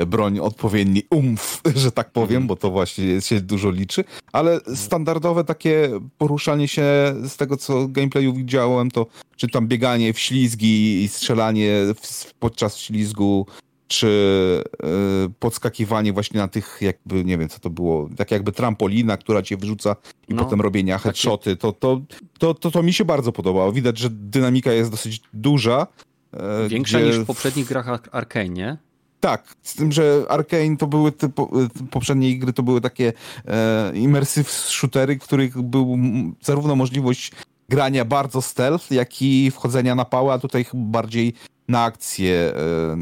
[0.06, 6.00] broń odpowiedni umf, że tak powiem, bo to właśnie się dużo liczy, ale standardowe takie
[6.18, 6.84] poruszanie się
[7.24, 9.06] z tego, co gameplayu widziałem, to
[9.36, 11.70] czy tam bieganie w ślizgi i strzelanie
[12.02, 13.46] w, podczas ślizgu,
[13.92, 19.16] czy yy, podskakiwanie właśnie na tych jakby, nie wiem co to było, tak jakby trampolina,
[19.16, 19.96] która cię wyrzuca
[20.28, 22.00] i no, potem robienia headshoty, to, to,
[22.38, 23.72] to, to, to mi się bardzo podobało.
[23.72, 25.86] Widać, że dynamika jest dosyć duża.
[26.32, 28.76] Yy, Większa niż w poprzednich grach Arkane, nie?
[29.20, 31.50] Tak, z tym, że Arkane to były te po,
[31.90, 33.12] poprzednie gry, to były takie
[33.46, 35.98] e, immersive shootery, których był
[36.40, 37.32] zarówno możliwość
[37.68, 41.34] grania bardzo stealth, jak i wchodzenia na pałę, a tutaj bardziej
[41.68, 42.96] na akcję e,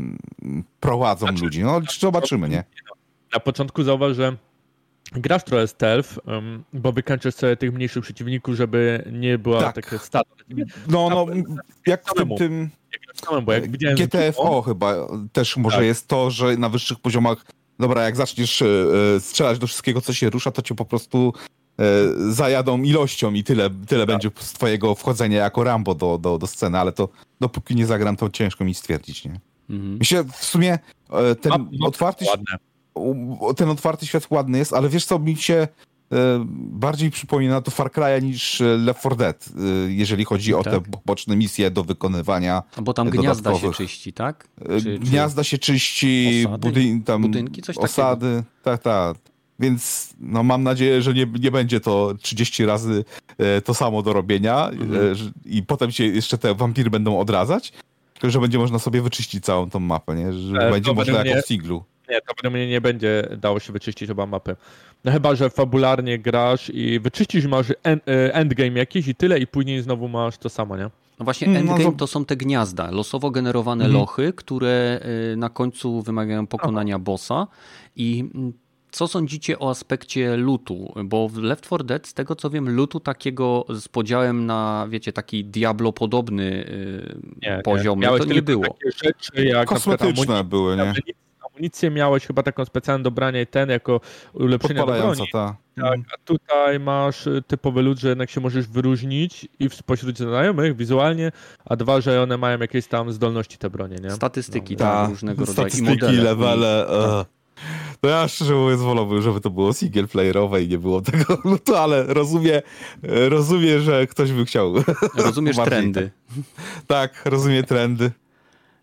[0.81, 1.63] prowadzą znaczy, ludzi.
[1.63, 2.65] No, zobaczymy, nie?
[3.33, 4.37] Na początku zauważ, że
[5.13, 6.19] grasz trochę stealth,
[6.73, 9.75] bo wykańczasz sobie tych mniejszych przeciwników, żeby nie była tak.
[9.75, 10.31] takie stado.
[10.89, 11.27] No, no,
[11.87, 12.71] jak w tym, tym
[13.43, 14.95] bo jak widziałem GTFO chyba
[15.33, 15.87] też może Tak.
[15.87, 17.45] jest to, że na wyższych poziomach,
[17.79, 18.67] dobra, jak zaczniesz e,
[19.17, 21.33] e, strzelać do wszystkiego, co się rusza, to cię po prostu
[22.29, 26.79] zajadą ilością i tyle, tyle będzie z twojego wchodzenia jako Rambo do, do, do sceny,
[26.79, 27.09] ale to
[27.41, 29.41] dopóki nie zagram, to ciężko mi stwierdzić, nie?
[29.71, 30.05] Mhm.
[30.05, 30.79] Się w sumie
[31.11, 31.53] e, ten
[31.83, 32.25] otwarty,
[33.57, 35.67] ten otwarty świat ładny jest, ale wiesz co, mi się e,
[36.57, 40.71] bardziej przypomina to Far Cry'a niż e, Left 4 Dead, e, jeżeli chodzi o te
[40.71, 40.83] Tak.
[41.07, 42.63] boczne misje do wykonywania.
[42.77, 44.49] A Bo tam gniazda się czyści, tak?
[44.61, 46.47] E, Czy- czy- Gniazda się czyści,
[47.05, 47.93] tam Budynki, coś takiego.
[47.93, 49.17] osady, tak, tak.
[49.61, 53.05] Więc no, mam nadzieję, że nie, nie będzie to 30 razy
[53.39, 55.13] e, to samo do robienia Mhm.
[55.13, 55.15] e,
[55.47, 57.73] i potem się jeszcze te wampiry będą odradzać,
[58.15, 60.33] tylko że będzie można sobie wyczyścić całą tą mapę, nie?
[60.33, 61.85] Że E, będzie można według jako mnie- w singlu.
[62.11, 64.57] Nie, to według mnie nie będzie dało się wyczyścić oba mapy.
[65.05, 69.47] No chyba, że fabularnie grasz i wyczyścisz, masz en, e, endgame jakiś i tyle i
[69.47, 70.91] później znowu masz to samo, nie?
[71.19, 74.01] No właśnie Mm, no endgame to- to są te gniazda, losowo generowane Mhm.
[74.01, 75.01] lochy, które
[75.33, 77.47] y, na końcu wymagają pokonania bossa
[77.97, 78.53] i mm,
[78.91, 80.93] co sądzicie o aspekcie lutu?
[81.05, 85.13] Bo w Left 4 Dead, z tego co wiem, lutu takiego z podziałem na, wiecie,
[85.13, 88.07] taki Diablo-podobny y, Nie, poziom, nie.
[88.07, 88.63] Miałeś to nie było.
[88.65, 90.83] takie rzeczy jak Kosmetyczne były, nie?
[90.83, 91.15] amunic-
[91.53, 94.01] amunicję miałeś chyba taką specjalną do brania i ten jako
[94.33, 95.23] ulepszenie do broni.
[95.33, 95.57] ta.
[95.77, 100.19] Tak, a tutaj masz y, typowy lud, że jednak się możesz wyróżnić i w- spośród
[100.19, 101.33] znajomych wizualnie,
[101.65, 104.11] a dwa, że one mają jakieś tam zdolności te bronie, nie?
[104.11, 106.89] Statystyki, No, tak, Ta, różnego rodzaju statystyki, levele.
[106.89, 107.40] e.
[108.01, 111.77] To ja szczerze mówiąc wolałbym, żeby to było single playerowe i nie było tego lutu,
[111.77, 112.61] ale rozumiem,
[113.03, 114.75] e, rozumiem, że ktoś by chciał.
[115.15, 116.11] Rozumiesz trendy.
[116.87, 118.11] tak, rozumiem trendy.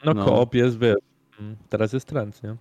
[0.06, 0.26] No, No.
[0.26, 0.96] koop jest, wiesz,
[1.70, 2.56] teraz jest trend, nie?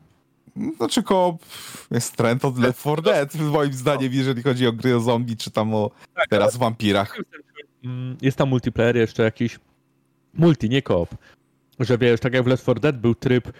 [0.77, 1.43] Znaczy koop
[1.91, 5.51] jest trend od Left 4 Dead, moim zdaniem, jeżeli chodzi o gry o zombie, czy
[5.51, 5.91] tam o
[6.31, 7.19] teraz wampirach.
[7.85, 9.59] Mm, Jest tam multiplayer jeszcze jakiś,
[10.35, 11.09] multi, nie koop,
[11.81, 13.53] że wiesz, tak jak w Left 4 Dead był tryb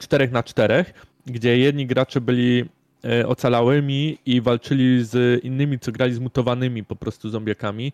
[0.00, 0.84] 4 na 4
[1.26, 2.64] gdzie jedni gracze byli
[3.04, 7.92] e, ocalałymi i walczyli z innymi, co grali zmutowanymi po prostu zombiakami.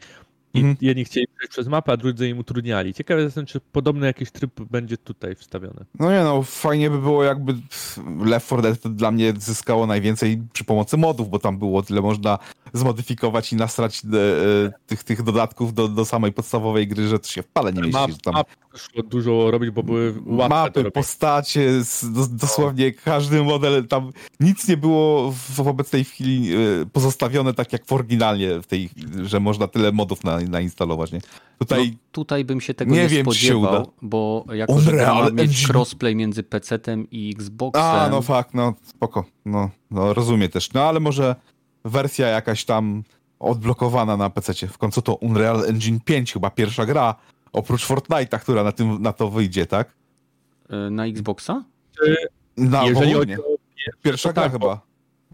[0.54, 0.76] I Mhm.
[0.80, 2.94] jedni chcieli przejść przez mapę, a drudzy im utrudniali.
[2.94, 5.84] Ciekawe jestem, czy podobny jakiś tryb będzie tutaj wstawiony.
[5.98, 7.54] No nie no, fajnie by było jakby
[8.24, 12.38] Left 4 Dead dla mnie zyskało najwięcej przy pomocy modów, bo tam było tyle można
[12.72, 14.18] zmodyfikować i nasrać e,
[14.66, 17.80] e, tych, tych dodatków do, do samej podstawowej gry, że to się w pale nie
[17.82, 17.92] mieści.
[17.92, 18.48] Map, tam map
[18.78, 21.70] szło dużo robić, bo były łatwe mapy, postacie,
[22.30, 26.58] dosłownie każdy model, tam nic nie było w, w obecnej chwili e,
[26.92, 28.90] pozostawione tak jak w oryginalnie, w tej,
[29.22, 31.20] że można tyle modów na, nainstalować, nie?
[31.58, 35.30] Tutaj No, tutaj bym się tego nie nie, wiem, spodziewał, bo jako, że Unreal ma
[35.30, 35.68] mieć Engine.
[35.68, 39.24] crossplay między PC-tem i Xboxem, A, no fakt, no spoko.
[39.44, 40.72] No, no rozumiem też.
[40.72, 41.36] No ale może
[41.84, 43.02] wersja jakaś tam
[43.38, 44.66] odblokowana na PC.
[44.66, 47.14] W końcu to Unreal Engine 5 chyba pierwsza gra,
[47.56, 49.88] oprócz Fortnite'a, która na, tym, na to wyjdzie, tak?
[50.70, 51.64] y, na Xboxa?
[52.56, 53.56] Na Jeżeli chodzi o
[54.02, 54.80] Pierwsza gra tak, chyba.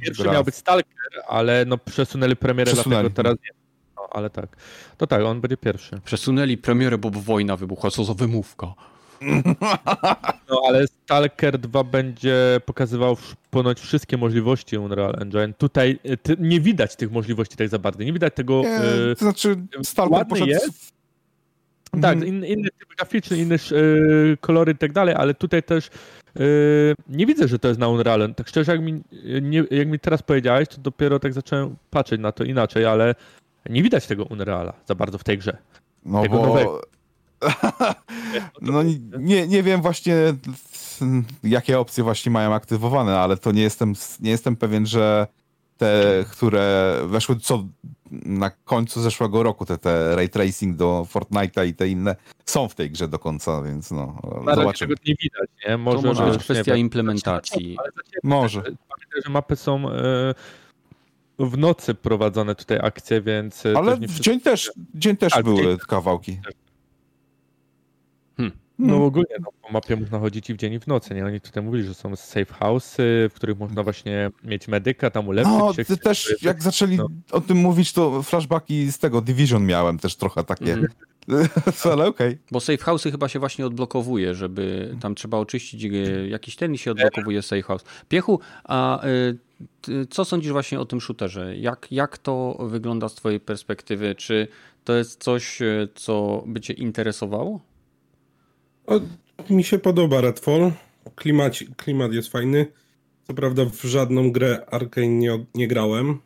[0.01, 3.03] Pierwszy miał być Stalker, ale no przesunęli premierę, Przesunęli.
[3.03, 3.51] dlatego teraz nie.
[3.97, 4.57] No, ale tak.
[4.97, 6.01] To tak, on będzie pierwszy.
[6.05, 8.75] Przesunęli premierę, bo wojna wybuchła, co za wymówka.
[10.51, 13.17] No ale Stalker 2 będzie pokazywał
[13.51, 15.55] ponoć wszystkie możliwości Unreal Engine.
[15.59, 18.03] Tutaj y, ty, nie widać tych możliwości tak za bardzo.
[18.03, 18.63] Nie widać tego.
[18.63, 18.81] Nie,
[19.11, 20.51] y, to znaczy Stalker ładny poszedł...
[20.51, 20.93] jest.
[22.01, 25.91] Tak, inny, inny typ graficzny, inne y, kolory i tak dalej, ale tutaj też
[26.41, 28.35] y, nie widzę, że to jest na Unreal.
[28.35, 29.03] Tak szczerze, jak mi,
[29.43, 33.15] nie, jak mi teraz powiedziałeś, to dopiero tak zacząłem patrzeć na to inaczej, ale
[33.71, 35.57] nie widać tego Unreala za bardzo w tej grze.
[36.05, 36.47] No tego bo...
[36.47, 36.83] nowego.
[38.61, 38.83] no
[39.19, 40.15] nie, nie wiem właśnie
[41.43, 45.27] jakie opcje właśnie mają aktywowane, ale to nie jestem, nie jestem pewien, że
[45.83, 47.65] te, które weszły co
[48.11, 52.75] na końcu zeszłego roku, te, te ray tracing do Fortnite'a i te inne są w
[52.75, 54.95] tej grze do końca, więc no razie zobaczymy.
[55.07, 55.73] nie widać, nie?
[55.73, 57.77] To Może, może być kwestia implementacji.
[57.79, 57.91] Ale
[58.23, 58.63] Może.
[58.63, 60.35] też, Pamiętaj, że mapy są e,
[61.39, 65.63] w nocy prowadzone tutaj akcje, więc e, Ale też w dzień też, dzień też były
[65.63, 66.41] dzień kawałki.
[68.83, 71.27] No ogólnie no, po mapie można chodzić i w dzień i w nocy, nie?
[71.27, 75.55] Oni tutaj mówili, że są safe house'y, w których można właśnie mieć medyka, tam ulepszyć
[75.59, 75.85] No, się.
[75.85, 77.09] ty też jak zaczęli no.
[77.33, 80.73] o tym mówić, to flashbacki z tego Division miałem też trochę takie.
[80.73, 80.89] Mhm.
[81.93, 82.39] Ale okej.
[82.51, 86.79] Bo safe house'y chyba się właśnie odblokowuje, żeby tam trzeba oczyścić y, jakiś ten i
[86.79, 87.85] się odblokowuje safe house.
[88.09, 89.39] Piechu, a y,
[89.83, 91.57] ty, co sądzisz właśnie o tym shooterze?
[91.57, 94.15] Jak, jak to wygląda z twojej perspektywy?
[94.15, 94.49] Czy
[94.85, 97.61] to jest coś, y, co by cię interesowało?
[98.87, 99.01] O,
[99.51, 100.73] mi się podoba Redfall.
[101.15, 102.67] Klimat, klimat jest fajny.
[103.27, 106.19] Co prawda w żadną grę Arkane nie, nie grałem.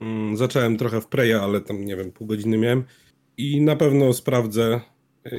[0.00, 2.84] Mm, zacząłem trochę w Preya, ale tam nie wiem, pół godziny miałem.
[3.36, 4.80] I na pewno sprawdzę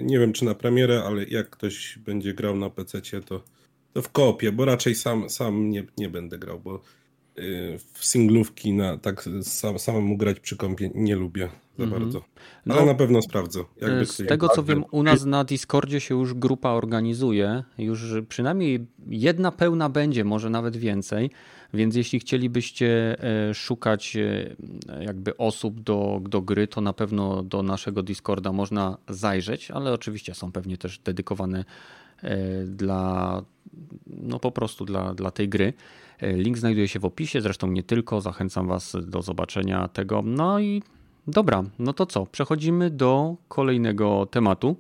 [0.02, 3.44] Nie wiem, czy na premierę, ale jak ktoś będzie grał na PC, to,
[3.94, 6.82] to w kopie, bo raczej sam, sam nie, nie będę grał, bo
[7.40, 12.00] y, w singlówki na, tak sam, samemu grać przy kompie nie lubię za mm -hmm.
[12.00, 12.22] bardzo.
[12.70, 13.60] Ale no, na pewno sprawdzę.
[13.82, 17.64] Jakby z tego co wiem, u nas na Discordzie się już grupa organizuje.
[17.78, 21.30] Już przynajmniej jedna pełna będzie, może nawet więcej.
[21.74, 23.18] Więc jeśli chcielibyście
[23.50, 24.56] e, szukać e,
[25.04, 30.36] jakby osób do, do gry, to na pewno do naszego Discorda można zajrzeć, ale oczywiście
[30.36, 31.66] są pewnie też dedykowane
[32.24, 33.42] e, dla,
[34.08, 35.74] no po prostu dla, dla tej gry.
[36.22, 38.22] Link znajduje się w opisie, zresztą nie tylko.
[38.22, 40.22] Zachęcam Was do zobaczenia tego.
[40.26, 40.82] No i
[41.28, 42.26] dobra, no to co?
[42.26, 44.76] Przechodzimy do kolejnego tematu,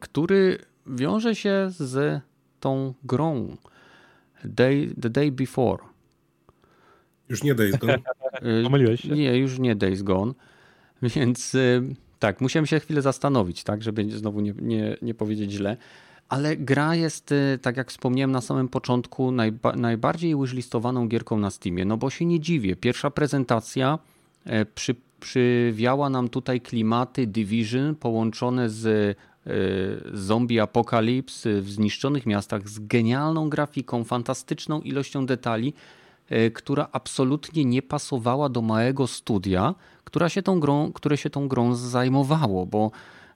[0.00, 2.22] który wiąże się z
[2.60, 3.56] tą grą.
[4.44, 5.84] Day, the Day Before.
[7.28, 7.98] Już nie Days Gone.
[8.64, 9.08] Pomyliłeś się?
[9.08, 10.32] Nie, już nie Days Gone.
[11.02, 11.82] Więc y,
[12.18, 15.76] tak, musiałem się chwilę zastanowić, tak, żeby znowu nie, nie, nie powiedzieć źle.
[16.28, 21.50] Ale gra jest, y, tak jak wspomniałem na samym początku, najba najbardziej łyżlistowaną gierką na
[21.50, 21.84] Steamie.
[21.84, 22.76] No bo się nie dziwię.
[22.76, 23.98] Pierwsza prezentacja
[24.44, 29.16] e, przy, przywiała nam tutaj klimaty Division połączone z
[29.46, 35.74] Y, zombie apokalips w zniszczonych miastach z genialną grafiką, fantastyczną ilością detali,
[36.32, 39.74] y, która absolutnie nie pasowała do małego studia,
[40.04, 42.90] która się tą grą, które się tą grą zajmowało, bo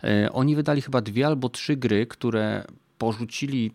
[0.05, 2.65] y, oni wydali chyba dwie albo trzy gry, które
[2.99, 3.73] porzucili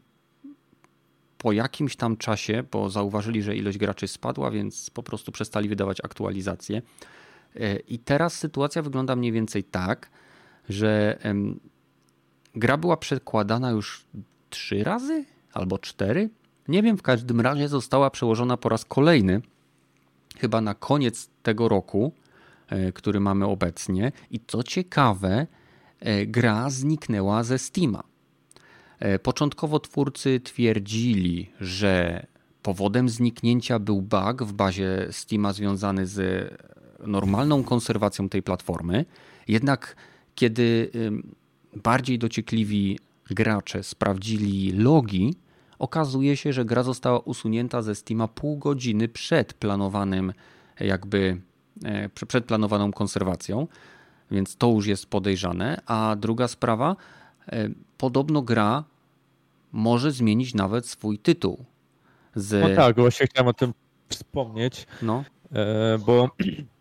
[1.37, 5.97] po jakimś tam czasie, bo zauważyli, że ilość graczy spadła, więc po prostu przestali wydawać
[6.03, 6.81] aktualizacje.
[7.87, 10.09] I teraz sytuacja wygląda mniej więcej tak,
[10.69, 11.19] że
[12.55, 14.05] Gra była przekładana już
[14.49, 16.29] trzy razy albo cztery.
[16.67, 19.41] Nie wiem, w każdym razie została przełożona po raz kolejny,
[20.37, 22.11] chyba na koniec tego roku,
[22.67, 24.11] e, który mamy obecnie.
[24.31, 25.47] I co ciekawe,
[25.99, 28.03] e, gra zniknęła ze Steama.
[28.99, 32.25] E, początkowo twórcy twierdzili, że
[32.63, 36.49] powodem zniknięcia był bug w bazie Steama związany z
[37.07, 39.05] normalną konserwacją tej platformy.
[39.47, 39.95] Jednak
[40.35, 40.91] kiedy
[41.75, 42.99] bardziej dociekliwi
[43.29, 45.35] gracze sprawdzili logi,
[45.79, 50.33] okazuje się, że gra została usunięta ze Steama pół godziny przed planowanym
[50.79, 51.41] jakby
[51.83, 53.67] e, przed planowaną konserwacją,
[54.31, 55.81] więc to już jest podejrzane.
[55.85, 56.95] A druga sprawa,
[57.47, 58.83] e, podobno gra
[59.71, 61.65] może zmienić nawet swój tytuł.
[62.35, 62.69] Z...
[62.69, 63.73] No tak, właśnie chciałem o tym
[64.09, 65.23] wspomnieć, no.
[65.51, 66.29] E, bo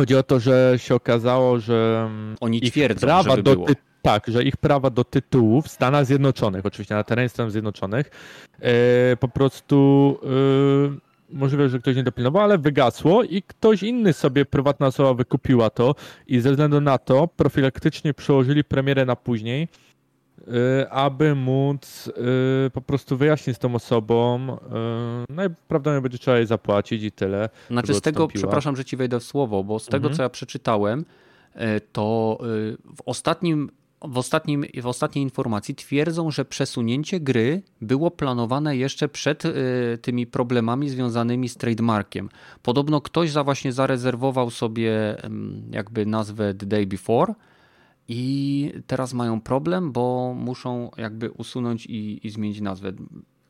[0.00, 3.66] chodzi o to, że się okazało, że mm, oni twierdzą, prawa do, było.
[4.02, 8.10] Tak, że ich prawa do tytułów w Stanach Zjednoczonych, oczywiście na terenie Stanów Zjednoczonych,
[8.60, 10.18] e, po prostu
[11.30, 15.70] e, możliwe, że ktoś nie dopilnował, ale wygasło i ktoś inny sobie, prywatna osoba wykupiła
[15.70, 15.94] to
[16.26, 19.68] i ze względu na to profilaktycznie przełożyli premierę na później,
[20.90, 22.10] aby móc
[22.72, 24.56] po prostu wyjaśnić z tą osobą,
[25.28, 27.48] najprawdopodobniej będzie trzeba jej zapłacić i tyle.
[27.70, 30.14] Znaczy z tego, przepraszam, że ci wejdę w słowo, bo z tego, mhm.
[30.16, 31.04] co ja przeczytałem,
[31.92, 32.38] to
[32.96, 33.70] w ostatnim
[34.08, 39.54] w, ostatnim, w ostatniej informacji twierdzą, że przesunięcie gry było planowane jeszcze przed y,
[40.02, 42.28] tymi problemami związanymi z trademarkiem.
[42.62, 45.16] Podobno ktoś za właśnie zarezerwował sobie
[45.70, 47.34] jakby nazwę The Day Before
[48.12, 52.92] i teraz mają problem, bo muszą jakby usunąć i, i zmienić nazwę.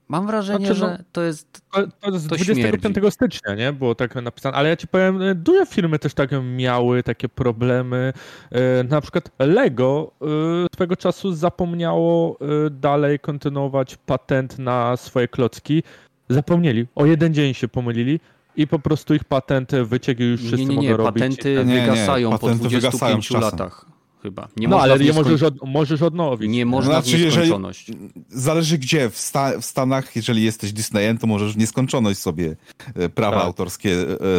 [0.08, 1.62] Mam wrażenie, znaczy, no, że to jest.
[1.72, 3.10] To, jest to 25 śmierdzi.
[3.10, 3.72] stycznia, nie?
[3.72, 8.12] Było tak napisane, ale ja ci powiem, e, duże firmy też tak miały takie problemy.
[8.50, 10.26] E, na przykład Lego e,
[10.74, 12.38] swego czasu zapomniało
[12.70, 15.82] dalej kontynuować patent na swoje klocki.
[16.28, 16.86] Zapomnieli.
[16.94, 18.20] O jeden dzień się pomylili
[18.56, 21.68] i po prostu ich patent wyciekł już wszyscy nie, nie, nie, mogą patenty robić.
[21.68, 24.48] Patenty wygasają po 25 wygasają latach chyba.
[24.56, 26.50] Nie no ale je możesz, od, możesz odnowić.
[26.50, 27.88] Nie można znaczy, w nieskończoność.
[27.88, 29.10] Jeżeli, zależy gdzie.
[29.10, 32.56] W, sta, w, Stanach, jeżeli jesteś Disneyem, to możesz w nieskończoność sobie
[32.94, 33.46] e, prawa tak.
[33.46, 33.96] autorskie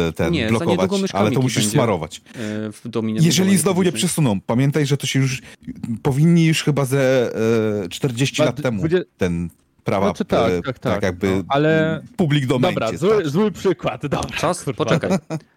[0.08, 2.22] e, ten, nie, blokować, ale to musisz smarować.
[2.94, 5.42] E, jeżeli znowu nie przesuną, pamiętaj, że to się już
[6.02, 7.32] powinni już chyba ze
[7.90, 9.04] 40 lat temu 20...
[9.18, 9.48] ten
[9.84, 12.02] prawa, znaczy, tak, tak, tak, tak, jakby no, ale...
[12.16, 12.74] public domain.
[12.74, 14.06] Dobra, zły, zły, przykład.
[14.06, 15.10] Dobra, Czas, poczekaj.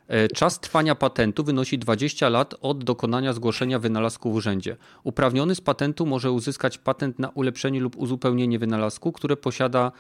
[0.08, 4.78] E, czas trwania patentu wynosi 20 lat od dokonania zgłoszenia wynalazku w urzędzie.
[5.04, 9.92] Uprawniony z patentu może uzyskać patent na ulepszenie lub uzupełnienie wynalazku, które posiada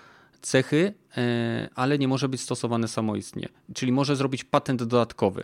[0.41, 3.49] cechy, e, ale nie może być stosowane samoistnie.
[3.73, 5.43] Czyli może zrobić patent dodatkowy.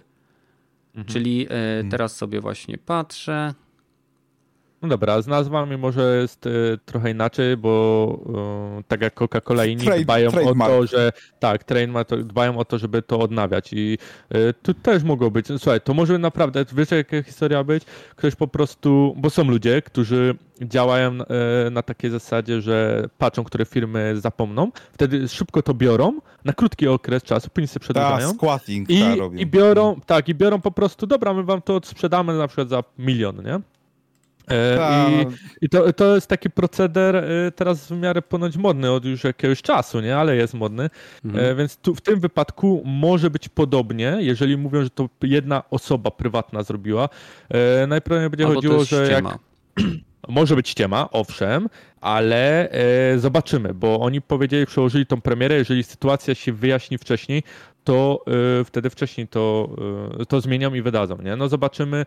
[0.88, 1.06] Mhm.
[1.08, 1.90] Czyli e, mhm.
[1.90, 3.54] teraz sobie właśnie patrzę.
[4.82, 8.20] No dobra, z nazwami może jest y, trochę inaczej, bo
[8.80, 10.72] y, tak jak Coca-Cola i inni Trade- dbają o trademark.
[10.74, 13.98] to, że tak, trademark, to, dbają o to, żeby to odnawiać i
[14.36, 17.84] y, tu też mogło być, no, słuchaj, to może naprawdę, wiesz jaka historia być?
[18.16, 21.12] Ktoś po prostu, bo są ludzie, którzy działają
[21.68, 26.88] y, na takiej zasadzie, że patrzą, które firmy zapomną, wtedy szybko to biorą, na krótki
[26.88, 28.30] okres czasu, później Ta, przedłużają.
[28.34, 29.38] squatting I, ta robią.
[29.40, 32.84] I biorą, tak, i biorą po prostu, dobra, my wam to sprzedamy na przykład za
[33.00, 33.60] milion, nie?
[34.48, 35.26] E, Ta, I,
[35.66, 39.62] i to, to jest taki proceder e, teraz w miarę ponoć modny od już jakiegoś
[39.62, 40.18] czasu, nie?
[40.18, 40.90] Ale jest modny.
[41.26, 41.46] Mhm.
[41.46, 46.12] E, Więc tu, w tym wypadku może być podobnie, jeżeli mówią, że to jedna osoba
[46.12, 47.10] prywatna zrobiła.
[47.50, 49.26] E, Najprawdopodobniej będzie Albo chodziło, że jak
[50.28, 51.70] może być ściema, owszem,
[52.02, 52.70] ale
[53.18, 57.44] zobaczymy, bo oni powiedzieli, przełożyli tą premierę, jeżeli sytuacja się wyjaśni wcześniej,
[57.84, 58.26] to
[58.66, 59.76] wtedy wcześniej to,
[60.30, 61.36] to zmienią i wydadzą, nie?
[61.36, 62.06] No zobaczymy.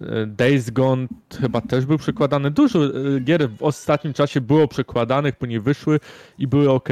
[0.00, 1.06] E, Days Gone
[1.40, 2.50] chyba też był przekładany.
[2.50, 6.00] Dużo e, gier w ostatnim czasie było przekładanych, później wyszły
[6.38, 6.88] i były ok.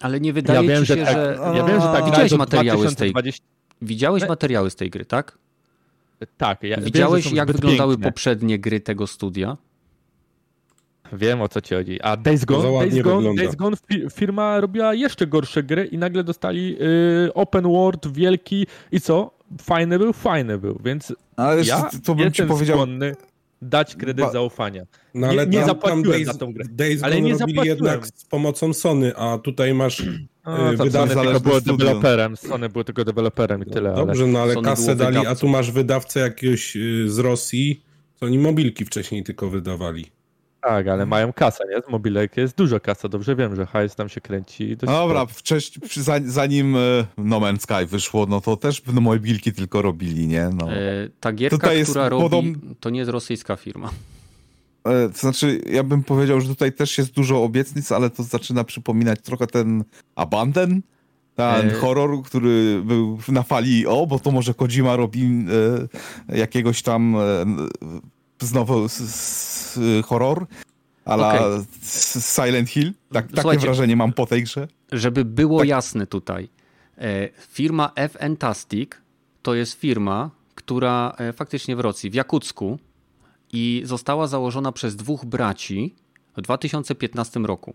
[0.00, 1.14] Ale nie wydaje Ja wiem, ci że się, tak.
[1.14, 1.38] że...
[1.54, 2.04] Ja wiem, że tak.
[2.04, 3.44] Widziałeś materiały z tej- 2020
[3.82, 5.38] Widziałeś Ne- materiały z tej gry, tak?
[6.36, 6.62] Tak.
[6.62, 8.10] Ja wiem, że Widziałeś, są jak wyglądały piękne.
[8.12, 9.56] poprzednie gry tego studia?
[11.12, 12.02] Wiem o co ci chodzi.
[12.02, 13.34] A Days Gone, Days Gone.
[13.34, 16.76] Days Gone fi- firma robiła jeszcze gorsze gry i nagle dostali
[17.26, 19.37] y, open world wielki i co?
[19.62, 23.14] Fajny był, fajny był, więc Ale wiesz, ja to, to bym ci jestem powiedział, skłonny
[23.62, 24.82] dać kredyt Ba- zaufania.
[25.14, 26.64] No Nie- ale nie tam, zapłaciłem tam Days, za tą grę.
[26.70, 27.66] Days Ale nie robili zapłaciłem.
[27.66, 30.02] jednak z pomocą Sony, a tutaj masz...
[30.46, 34.06] No, Yy, to wydawca Sony tylko było deweloperem, Sony było tylko deweloperem i tyle, ale...
[34.06, 37.82] Dobrze, no ale Sony kasę dali, a tu masz wydawcę jakiegoś yy, z Rosji,
[38.20, 40.06] co oni mobilki wcześniej tylko wydawali.
[40.60, 41.82] Tak, ale mają kasę, nie?
[41.88, 44.76] Z mobilek jest dużo kasa, dobrze wiem, że hajs tam się kręci.
[44.76, 45.86] dość No dobra, wcześniej,
[46.26, 46.78] zanim e,
[47.18, 50.50] No Man's Sky wyszło, no to też no, mobilki tylko robili, nie?
[50.54, 50.72] No.
[50.72, 50.76] E,
[51.20, 53.90] ta gierka, Tutaj jest która robi, podob- to nie jest rosyjska firma.
[54.84, 58.64] E, To znaczy, ja bym powiedział, że tutaj też jest dużo obietnic, ale to zaczyna
[58.64, 60.80] przypominać trochę ten Abandon,
[61.34, 61.72] ten E.
[61.74, 65.46] horror, który był na fali, o, bo to może Kojima robi
[66.30, 67.44] e, jakiegoś tam e,
[68.40, 69.57] znowu s, s,
[70.04, 70.46] horror,
[71.04, 71.64] ale Okej.
[72.20, 72.92] Silent Hill.
[73.12, 74.68] Tak, takie wrażenie mam po tej grze.
[74.92, 75.68] Żeby było Tak.
[75.68, 76.48] jasne tutaj,
[76.98, 78.90] e, firma F-Entastic
[79.42, 82.78] to jest firma, która e, faktycznie w Rosji, w Jakucku
[83.52, 85.94] i została założona przez dwóch braci
[86.36, 87.74] w 2015 roku.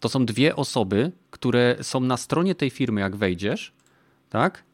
[0.00, 3.72] To są dwie osoby, które są na stronie tej firmy, jak wejdziesz,
[4.30, 4.64] tak?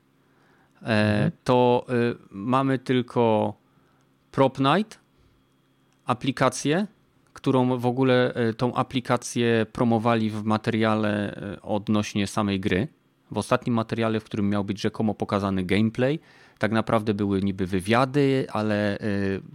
[0.82, 1.92] E, to e,
[2.30, 3.54] mamy tylko
[4.30, 4.98] Prop Night,
[6.04, 6.86] aplikację,
[7.32, 12.88] którą w ogóle e, tą aplikację promowali w materiale e, odnośnie samej gry.
[13.30, 16.20] W ostatnim materiale, w którym miał być rzekomo pokazany gameplay,
[16.58, 19.00] tak naprawdę były niby wywiady, ale e,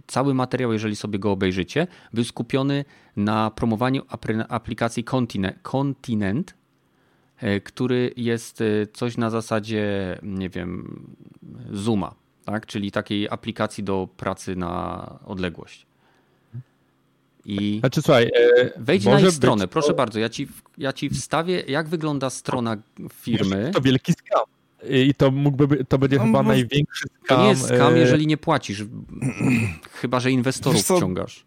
[0.06, 2.84] cały materiał, jeżeli sobie go obejrzycie, był skupiony
[3.16, 4.02] na promowaniu
[4.48, 6.54] aplikacji Contine- Continent,
[7.64, 8.62] który jest
[8.92, 11.00] coś na zasadzie, nie wiem,
[11.72, 12.14] Zooma,
[12.44, 12.66] tak?
[12.66, 15.89] czyli takiej aplikacji do pracy na odległość.
[17.50, 18.24] I Znaczy słuchaj,
[18.58, 20.18] e, wejdź na ich stronę, to- proszę bardzo.
[20.18, 20.48] Ja ci,
[20.78, 22.76] ja ci wstawię, jak wygląda strona
[23.14, 23.70] firmy.
[23.74, 24.44] To wielki skam.
[24.90, 27.36] I to mógłby, by- to będzie No, chyba może- największy skam.
[27.38, 28.84] To nie jest skam, e, jeżeli nie płacisz.
[30.00, 30.96] Chyba, że inwestorów co?
[30.96, 31.44] wciągasz.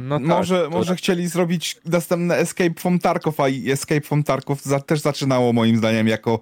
[0.00, 4.62] No tak, może, to- może chcieli zrobić następne Escape from Tarkov, a Escape from Tarkov
[4.62, 6.40] za, też zaczynało moim zdaniem jako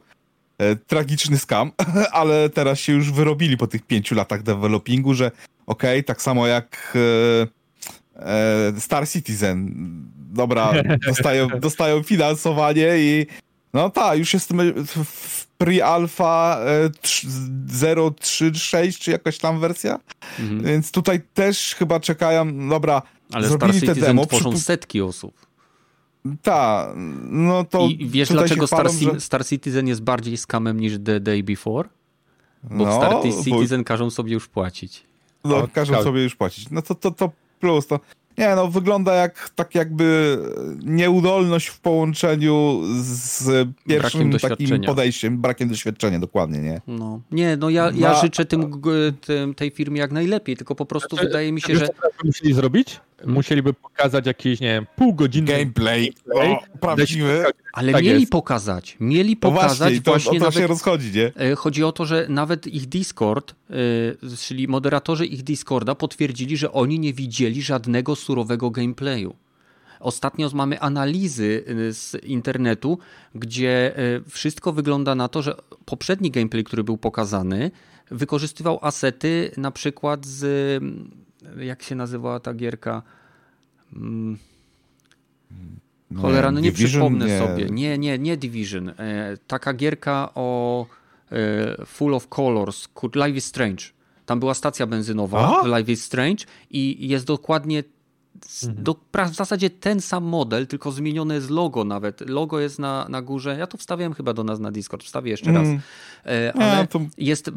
[0.59, 1.73] e, tragiczny skam,
[2.13, 5.31] ale teraz się już wyrobili po tych pięciu latach developingu, że
[5.67, 6.97] okej, tak samo jak
[7.43, 7.47] e,
[8.79, 9.75] Star Citizen,
[10.33, 10.73] dobra,
[11.07, 13.27] dostają, dostają finansowanie i
[13.75, 17.27] no tak, już jestem w- w pre-alpha e, trz-
[18.21, 19.99] 036 czy jakaś tam wersja,
[20.39, 20.63] Mhm.
[20.63, 25.01] więc tutaj też chyba czekają, dobra, Ale Star zrobili te Citizen demo, tworzą przypu- setki
[25.01, 25.35] osób.
[26.43, 26.93] Ta,
[27.31, 27.87] no to.
[27.87, 31.89] I wiesz, dlaczego Star, Ci- że- Star Citizen jest bardziej skamem niż The Day Before?
[32.63, 35.03] Bo w No, Star bo- Citizen każą sobie już płacić.
[35.45, 36.03] No, O, każą tak.
[36.03, 36.71] sobie już płacić.
[36.71, 37.87] No to, to, to plus.
[37.87, 38.01] To,
[38.39, 40.39] nie, no wygląda jak tak jakby
[40.85, 46.81] nieudolność w połączeniu z pierwszym takim podejściem, brakiem doświadczenia, dokładnie, nie?
[46.87, 47.21] No.
[47.31, 48.83] Nie, no ja, ja życzę tym,
[49.21, 52.55] tym, tej firmie jak najlepiej, tylko po prostu Znaczy, wydaje mi się, że co musieli
[52.55, 53.01] zrobić?
[53.27, 57.45] Musieliby pokazać jakieś, nie wiem, pół godziny Gameplay, gameplay, o, prawdziwy.
[57.73, 58.33] ale Tak mieli jest.
[58.33, 61.33] pokazać, mieli No pokazać właśnie, to, właśnie o to nawet się rozchodzi, nie?
[61.37, 63.75] E, Chodzi o to, że nawet ich Discord, e,
[64.37, 69.35] czyli moderatorzy ich Discorda potwierdzili, że oni nie widzieli żadnego surowego gameplayu.
[70.01, 72.99] Ostatnio mamy analizy e, z internetu,
[73.35, 73.95] gdzie
[74.29, 75.55] wszystko wygląda na to, że
[75.85, 77.71] poprzedni gameplay, który był pokazany,
[78.11, 80.83] wykorzystywał asety na przykład z,
[81.59, 83.03] jak się nazywała ta gierka?
[83.93, 84.39] Mm.
[86.17, 87.39] Cholera, no nie Division, przypomnę nie.
[87.39, 87.65] sobie.
[87.65, 88.89] Nie, nie, nie Division.
[88.89, 88.95] E,
[89.47, 90.87] taka gierka o
[91.33, 93.85] e, Full of Colors, Life is Strange.
[94.27, 97.85] Tam była stacja benzynowa w Life is Strange i jest dokładnie
[98.65, 98.85] Mhm.
[98.85, 98.97] Do,
[99.31, 102.31] w zasadzie ten sam model, tylko zmienione jest logo nawet.
[102.31, 103.57] Logo jest na, na górze.
[103.59, 105.05] Ja to wstawiałem chyba do nas na Discord.
[105.05, 105.67] Wstawię jeszcze raz.
[105.67, 105.81] Mm.
[106.27, 107.01] E, ale to...
[107.19, 107.51] jest,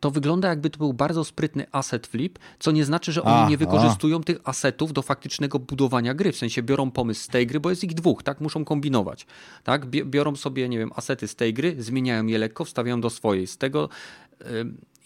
[0.00, 3.48] to wygląda jakby to był bardzo sprytny asset flip, co nie znaczy, że oni a,
[3.48, 4.22] nie wykorzystują a.
[4.22, 6.32] tych asetów do faktycznego budowania gry.
[6.32, 8.40] W sensie biorą pomysł z tej gry, bo jest ich dwóch, tak?
[8.40, 9.26] Muszą kombinować.
[9.64, 9.86] Tak?
[9.86, 13.46] Biorą sobie, nie wiem, asety z tej gry, zmieniają je lekko, wstawiają do swojej.
[13.46, 13.88] Z tego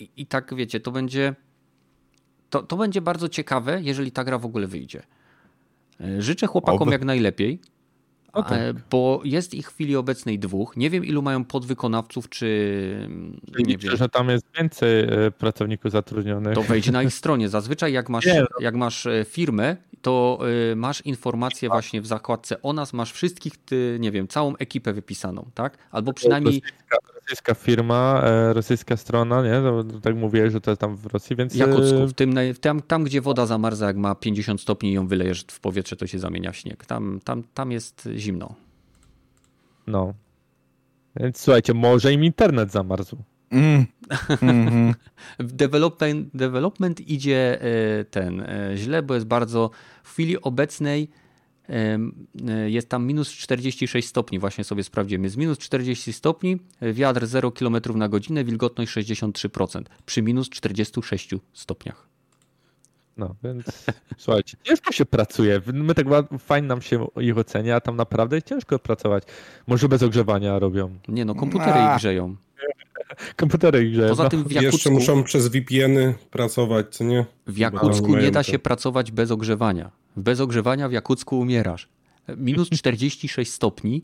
[0.00, 1.34] i, i tak wiecie, to będzie
[2.56, 5.02] to, to będzie bardzo ciekawe, jeżeli ta gra w ogóle wyjdzie.
[6.00, 6.92] E, życzę chłopakom Oby.
[6.92, 7.60] jak najlepiej,
[8.34, 8.76] e, tak.
[8.90, 10.76] bo jest ich w chwili obecnej dwóch.
[10.76, 13.08] Nie wiem, ilu mają podwykonawców, czy.
[13.58, 13.96] Nie Liczę, wiem.
[13.96, 16.54] że tam jest więcej e, pracowników zatrudnionych.
[16.54, 17.48] To wejdź na ich stronie.
[17.48, 18.46] Zazwyczaj, jak masz, nie, no.
[18.60, 19.76] jak masz firmę,
[20.06, 20.38] to
[20.76, 25.50] masz informację właśnie w zakładce o nas, masz wszystkich, ty, nie wiem, całą ekipę wypisaną,
[25.54, 25.78] tak?
[25.90, 26.62] Albo przynajmniej
[27.20, 29.62] rosyjska firma, e, rosyjska strona, nie?
[30.02, 31.60] Tak mówię, że to jest tam w Rosji, więc...
[31.60, 35.44] E, w tym, tam, tam gdzie woda zamarza, jak ma 50 stopni i ją wylejesz
[35.50, 36.86] w powietrze, to się zamienia w śnieg.
[36.86, 38.54] Tam, tam, tam jest zimno.
[39.86, 40.14] No.
[41.16, 43.16] Więc słuchajcie, może im internet zamarzł.
[43.50, 43.86] Mm.
[44.28, 44.94] Mm-hmm.
[45.38, 49.70] development, development idzie e, ten źle, bo jest bardzo
[50.02, 51.08] w chwili obecnej
[51.68, 51.98] E,
[52.70, 55.24] jest tam minus 46 stopni, właśnie sobie sprawdziłem.
[55.24, 62.08] Jest minus 40 stopni, wiatr 0 km na godzinę, wilgotność 63% przy minus 46 stopniach.
[63.16, 63.86] No, więc
[64.16, 65.60] słuchajcie, ciężko się pracuje.
[65.66, 66.06] My tak
[66.38, 69.24] fajnie nam się ich ocenia, a tam naprawdę ciężko pracować.
[69.66, 70.98] Może bez ogrzewania robią.
[71.08, 72.36] Nie no, komputery ich grzeją.
[73.36, 74.08] Komputery grzeją.
[74.08, 74.28] Poza no.
[74.28, 74.76] tym w Jakucku...
[74.76, 77.24] Jeszcze muszą przez VPN-y pracować, co nie?
[77.46, 79.90] W Jakucku nie da się pracować bez ogrzewania.
[80.16, 81.88] Bez ogrzewania w Jakucku umierasz.
[82.36, 84.02] Minus 46 stopni.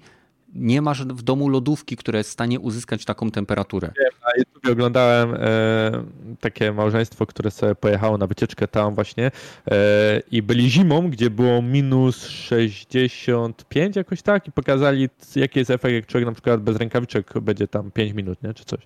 [0.54, 3.92] Nie masz w domu lodówki, która jest w stanie uzyskać taką temperaturę.
[3.98, 6.04] Na YouTube oglądałem e,
[6.40, 9.30] takie małżeństwo, które sobie pojechało na wycieczkę tam właśnie
[9.70, 15.94] e, i byli zimą, gdzie było minus 65 jakoś tak i pokazali jaki jest efekt,
[15.94, 18.54] jak człowiek na przykład bez rękawiczek będzie tam 5 minut, nie?
[18.54, 18.80] czy coś.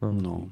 [0.00, 0.12] No.
[0.12, 0.48] no.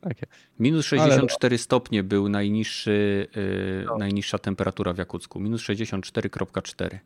[0.00, 0.26] Takie.
[0.58, 1.58] Minus 64 Ale...
[1.58, 3.96] stopnie był najniższy, yy, no.
[3.96, 5.40] najniższa temperatura w Jakucku.
[5.40, 6.98] Minus 64,4.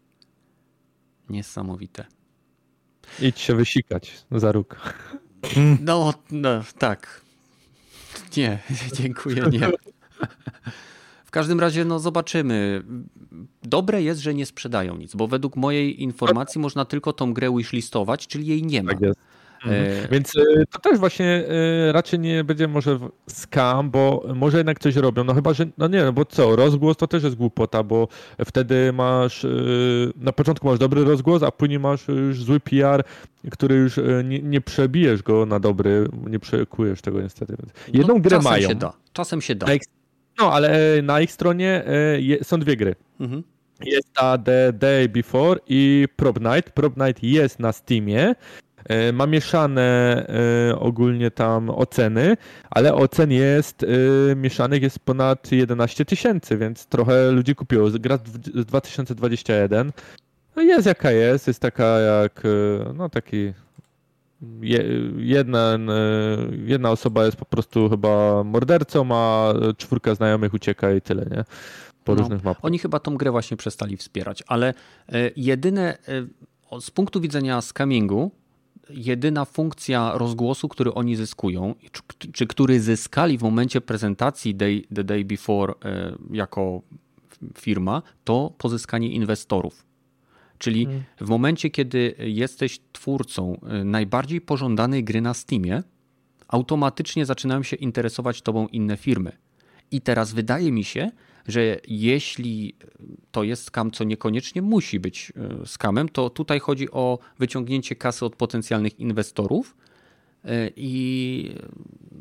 [1.28, 2.04] Niesamowite.
[3.20, 4.76] Idź się wysikać za róg.
[5.80, 7.20] No, no, tak.
[8.36, 8.58] Nie,
[8.98, 9.70] dziękuję, nie.
[11.24, 12.82] W każdym razie, no zobaczymy.
[13.62, 18.26] Dobre jest, że nie sprzedają nic, bo według mojej informacji można tylko tą grę wishlistować,
[18.26, 18.92] czyli jej nie ma.
[18.92, 19.20] Tak jest.
[19.64, 20.04] Mhm.
[20.04, 21.44] E, Więc e, to też właśnie
[21.88, 22.98] e, raczej nie będzie może
[23.28, 25.24] scam, bo może jednak coś robią.
[25.24, 28.08] No chyba, że, no nie, no bo co, rozgłos to też jest głupota, bo
[28.44, 29.46] wtedy masz,
[30.16, 33.04] na początku masz dobry rozgłos, a później masz już zły PR,
[33.50, 37.56] który już nie, nie przebijesz go na dobry, nie przekujesz tego niestety.
[37.92, 38.68] Jedną no, grę czasem mają.
[38.68, 38.92] Się da.
[39.12, 39.66] Czasem się da.
[40.38, 41.84] No, ale na ich stronie
[42.42, 42.94] są dwie gry.
[43.20, 43.42] Mhm.
[43.84, 46.70] Jest ta The Day Before i Prop Night.
[46.70, 48.34] Prop Night jest na Steamie.
[48.84, 49.82] E, ma mieszane
[50.70, 52.36] e, ogólnie tam oceny,
[52.70, 57.88] ale ocen jest e, mieszanych jest ponad 11 tysięcy, więc trochę ludzi kupiło.
[57.90, 58.18] Gra
[58.54, 59.92] z 2021
[60.56, 62.42] no jest jaka jest, jest taka jak
[62.94, 63.52] no taki
[65.16, 65.78] jedna,
[66.64, 71.44] jedna osoba jest po prostu chyba mordercą, a czwórka znajomych ucieka i tyle, nie?
[72.04, 72.64] Po no, różnych mapach.
[72.64, 74.74] Oni chyba tą grę właśnie przestali wspierać, ale
[75.36, 75.98] jedyne
[76.80, 78.30] z punktu widzenia scamingu
[78.90, 81.74] jedyna funkcja rozgłosu, który oni zyskują,
[82.18, 86.82] czy, czy który zyskali w momencie prezentacji day, The Day Before e, jako
[87.58, 89.86] firma, to pozyskanie inwestorów.
[90.58, 91.02] Czyli hmm.
[91.20, 95.82] w momencie, kiedy jesteś twórcą e, najbardziej pożądanej gry na Steamie,
[96.48, 99.32] automatycznie zaczynają się interesować tobą inne firmy.
[99.90, 101.10] I teraz wydaje mi się,
[101.48, 102.74] że jeśli
[103.30, 105.32] to jest skam, co niekoniecznie musi być
[105.62, 109.76] e, skamem, to tutaj chodzi o wyciągnięcie kasy od potencjalnych inwestorów
[110.44, 111.54] e, i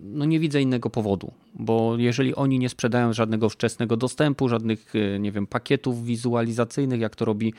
[0.04, 5.20] no nie widzę innego powodu, bo jeżeli oni nie sprzedają żadnego wczesnego dostępu, żadnych, e,
[5.20, 7.54] nie wiem, pakietów wizualizacyjnych, jak to robi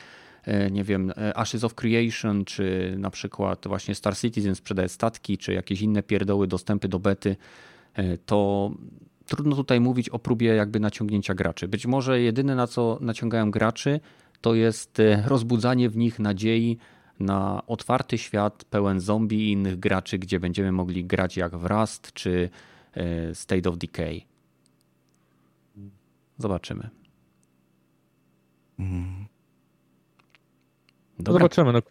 [0.71, 5.81] nie wiem, Ashes of Creation, czy na przykład właśnie Star Citizen sprzedaje statki, czy jakieś
[5.81, 7.35] inne pierdoły, dostępy do bety,
[8.25, 8.71] to
[9.25, 11.67] trudno tutaj mówić o próbie jakby naciągnięcia graczy.
[11.67, 13.99] Być może jedyne na co naciągają graczy
[14.43, 16.77] to jest e, rozbudzanie w nich nadziei
[17.19, 22.13] na otwarty świat pełen zombie i innych graczy, gdzie będziemy mogli grać jak w Rust
[22.13, 22.49] czy
[22.93, 24.21] e, State of Decay.
[26.37, 26.89] Zobaczymy.
[28.79, 29.25] Mm.
[31.27, 31.73] Zobaczymy.
[31.73, 31.81] No,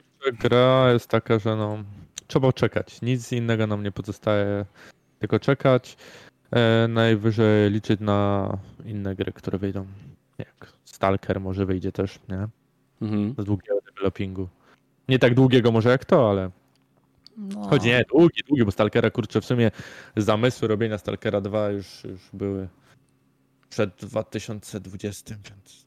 [0.41, 1.85] gra jest taka, że no,
[2.27, 3.03] trzeba czekać.
[3.03, 4.67] Nic innego nam nie pozostaje,
[5.19, 5.97] tylko czekać.
[6.53, 8.49] E, najwyżej liczyć na
[8.85, 9.87] inne gry, które wyjdą.
[10.39, 12.49] Jak Stalker może wyjdzie też, nie?
[13.03, 13.35] Mhm.
[13.39, 14.49] Z długiego developingu.
[15.09, 16.51] Nie tak długiego może jak to, ale
[17.37, 17.69] no.
[17.69, 19.71] Chodzi nie, długi, długi, bo Stalkera, kurczę, w sumie
[20.17, 22.69] zamysły robienia Stalkera 2 już, już były
[23.71, 25.87] przed 2020, więc...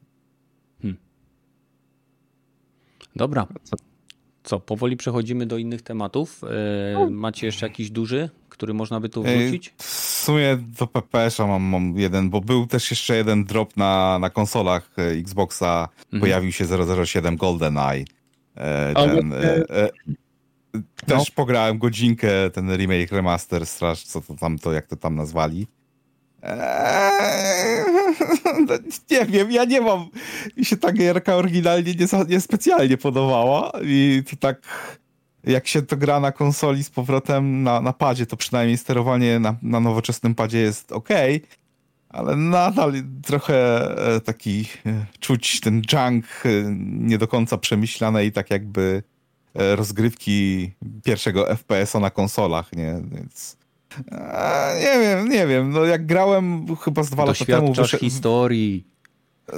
[0.82, 1.00] Hmm.
[3.16, 3.46] Dobra.
[4.42, 4.60] Co?
[4.60, 6.44] Powoli przechodzimy do innych tematów.
[6.44, 9.74] E, macie jeszcze jakiś duży, który można by tu wrzucić?
[10.26, 14.30] W sumie do PPS-a mam, mam, jeden, bo był też jeszcze jeden drop na, na
[14.30, 15.88] konsolach e, Xboxa.
[16.04, 16.20] Mhm.
[16.20, 16.64] Pojawił się
[17.04, 18.04] 007 GoldenEye.
[18.56, 19.36] E, ten, e,
[19.70, 19.88] e,
[21.06, 21.24] też no.
[21.34, 25.66] pograłem godzinkę, ten remake, remaster, straż, co to tam, to jak to tam nazwali.
[26.42, 27.84] Eee,
[29.10, 30.08] nie wiem, ja nie mam.
[30.56, 34.60] Mi się ta gierka oryginalnie nie, nie specjalnie podobała i to tak
[35.46, 39.56] jak się to gra na konsoli z powrotem na, na padzie, to przynajmniej sterowanie na,
[39.62, 41.08] na nowoczesnym padzie jest ok,
[42.08, 42.92] ale nadal
[43.22, 43.56] trochę
[44.14, 46.48] e, taki e, czuć ten junk e,
[46.88, 49.02] nie do końca przemyślane i tak jakby
[49.54, 50.70] rozgrywki
[51.04, 53.02] pierwszego FPS-a na konsolach, nie?
[53.12, 53.56] Więc
[54.80, 55.70] nie wiem, nie wiem.
[55.70, 57.72] No jak grałem chyba z dwa lata temu...
[57.72, 58.00] Wyszedł...
[58.00, 58.86] historii.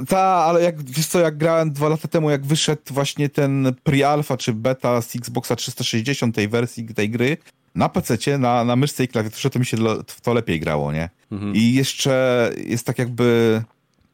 [0.08, 4.36] Ta, ale jak, wiesz co, jak grałem dwa lata temu, jak wyszedł właśnie ten pre-alpha
[4.36, 7.36] czy beta z Xboxa 360 tej wersji tej gry,
[7.74, 11.10] na PC, na, na myszce i klawiaturze, to mi się w to lepiej grało, nie?
[11.32, 11.54] Mhm.
[11.54, 13.62] I jeszcze jest tak jakby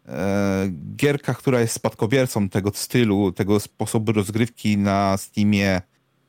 [0.09, 5.81] e, gierka, która jest spadkobiercą tego stylu, tego sposobu rozgrywki na Steamie,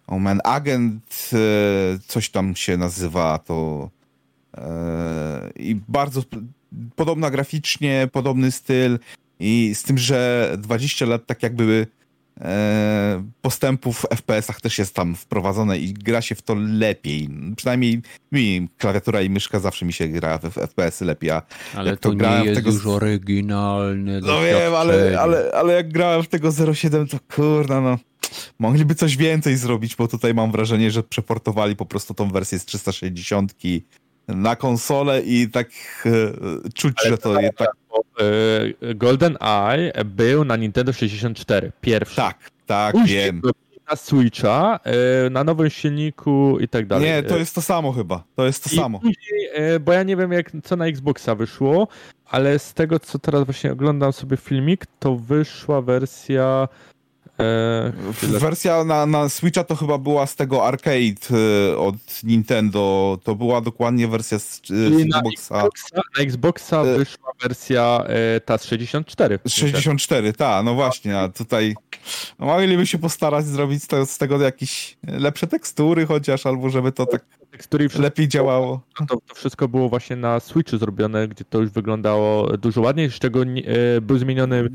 [0.07, 3.89] Oh man, agent, e, coś tam się nazywa, to
[4.57, 6.21] e, i bardzo
[6.95, 8.99] podobna graficznie, podobny styl
[9.39, 11.87] i z tym, że 20 lat tak jakby
[12.41, 17.29] e, postępów w FPS-ach też jest tam wprowadzone i gra się w to lepiej.
[17.55, 18.01] Przynajmniej
[18.31, 21.31] mi klawiatura i myszka zawsze mi się gra w FPS-y lepiej.
[21.31, 21.41] A
[21.75, 22.71] ale to, to nie jest tego...
[22.71, 27.97] już oryginalne No wiem, ale, ale, ale jak grałem w tego 07, to kurna no
[28.59, 32.65] mogliby coś więcej zrobić, bo tutaj mam wrażenie, że przeportowali po prostu tą wersję z
[32.65, 33.53] 360
[34.27, 35.67] na konsolę i tak
[36.05, 37.69] e, czuć, Ale że to jest tak...
[38.89, 42.15] E, Golden Eye był na Nintendo 64, pierwszy.
[42.15, 43.41] Tak, tak, Później wiem.
[43.91, 47.09] Na Switcha, e, na nowym silniku i tak dalej.
[47.09, 48.23] Nie, to jest to samo chyba.
[48.35, 48.99] To jest to I samo.
[48.99, 49.49] Później,
[49.81, 51.87] bo ja nie wiem, jak, co na Xboxa wyszło,
[52.25, 56.67] ale z tego, co teraz właśnie oglądam sobie filmik, to wyszła wersja
[57.39, 57.91] E,
[58.39, 63.17] Wersja na, na Switcha to chyba była z tego arcade e, od Nintendo.
[63.23, 65.55] To była dokładnie wersja z, e, z Xboxa.
[65.55, 68.03] Na Xboxa, na Xboxa wyszła wersja
[68.45, 69.39] ta z 64.
[69.45, 71.19] Z 64, tak, no właśnie.
[71.19, 71.75] A tutaj
[72.39, 76.91] no, mogliby się postarać zrobić z tego, z tego jakieś lepsze tekstury chociaż, albo żeby
[76.91, 77.25] to tak
[77.57, 78.81] tekstury lepiej działało.
[78.97, 83.13] To, to, wszystko było właśnie na Switchu zrobione, gdzie to już wyglądało dużo ładniej, z
[83.13, 83.63] czego nie,
[84.01, 84.69] był zmieniony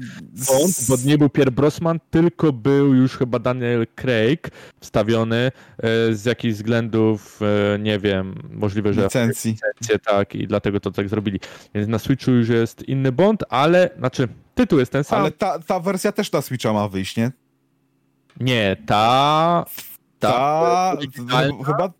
[0.45, 4.51] font, bo nie był Pierre Brosman, tylko był już chyba Daniel Craig
[4.81, 9.51] wstawiony e, z jakichś względów, e, nie wiem, możliwe, że licencji.
[9.51, 11.41] licencję, tak, i dlatego to tak zrobili.
[11.75, 15.21] Więc na Switchu już jest inny Bond, ale, znaczy, tytuł jest ten sam.
[15.21, 17.33] Ale ta, ta wersja też na Switcha ma wyjść, nie?
[18.41, 19.65] Nie, ta...
[20.19, 20.97] Ta,
[21.31, 21.93] ta chyba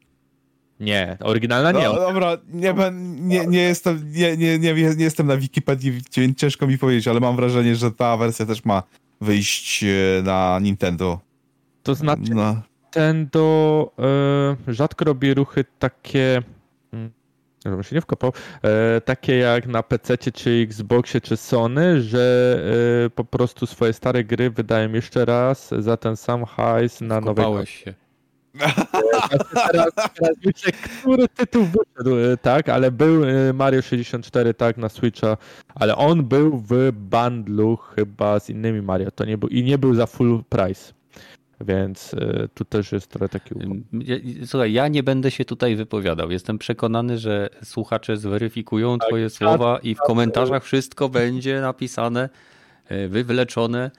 [0.81, 1.85] nie, oryginalna nie.
[1.85, 2.75] No, dobra, nie,
[3.21, 7.21] nie, nie, jestem, nie, nie, nie, nie jestem na Wikipedii, więc ciężko mi powiedzieć, ale
[7.21, 8.83] mam wrażenie, że ta wersja też ma
[9.21, 9.87] wyjść e,
[10.23, 11.21] na Nintendo.
[11.83, 12.57] To znaczy, no.
[12.85, 13.93] Nintendo
[14.69, 16.43] y, rzadko robi ruchy takie.
[16.91, 17.11] Hmm,
[17.65, 18.33] żebym się nie wkopał.
[18.63, 22.57] E, takie jak na PC, czy Xboxie, czy Sony, że
[23.07, 27.67] e, po prostu swoje stare gry wydają jeszcze raz za ten sam hajs na nowe.
[27.67, 27.95] się.
[29.73, 34.89] Teraz, teraz myślę, który tytuł wyszedł, e, tak, ale był e, Mario 64, tak, na
[34.89, 35.37] Switcha,
[35.75, 39.95] ale on był w bundlu chyba z innymi Mario, to nie był, i nie był
[39.95, 40.93] za full price.
[41.67, 43.55] Więc y, tu też jest trochę taki
[44.47, 46.31] Słuchaj, ja nie będę się tutaj wypowiadał.
[46.31, 52.29] Jestem przekonany, że słuchacze zweryfikują tak, Twoje słowa i w tak, komentarzach wszystko będzie napisane,
[53.09, 53.91] wywleczone.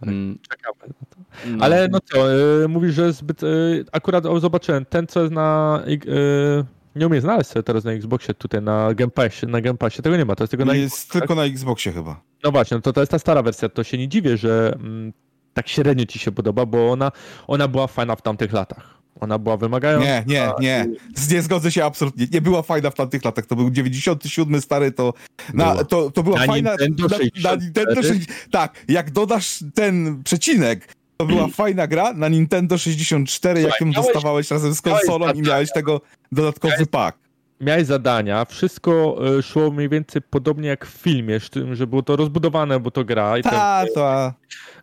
[0.00, 0.38] Tak, mm.
[0.48, 1.16] Czekamy na to.
[1.46, 1.64] No.
[1.64, 3.42] Ale no co, y, mówisz, że zbyt.
[3.42, 5.82] Y, akurat o, zobaczyłem, ten co jest na.
[5.86, 6.64] Y,
[6.96, 10.02] nie umiem znaleźć sobie teraz na Xboxie tutaj na Game Passie, na Game Passie.
[10.02, 12.20] Tego nie ma, to jest tylko na Jest Xboxie, tylko na Xboxie chyba.
[12.44, 15.12] No właśnie, no to, to jest ta stara wersja, to się nie dziwię, że mm,
[15.54, 17.12] tak średnio ci się podoba, bo ona,
[17.46, 18.95] ona była fajna w tamtych latach.
[19.20, 20.06] Ona była wymagająca.
[20.06, 20.86] Nie, nie, nie.
[21.30, 22.26] Nie zgodzę się absolutnie.
[22.32, 23.46] Nie była fajna w tamtych latach.
[23.46, 25.12] To był 97 stary, to,
[25.54, 25.84] na, Była.
[25.84, 26.70] to, to była Na fajna.
[26.70, 27.60] Nintendo na, na 64?
[27.60, 33.80] Nintendo 60, Tak, jak dodasz ten przecinek, to była fajna gra na Nintendo 64, jak
[33.80, 36.00] ją miałeś- dostawałeś razem z miałeś konsolą i miałeś tego
[36.32, 37.16] dodatkowy pak.
[37.60, 42.02] Miałeś zadania, wszystko y, szło mniej więcej podobnie jak w filmie, z tym, że było
[42.02, 43.38] to rozbudowane, bo to gra.
[43.38, 44.32] I Ta, to.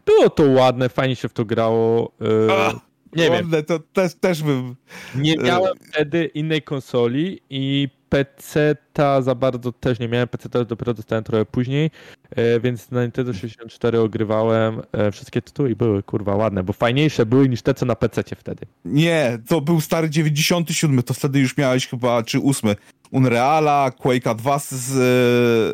[0.06, 2.12] było to ładne, fajnie się w to grało.
[2.22, 2.76] y, Ach,
[3.16, 4.76] nie wiem, to też, też bym.
[5.16, 10.28] nie e, miałem wtedy innej konsoli i PC-ta za bardzo też nie miałem.
[10.28, 11.92] PC-ta dopiero dostałem trochę później,
[12.36, 14.82] e, więc na Nintendo 64 ogrywałem.
[14.92, 18.36] e, Wszystkie tytuły i były kurwa ładne, bo fajniejsze były niż te, co na PC-cie
[18.36, 18.66] wtedy.
[18.86, 22.76] Nie, to był stary 97, to wtedy już miałeś chyba, czy 8.
[23.12, 24.98] Unreala, Quake'a 2 z, z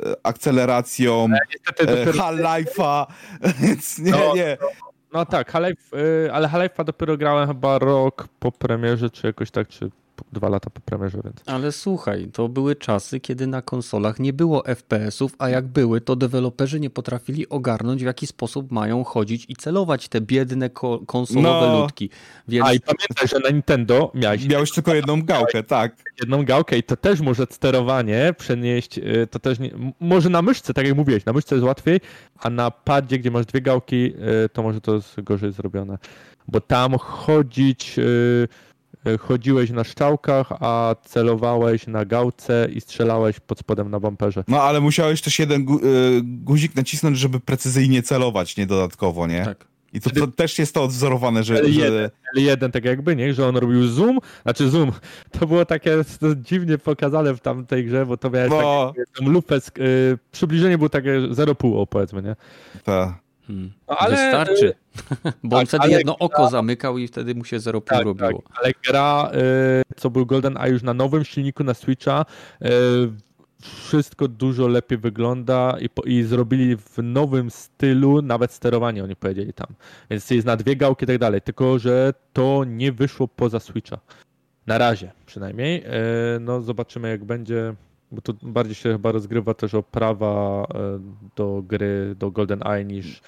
[0.05, 2.05] e, akceleracją, Niestety e.
[2.05, 3.05] Half-Life'a,
[3.61, 4.57] więc nie, No, nie.
[4.61, 4.67] No
[5.25, 9.89] tak, Half-Life, y, ale Half-Life'a dopiero grałem chyba rok po premierze, czy jakoś tak, czy
[10.33, 11.35] dwa lata po premierze, więc...
[11.45, 16.15] Ale słuchaj, to były czasy, kiedy na konsolach nie było FPS-ów, a jak były, to
[16.15, 21.67] deweloperzy nie potrafili ogarnąć, w jaki sposób mają chodzić i celować te biedne ko- konsolowe
[21.67, 21.81] No.
[21.81, 22.09] ludki.
[22.47, 25.95] Więc A i pamiętaj, że na Nintendo miałeś Miałeś tylko jedną gałkę, tak.
[26.21, 30.73] jedną gałkę i to też może sterowanie przenieść, y, to też nie, może na myszce,
[30.73, 31.99] tak jak mówiłeś, na myszce jest łatwiej,
[32.39, 34.13] a na padzie, gdzie masz dwie gałki,
[34.45, 35.97] y, to może to jest gorzej zrobione.
[36.47, 38.47] Bo tam chodzić, y, y,
[39.17, 44.43] chodziłeś na szczałkach, a celowałeś na gałce i strzelałeś pod spodem na bumperze.
[44.47, 49.45] No ale musiałeś też jeden gu, y, guzik nacisnąć, żeby precyzyjnie celować, nie dodatkowo, nie?
[49.45, 49.69] tak.
[49.93, 51.55] I to, to też jest to odwzorowane, że...
[51.55, 51.81] Ale że...
[51.81, 52.09] jeden.
[52.33, 53.33] Ale jeden tak jakby, nie?
[53.33, 54.91] Że on robił zoom, znaczy zoom,
[55.39, 59.33] to było takie to dziwnie pokazane w tamtej grze, bo to miałeś No, takie, tam
[59.33, 62.35] lupę, y, przybliżenie było takie 0,5 powiedzmy, nie?
[62.83, 63.19] ta.
[63.49, 63.71] Hmm.
[63.87, 64.73] No, ale- Wystarczy.
[65.43, 68.05] Bo on tak, wtedy ale jedno oko zamykał i wtedy mu się 0,5 Tak, tak,
[68.05, 68.43] robiło.
[68.61, 69.31] ale gra,
[69.91, 72.25] y, co był Golden Eye już na nowym silniku na Switcha,
[72.65, 72.67] y,
[73.61, 79.53] wszystko dużo lepiej wygląda i, po, i zrobili w nowym stylu, nawet sterowanie oni powiedzieli
[79.53, 79.67] tam.
[80.09, 83.99] Więc jest na dwie gałki i tak dalej, tylko że to nie wyszło poza Switcha.
[84.67, 85.83] Na razie przynajmniej.
[85.85, 87.75] Y, no zobaczymy jak będzie,
[88.11, 90.67] bo tu bardziej się chyba rozgrywa też o prawa y,
[91.35, 93.21] do gry, do Golden Eye niż...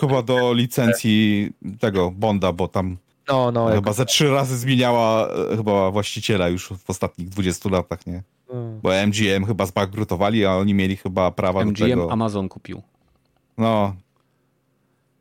[0.00, 2.96] Chyba do licencji tego Bonda, bo tam
[3.28, 8.06] No, no, chyba ze trzy razy zmieniała e, chyba właściciela już w ostatnich 20 latach,
[8.06, 8.22] nie?
[8.48, 8.54] no.
[8.82, 12.12] Bo MGM chyba zbankrutowali, a oni mieli chyba prawa do MGM tego.
[12.12, 12.82] Amazon kupił.
[13.58, 13.94] No,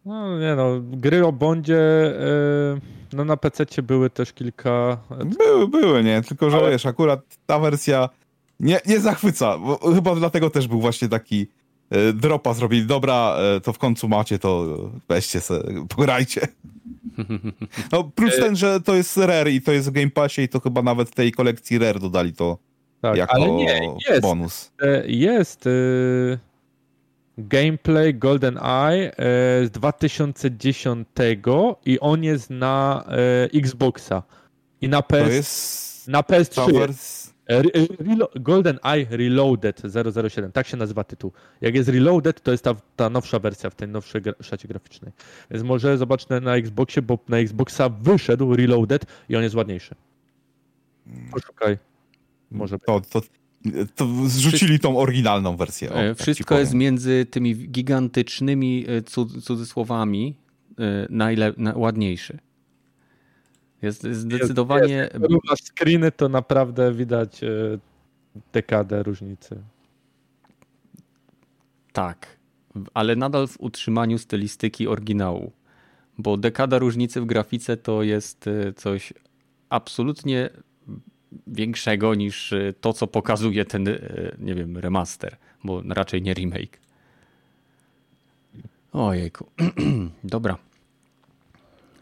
[0.05, 2.80] No nie no, gry o Bondzie e,
[3.13, 4.97] no na PC były też kilka.
[5.26, 6.22] były, były, nie?
[6.22, 8.09] Tylko, że Ale- wiesz, akurat ta wersja
[8.59, 11.45] nie, nie zachwyca, bo chyba dlatego też był właśnie taki e,
[12.13, 12.85] dropa zrobili.
[12.85, 14.65] Dobra, e, to w końcu macie, to
[15.09, 16.41] weźcie se, pograjcie.
[17.91, 20.59] No, plus ten, że to jest Rare i to jest w Game Passie i to
[20.59, 22.57] chyba nawet w tej kolekcji Rare dodali to
[23.01, 24.22] Tak, jako ale nie, jest.
[24.22, 24.72] bonus.
[24.81, 25.69] e, Jest e,
[27.38, 29.15] gameplay Golden Eye e,
[29.65, 31.07] z 2010
[31.85, 33.03] i on jest na
[33.53, 34.23] e, Xboxa
[34.81, 37.20] i na To PS, jest na ta PS3.
[37.49, 37.61] E,
[38.39, 39.81] Golden Eye Reloaded
[40.30, 41.31] 007, tak się nazywa tytuł.
[41.61, 45.11] Jak jest Reloaded, to jest ta, ta nowsza wersja w tej nowszej gra- szacie graficznej.
[45.51, 49.95] Więc może zobacz na, Xboxie, bo na Xboxa wyszedł Reloaded i on jest ładniejszy.
[51.31, 51.77] Poszukaj.
[52.51, 52.80] Może.
[52.80, 53.22] To, to,
[53.95, 55.91] to zrzucili tą oryginalną wersję.
[55.93, 60.35] O, E, tak Wszystko jest między tymi gigantycznymi e, cud- cudzysłowami
[61.09, 62.38] najle- na, ładniejszy.
[63.81, 67.47] Jest zdecydowanie Jak porównasz screeny, to naprawdę widać e,
[68.53, 69.61] dekadę różnicy.
[71.93, 72.37] tak,
[72.93, 75.51] ale nadal w utrzymaniu stylistyki oryginału.
[76.17, 79.13] Bo dekada różnicy w grafice to jest e, coś
[79.69, 80.49] absolutnie
[81.47, 83.85] większego niż e, to, co pokazuje ten,
[84.39, 86.79] nie wiem, remaster, bo raczej nie remake.
[88.93, 89.45] Ojejku.
[90.23, 90.57] Dobra.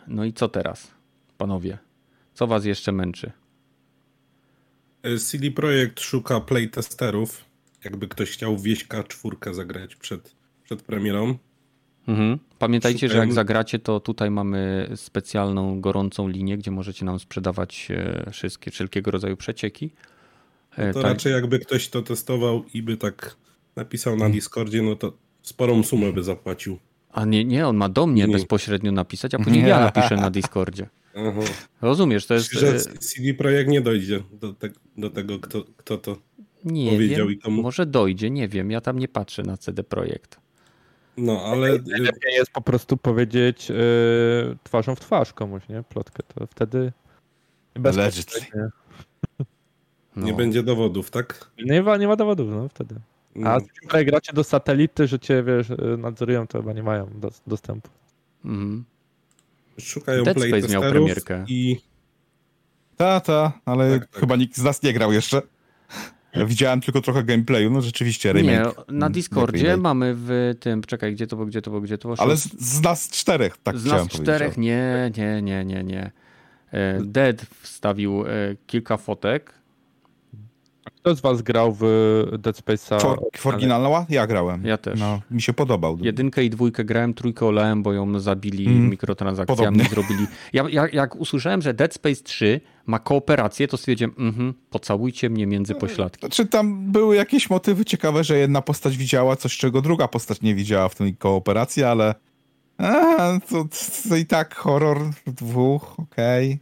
[0.07, 0.91] No i co teraz,
[1.39, 1.77] panowie?
[2.33, 3.31] Co was jeszcze męczy?
[5.03, 7.45] E, CD Projekt szuka playtesterów.
[7.83, 11.37] Jakby ktoś chciał wieść K4 zagrać przed, przed premierą.
[12.07, 12.39] Mhm.
[12.59, 18.31] Pamiętajcie, że jak zagracie, to tutaj mamy specjalną, gorącą linię, gdzie możecie nam sprzedawać e,
[18.31, 19.91] wszystkie, wszelkiego rodzaju przecieki.
[20.77, 23.35] E, To tak, raczej jakby ktoś to testował i by tak
[23.75, 26.79] napisał na Discordzie, no to sporą sumę by zapłacił.
[27.11, 28.33] A nie, nie, on ma do mnie Nie.
[28.33, 29.69] bezpośrednio napisać, a później Nie.
[29.69, 30.89] ja napiszę na Discordzie.
[31.15, 31.41] Aha.
[31.81, 32.51] Rozumiesz, to jest...
[32.51, 36.17] Że e, CD Projekt nie dojdzie do, te, do tego, kto, kto to.
[36.65, 37.61] Nie powiedział wiem, i komu.
[37.61, 40.39] może dojdzie, nie wiem, ja tam nie patrzę na CD Projekt.
[41.17, 41.71] No, ale...
[41.71, 43.75] Lepiej jest po prostu powiedzieć yy,
[44.63, 45.83] twarzą w twarz komuś, nie?
[45.83, 46.91] Plotkę, to wtedy...
[47.75, 48.41] Bez Allegedly.
[48.55, 48.69] nie,
[50.15, 50.25] No.
[50.25, 51.51] Nie będzie dowodów, tak?
[51.65, 52.95] nie, ma, nie ma dowodów, no wtedy.
[53.35, 53.59] A No.
[53.59, 57.41] z której gracie do satelity, że cię, wiesz, y, nadzorują, to chyba nie mają dos-
[57.47, 57.89] dostępu.
[58.45, 58.85] Mhm.
[59.79, 61.45] Szukają Dead Space miał premierkę.
[61.47, 61.81] i
[62.97, 64.19] Ta, ta, ale Tak, tak.
[64.19, 65.41] chyba nikt z nas nie grał jeszcze.
[66.35, 68.45] Ja widziałem tylko trochę gameplayu, no rzeczywiście remake.
[68.51, 71.97] Nie, na Mm, Discordzie mamy w tym, czekaj, gdzie to było, gdzie to było, gdzie
[71.97, 72.19] to było?
[72.19, 74.57] Ale z, z nas czterech, tak Z nas czterech, powiedzieć.
[74.57, 76.11] nie, nie, nie, nie, nie.
[76.71, 78.27] E, Dead wstawił e,
[78.67, 79.53] kilka fotek.
[81.09, 81.83] Kto z was grał w
[82.39, 83.01] Dead Space'a?
[83.01, 84.05] For, w oryginalna?
[84.09, 84.65] Ja grałem.
[84.65, 84.99] Ja też.
[84.99, 85.97] No, mi się podobał.
[86.01, 90.27] Jedynkę i dwójkę grałem, trójkę olałem, bo ją zabili Mm, mikrotransakcjami, zrobili.
[90.53, 95.47] Ja, ja, jak usłyszałem, że Dead Space 3 ma kooperację, to stwierdziłem, mhm, pocałujcie mnie
[95.47, 96.19] między pośladki.
[96.19, 100.55] Znaczy tam były jakieś motywy ciekawe, że jedna postać widziała coś, czego druga postać nie
[100.55, 102.15] widziała w tej kooperacji, ale
[102.77, 103.65] a, to,
[104.09, 106.59] to i tak horror dwóch, okej.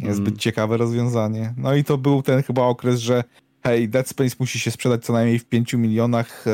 [0.00, 0.38] Niezbyt Mm.
[0.38, 1.54] ciekawe rozwiązanie.
[1.56, 3.24] No i to był ten chyba okres, że
[3.62, 6.52] hej, Dead Space musi się sprzedać co najmniej w 5 milionach e,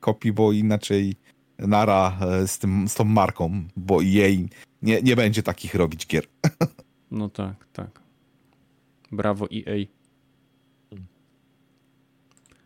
[0.00, 1.14] kopii, bo inaczej
[1.58, 4.48] nara e, z, tym, z tą marką, bo jej
[4.82, 6.24] nie, nie będzie takich robić gier.
[7.10, 8.00] No tak, tak.
[9.12, 9.86] Brawo EA.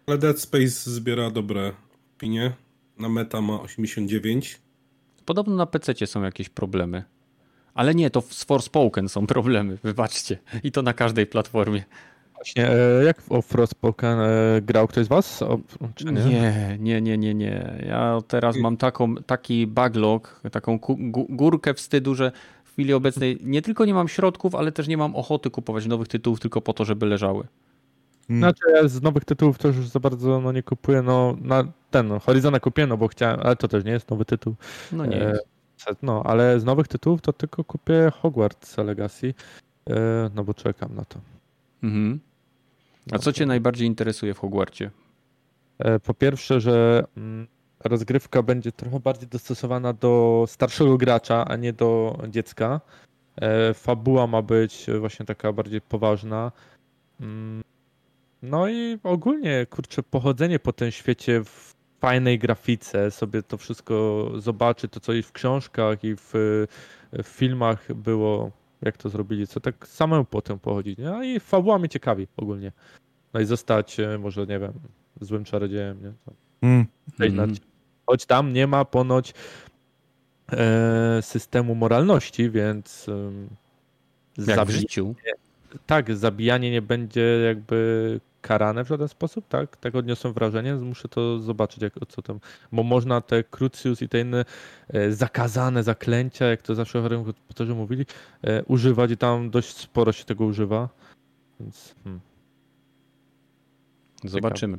[0.07, 1.73] ale Dead Space zbiera dobre
[2.16, 2.52] opinie.
[2.98, 4.61] Na meta ma 89.
[5.24, 7.05] Podobno na PC są jakieś problemy.
[7.74, 10.38] Ale nie, to z Forspoken są problemy, wybaczcie.
[10.62, 11.84] I to na każdej platformie.
[12.34, 15.44] Właśnie, e, jak w Frostpoken e, grał ktoś z was?
[16.05, 16.12] Nie?
[16.12, 17.84] Nie, nie, nie, nie, nie.
[17.86, 20.78] Ja teraz mam taką, taki backlog, taką
[21.28, 22.32] górkę wstydu, że
[22.64, 26.09] w chwili obecnej nie tylko nie mam środków, ale też nie mam ochoty kupować nowych
[26.09, 27.47] tytułów tylko po to, żeby leżały.
[28.38, 32.09] Znaczy ja z nowych tytułów też już za bardzo no, nie kupuję, no na ten,
[32.09, 34.55] no, Horizona kupiłem, no bo chciałem, ale to też nie jest nowy tytuł.
[34.92, 35.47] No nie E, jest.
[36.02, 39.35] No, ale z nowych tytułów to tylko kupię Hogwarts Legacy,
[39.90, 41.20] e, no bo czekam na to.
[41.82, 42.20] Mhm.
[43.12, 44.90] A co cię najbardziej interesuje w Hogwarcie?
[45.78, 47.47] E, Po pierwsze, że mm,
[47.85, 52.81] rozgrywka będzie trochę bardziej dostosowana do starszego gracza, a nie do dziecka.
[53.36, 56.52] E, Fabuła ma być właśnie taka bardziej poważna.
[57.20, 57.62] Mm,
[58.43, 64.89] No i ogólnie, kurczę, pochodzenie po tym świecie w fajnej grafice, sobie to wszystko zobaczy,
[64.89, 66.31] to co i w książkach, i w,
[67.12, 68.51] w filmach było,
[68.82, 70.98] jak to zrobili, co tak samemu po tym pochodzić.
[70.98, 71.05] nie?
[71.05, 72.72] No i fabuła mnie ciekawi ogólnie.
[73.32, 74.72] No i zostać e, może, nie wiem,
[75.20, 76.12] złym czarodziejem, nie?
[76.24, 76.32] To
[76.62, 76.86] Mm.
[77.20, 77.55] Mhm.
[78.06, 79.35] Choć tam nie ma ponoć
[80.52, 83.48] e, systemu moralności, więc em,
[84.47, 85.14] Jak w życiu.
[85.86, 89.76] Tak, zabijanie nie będzie jakby karane w żaden sposób, tak?
[89.76, 92.40] Tak odniosłem wrażenie, muszę to zobaczyć, jak, co tam,
[92.72, 94.44] bo można te Crucius i te inne
[94.88, 98.06] e, zakazane zaklęcia, jak to zawsze w Harry mówili,
[98.42, 100.88] e, używać i tam dość sporo się tego używa,
[101.60, 102.20] więc hmm.
[104.24, 104.78] Zobaczymy.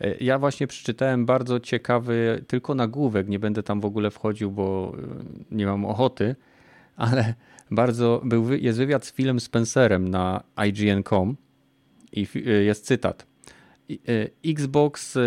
[0.00, 4.92] E, Ja właśnie przeczytałem bardzo ciekawy, tylko nagłówek, nie będę tam w ogóle wchodził, bo
[5.50, 6.36] nie mam ochoty,
[6.96, 7.34] ale
[7.74, 11.36] bardzo był, jest wywiad z Philem Spencerem na IGN.com
[12.12, 13.26] i e, jest cytat.
[13.90, 15.20] E, Xbox e,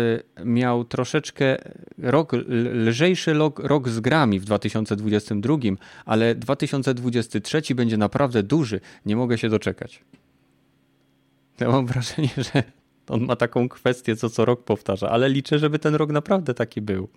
[0.44, 1.56] miał troszeczkę
[1.98, 2.32] rok,
[2.72, 5.56] lżejszy rok, rok z grami w 2022,
[6.04, 8.80] ale 2023 będzie naprawdę duży.
[9.06, 10.04] Nie mogę się doczekać.
[11.60, 12.62] Ja mam wrażenie, że
[13.08, 16.80] on ma taką kwestię, co co rok powtarza, ale liczę, żeby ten rok naprawdę taki
[16.80, 17.08] był.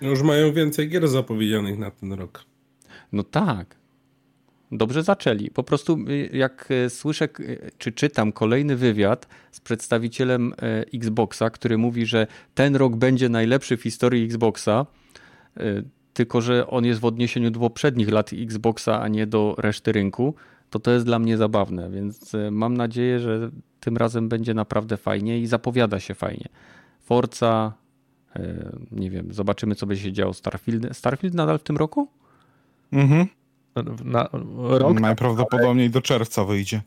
[0.00, 2.44] Już mają więcej gier zapowiedzianych na ten rok.
[3.12, 3.76] No tak.
[4.72, 5.50] Dobrze zaczęli.
[5.50, 10.54] Po prostu y, jak y, słyszę y, czy czytam kolejny wywiad z przedstawicielem
[10.94, 14.86] Xboxa, który mówi, że ten rok będzie najlepszy w historii Xboxa,
[16.12, 20.34] tylko że on jest w odniesieniu do poprzednich lat Xboxa, a nie do reszty rynku,
[20.70, 25.40] to to jest dla mnie zabawne, więc mam nadzieję, że tym razem będzie naprawdę fajnie
[25.40, 26.48] i zapowiada się fajnie.
[27.00, 27.72] Forza,
[28.90, 30.32] nie wiem, zobaczymy co będzie się działo.
[30.32, 32.08] Starfield, Starfield nadal w tym roku?
[32.92, 33.26] Mhm.
[34.04, 34.28] Na
[34.68, 36.82] rok Najprawdopodobniej do czerwca wyjdzie.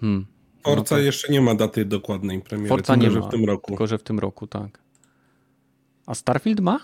[0.00, 0.26] Hmm.
[0.62, 2.68] Forza No to- jeszcze nie ma daty dokładnej premiery.
[2.68, 3.66] Forza nie że ma, w tym roku.
[3.66, 4.78] tylko że w tym roku, tak.
[6.06, 6.80] A Starfield ma?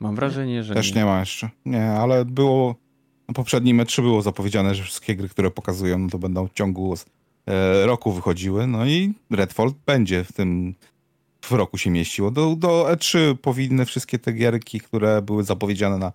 [0.00, 1.50] Mam wrażenie, że Też nie ma jeszcze.
[1.64, 2.74] Nie, ale było.
[3.28, 6.94] Na poprzednim E3 było zapowiedziane, że wszystkie gry, które pokazują, no to będą w ciągu
[7.46, 8.66] e, roku wychodziły.
[8.66, 10.74] No i Redfall będzie w tym
[11.44, 12.30] w roku się mieściło.
[12.30, 16.12] Do, do E3 powinny wszystkie te gierki, które były zapowiedziane na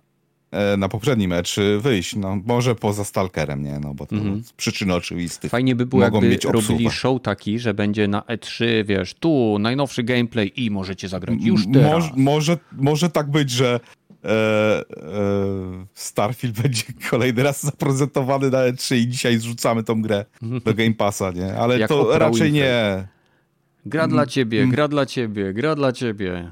[0.78, 2.16] na poprzednim E3 wyjść.
[2.16, 3.80] No, może poza Stalkerem, nie?
[3.80, 4.44] No, bo to mhm.
[4.44, 5.52] z przyczyn oczywistych.
[5.52, 10.04] Fajnie by było, Mogą jakby robili show taki, że będzie na E3, wiesz, tu najnowszy
[10.04, 11.92] gameplay i możecie zagrać już teraz.
[11.92, 13.80] Może, może, może tak być, że
[14.24, 14.84] e, e,
[15.94, 21.32] Starfield będzie kolejny raz zaprezentowany na E3 i dzisiaj zrzucamy tą grę do Game Passa,
[21.32, 21.56] nie?
[21.56, 23.08] Ale Jak to raczej nie.
[23.86, 26.52] Gra dla ciebie, gra dla ciebie, gra dla ciebie.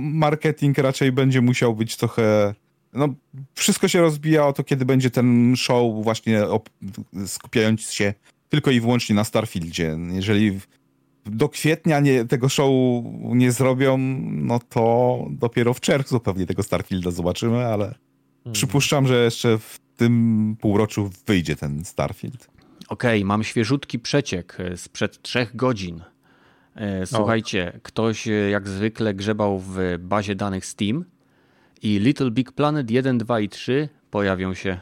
[0.00, 2.54] Marketing raczej będzie musiał być trochę
[2.94, 3.08] no,
[3.54, 6.42] wszystko się rozbija o to, kiedy będzie ten show właśnie
[7.26, 8.14] skupiający się
[8.48, 9.98] tylko i wyłącznie na Starfieldzie.
[10.12, 10.60] Jeżeli
[11.26, 12.70] do kwietnia nie, tego show
[13.24, 18.52] nie zrobią, no to dopiero w czerwcu pewnie tego Starfielda zobaczymy, ale hmm.
[18.52, 22.48] przypuszczam, że jeszcze w tym półroczu wyjdzie ten Starfield.
[22.88, 26.00] Okej, okay, mam świeżutki przeciek sprzed trzech godzin.
[26.74, 31.04] E, słuchajcie, ktoś e, jak zwykle grzebał w bazie danych Steam
[31.84, 34.80] i Little Big Planet 1, 2 i 3 pojawią się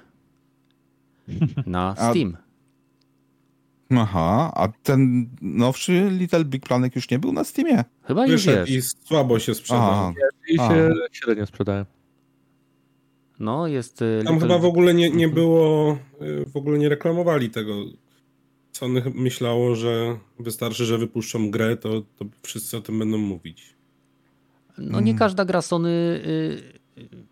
[1.66, 2.36] na Steam.
[3.90, 7.84] A, aha, a ten nowszy Little Big Planet już nie był na Steamie?
[8.02, 8.70] Chyba już jest.
[8.70, 10.12] i słabo się sprzedał.
[10.48, 11.86] I się średnio sprzedaje.
[13.38, 14.02] No, jest...
[14.02, 17.84] Y, Tam chyba w ogóle nie, nie było, y, w ogóle nie reklamowali tego.
[18.72, 23.74] Sony myślało, że wystarczy, że wypuszczą grę, to, to wszyscy o tym będą mówić.
[24.78, 25.18] No nie mm.
[25.18, 26.81] każda gra Sony y,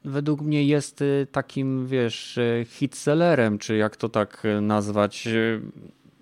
[0.04, 5.28] według mnie jest y, takim, wiesz, y, hitsellerem, czy jak to tak y, nazwać.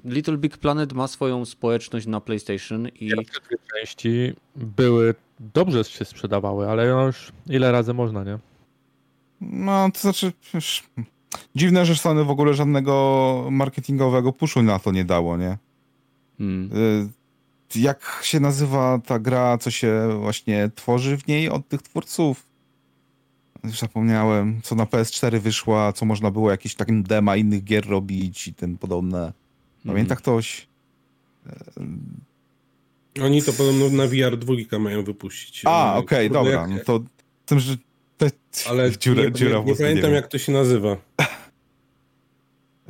[0.05, 3.11] Little Big Planet ma swoją społeczność na PlayStation i.
[3.11, 8.39] Pierwsze dwie części były dobrze się sprzedawały, ale już ile razy można, nie?
[9.41, 10.33] No, to znaczy.
[10.55, 10.85] Wiesz,
[11.55, 15.59] dziwne, że Sony w ogóle żadnego marketingowego puszu na to nie dało, nie?
[16.39, 16.71] Hmm.
[17.75, 22.48] Jak się nazywa ta gra, co się właśnie tworzy w niej od tych twórców?
[23.65, 28.49] Już zapomniałem, co na PS4 wyszła, co można było jakieś takim dema innych gier robić
[28.49, 29.33] i tym podobne.
[29.87, 30.17] Pamięta mm.
[30.17, 30.69] ktoś?
[33.23, 35.63] Oni to podobno na VR dwójka mają wypuścić.
[35.65, 36.61] A, okej, okay, dobra.
[36.61, 36.71] Jak...
[36.71, 37.01] No to
[37.47, 37.77] tym, że
[38.17, 38.31] te...
[38.71, 40.97] Ale dziura, nie, dziura nie, nie pamiętam, jak to się nazywa.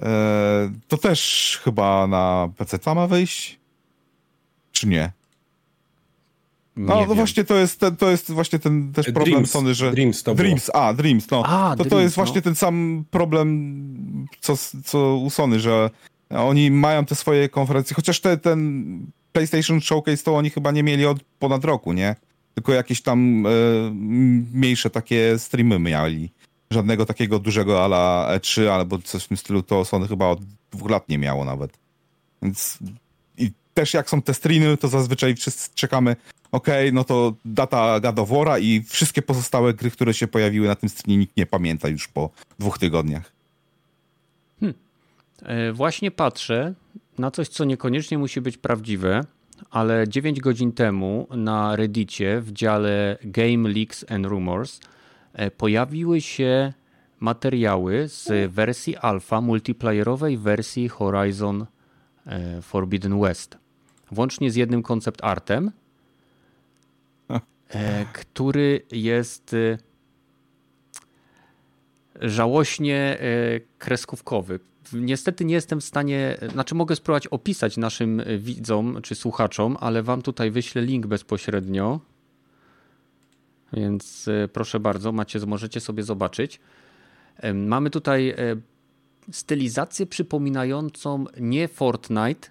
[0.03, 3.59] E, to też chyba na PC ma wyjść?
[4.73, 5.13] Czy nie?
[6.79, 9.91] No, no właśnie to jest, ten, to jest właśnie ten też problem Dreams, Sony, że...
[9.91, 11.43] Dreams to Dreams, a, Dreams, no.
[11.47, 12.43] A, to Dreams, to jest właśnie no.
[12.43, 15.91] ten sam problem, co, co u Sony, że
[16.31, 21.07] oni mają te swoje konferencje, chociaż te, ten PlayStation Showcase to oni chyba nie mieli
[21.07, 22.17] od ponad roku, nie?
[22.55, 23.51] Tylko jakieś tam e,
[24.53, 26.31] mniejsze takie streamy mieli.
[26.71, 30.41] Żadnego takiego dużego ala E3 albo coś w tym stylu to Sony chyba od
[30.71, 31.79] dwóch lat nie miało nawet.
[32.43, 32.79] Więc
[33.79, 36.17] też jak są te streamy, to zazwyczaj wszyscy czekamy,
[36.53, 40.89] okej, okay, no to data gadowora i wszystkie pozostałe gry, które się pojawiły na tym
[40.89, 43.33] streamie nikt nie pamięta już po dwóch tygodniach.
[44.61, 44.79] Hmm.
[45.43, 46.75] E, właśnie patrzę
[47.19, 49.25] na coś, co niekoniecznie musi być prawdziwe,
[49.71, 54.81] ale 9 godzin temu na Reddicie w dziale Game Leaks and Rumors
[55.33, 56.73] e, pojawiły się
[57.21, 61.67] materiały z wersji alfa multiplayerowej wersji Horizon
[62.27, 63.68] e, Forbidden West.
[64.13, 65.73] Włącznie z jednym koncept artem,
[67.69, 69.79] E, który jest e,
[72.29, 74.61] żałośnie e, kreskówkowy.
[74.93, 80.23] Niestety nie jestem w stanie, znaczy mogę spróbować opisać naszym widzom czy słuchaczom, ale wam
[80.23, 82.01] tutaj wyślę link bezpośrednio.
[83.73, 86.61] Więc proszę bardzo, macie, możecie sobie zobaczyć.
[87.55, 88.35] Mamy tutaj
[89.33, 92.49] stylizację przypominającą nie Fortnite,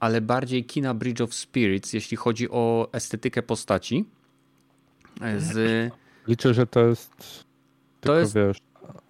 [0.00, 4.04] ale bardziej kina Bridge of Spirits, jeśli chodzi o estetykę postaci
[5.38, 5.92] z...
[6.28, 7.44] Liczę, że to jest
[8.00, 8.58] to jest wiesz,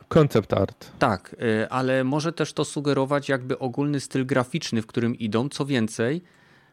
[0.09, 0.91] concept art.
[0.99, 5.49] Tak, y, ale może też to sugerować jakby ogólny styl graficzny, w którym idą.
[5.49, 6.23] Co więcej,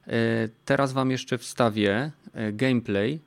[0.07, 0.11] y,
[0.65, 2.11] teraz wam jeszcze wstawię
[2.53, 3.19] gameplay,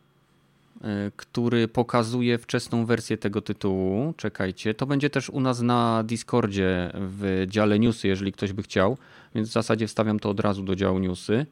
[1.16, 4.14] który pokazuje wczesną wersję tego tytułu.
[4.16, 8.98] Czekajcie, to będzie też u nas na Discordzie w dziale newsy, jeżeli ktoś by chciał,
[9.34, 11.46] więc w zasadzie wstawiam to od razu do działu newsy.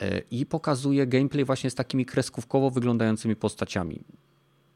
[0.00, 4.00] E, i pokazuje gameplay właśnie z takimi kreskówkowo wyglądającymi postaciami.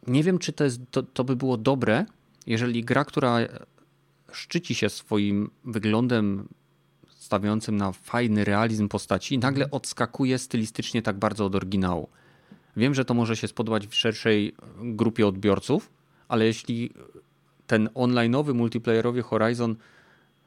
[0.07, 2.05] Nie wiem, czy to, jest, to, to by było dobre,
[2.47, 3.39] jeżeli gra, która
[4.33, 6.49] szczyci się swoim wyglądem
[7.09, 12.09] stawiającym na fajny realizm postaci, nagle odskakuje stylistycznie tak bardzo od oryginału.
[12.77, 15.91] Wiem, że to może się spodobać w szerszej grupie odbiorców,
[16.29, 16.91] ale jeśli
[17.67, 19.77] ten onlineowy, multiplayerowy Horizon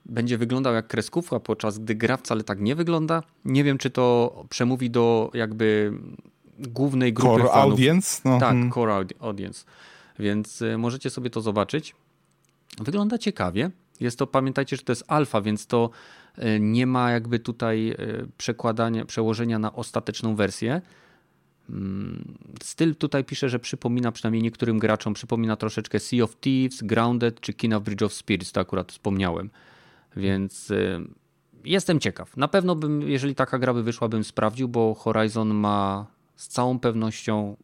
[0.06, 3.24] będzie wyglądał jak kreskówka, podczas gdy gra wcale tak nie wygląda.
[3.46, 5.94] Nie wiem, czy to przemówi do jakby
[6.60, 7.72] głównej grupy core fanów.
[7.72, 8.22] audience?
[8.26, 8.40] No.
[8.40, 8.72] Tak, hmm.
[8.72, 9.66] core audience.
[10.20, 11.96] więc e, możecie sobie to zobaczyć.
[12.82, 13.72] Wygląda ciekawie.
[14.00, 15.90] Jest to, pamiętajcie, że to jest alfa, więc to
[16.38, 17.96] e, nie ma jakby tutaj
[18.38, 20.82] przekładania, przełożenia na ostateczną wersję.
[22.64, 27.54] Styl tutaj pisze, że przypomina przynajmniej niektórym graczom, przypomina troszeczkę Sea of Thieves, Grounded czy
[27.54, 29.50] Kina Bridge of Spirits, to akurat wspomniałem.
[30.16, 30.74] Więc
[31.64, 32.38] jestem ciekaw.
[32.38, 36.80] Na pewno bym, jeżeli taka gra by wyszła, bym sprawdził, bo Horizon ma z całą
[36.80, 37.58] pewnością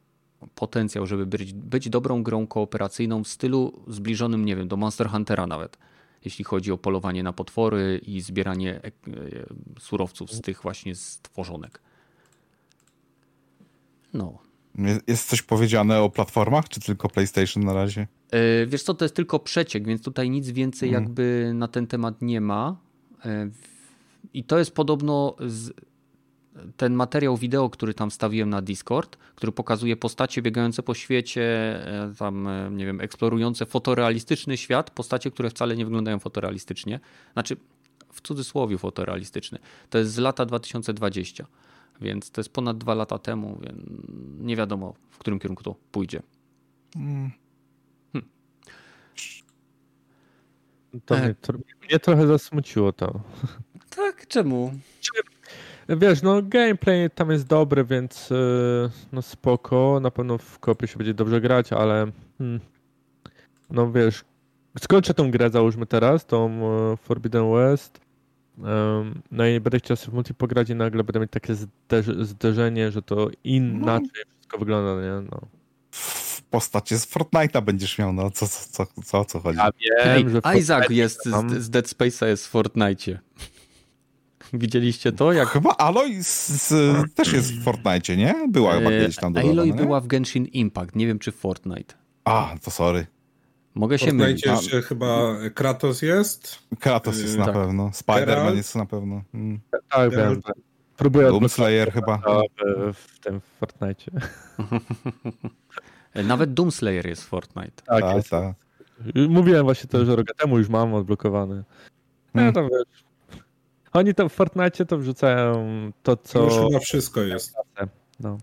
[0.56, 5.48] potencjał, żeby być, być dobrą grą kooperacyjną w stylu zbliżonym, nie wiem, do Monster Huntera
[5.48, 5.78] nawet.
[6.26, 8.92] Jeśli chodzi o polowanie na potwory i zbieranie e, e,
[9.80, 11.82] surowców z tych właśnie stworzonek.
[14.16, 14.38] No.
[15.08, 18.08] Jest coś powiedziane o platformach, czy tylko PlayStation na razie?
[18.32, 21.04] Yy, wiesz co, to jest tylko przeciek, więc tutaj nic więcej mm.
[21.04, 22.78] jakby na ten temat nie ma.
[24.34, 25.72] I to jest podobno z,
[26.78, 31.44] ten materiał wideo, który tam stawiłem na Discord, który pokazuje postacie biegające po świecie,
[31.88, 37.00] e, tam, e, nie wiem, eksplorujące fotorealistyczny świat, postacie, które wcale nie wyglądają fotorealistycznie.
[37.34, 37.58] Znaczy,
[38.14, 39.60] w cudzysłowie fotorealistyczny.
[39.90, 41.46] To jest z lata 2020,
[42.02, 43.80] więc to jest ponad dwa lata temu, więc
[44.40, 46.22] nie wiadomo, w którym kierunku to pójdzie.
[46.94, 47.32] Hmm.
[51.06, 51.22] To e.
[51.22, 51.36] mnie,
[51.90, 53.14] mnie trochę zasmuciło to.
[53.96, 54.74] Tak, czemu?
[55.90, 60.00] Wiesz, no gameplay tam jest dobry, więc yy, no spoko.
[60.02, 62.60] Na pewno w kopie się będzie dobrze grać, ale hmm,
[63.70, 64.26] no wiesz,
[64.80, 68.00] skończę tą grę, załóżmy teraz, tą uh, Forbidden West.
[69.32, 71.56] No i będę chciał sobie w multi pograć i nagle będę mieć takie
[72.22, 74.34] zderzenie, że to inaczej no.
[74.36, 75.28] wszystko wygląda, nie?
[75.32, 75.42] No.
[75.92, 79.60] W postaci z Fortnite'a będziesz miał, no co, co, co, co, co chodzi?
[79.60, 83.18] Ja wiem, że Isaac jest z, z Dead Space'a jest w Fortnite'cie.
[84.54, 85.34] Widzieliście to?
[85.34, 85.50] Jak...
[85.50, 88.36] Chyba Aloy z, z, też jest w Fortnite, nie?
[88.50, 91.36] Była chyba e, kiedyś tam dodana, Aloy była w Genshin Impact, nie wiem czy w
[91.36, 91.96] Fortnite.
[92.24, 93.08] A, to sorry.
[93.76, 94.46] Mogę się mylić.
[94.88, 96.60] Chyba Kratos jest.
[96.80, 97.54] Kratos jest na tak.
[97.54, 97.90] pewno.
[97.90, 99.22] Spider-Man jest na pewno.
[99.32, 99.60] Hmm.
[99.90, 100.42] Tak, wiem.
[100.98, 102.22] Próbuję Doomslayer chyba.
[102.94, 104.12] W tym Fortnite.
[106.24, 107.84] Nawet Doomslayer jest w Fortnite.
[107.86, 108.28] Tak, tak.
[108.28, 108.56] tak.
[109.30, 111.64] Mówiłem właśnie to, że rok temu już mam odblokowany.
[112.34, 112.54] No hmm.
[112.54, 113.04] tam wiesz,
[113.94, 115.66] oni to w Fortnite to wrzucają
[116.04, 116.44] to, co...
[116.44, 117.56] Już chyba wszystko jest.
[118.20, 118.38] No.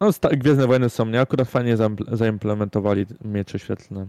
[0.00, 1.20] No, Gwiezdne Wojny są, nie?
[1.20, 1.76] Akurat fajnie
[2.12, 4.06] zaimplementowali miecze świetlne.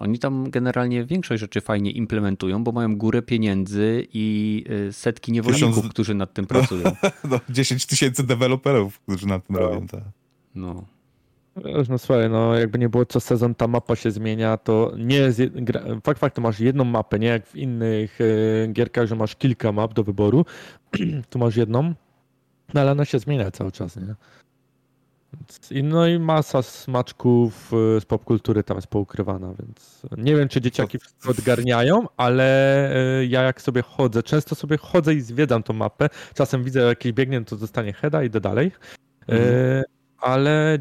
[0.00, 5.74] Oni tam generalnie większość rzeczy fajnie implementują, bo mają górę pieniędzy i y, setki niewolników,
[5.74, 5.92] Tysiąc...
[5.92, 6.84] którzy nad tym pracują.
[7.30, 9.62] no, 10 tysięcy deweloperów, którzy nad tym no.
[9.62, 9.86] robią.
[9.86, 10.00] Tak.
[10.54, 10.84] No.
[11.88, 15.40] No swoje, no jakby nie było co sezon, ta mapa się zmienia, to nie jest,
[16.04, 19.72] fakt fakt, to masz jedną mapę, nie jak w innych y, gierkach, że masz kilka
[19.72, 20.44] map do wyboru,
[21.30, 21.94] tu masz jedną,
[22.74, 24.14] no ale ona się zmienia cały czas, nie?
[25.82, 30.98] No i masa smaczków y, z popkultury tam jest poukrywana, więc nie wiem, czy dzieciaki
[30.98, 32.90] wszystko odgarniają, ale
[33.20, 37.12] y, ja jak sobie chodzę, często sobie chodzę i zwiedzam tą mapę, czasem widzę jakiś
[37.12, 38.72] biegnie, to zostanie heada i idę dalej,
[39.28, 39.84] mhm.
[40.18, 40.78] ale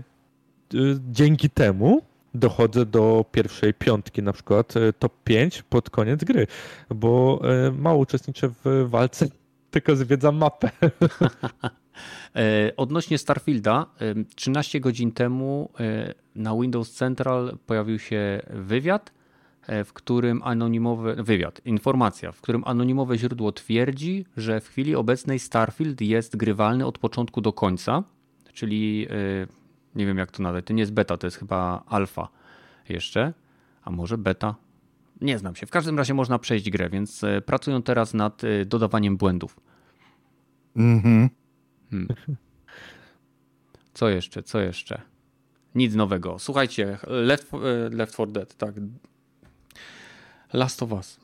[0.74, 2.02] Y, dzięki temu
[2.34, 6.48] dochodzę do pierwszej piątki, na przykład y, top 5 pod koniec gry,
[6.90, 9.28] bo y, mało uczestniczę w walce,
[9.72, 10.70] tylko zwiedzam mapę.
[12.36, 13.86] E, odnośnie Starfielda,
[14.36, 15.70] 13 godzin temu
[16.36, 19.14] na Windows Central pojawił się wywiad,
[19.68, 25.40] e, w którym anonimowy wywiad, informacja, w którym anonimowe źródło twierdzi, że w chwili obecnej
[25.40, 28.04] Starfield jest grywalny od początku do końca,
[28.54, 29.08] czyli
[29.96, 30.66] nie wiem jak to nazwać.
[30.66, 32.28] To nie jest beta, to jest chyba alfa
[32.90, 33.34] jeszcze.
[33.84, 34.56] A może beta?
[35.22, 35.66] Nie znam się.
[35.66, 39.60] W każdym razie można przejść grę, więc e, pracują teraz nad e, dodawaniem błędów.
[40.76, 41.30] Mhm.
[41.90, 42.08] Hmm.
[43.94, 44.44] Co jeszcze?
[44.44, 45.02] Co jeszcze?
[45.76, 46.40] Nic nowego.
[46.40, 48.76] Słuchajcie, Left, e, Left 4 Dead, tak.
[50.54, 51.20] Last of Us.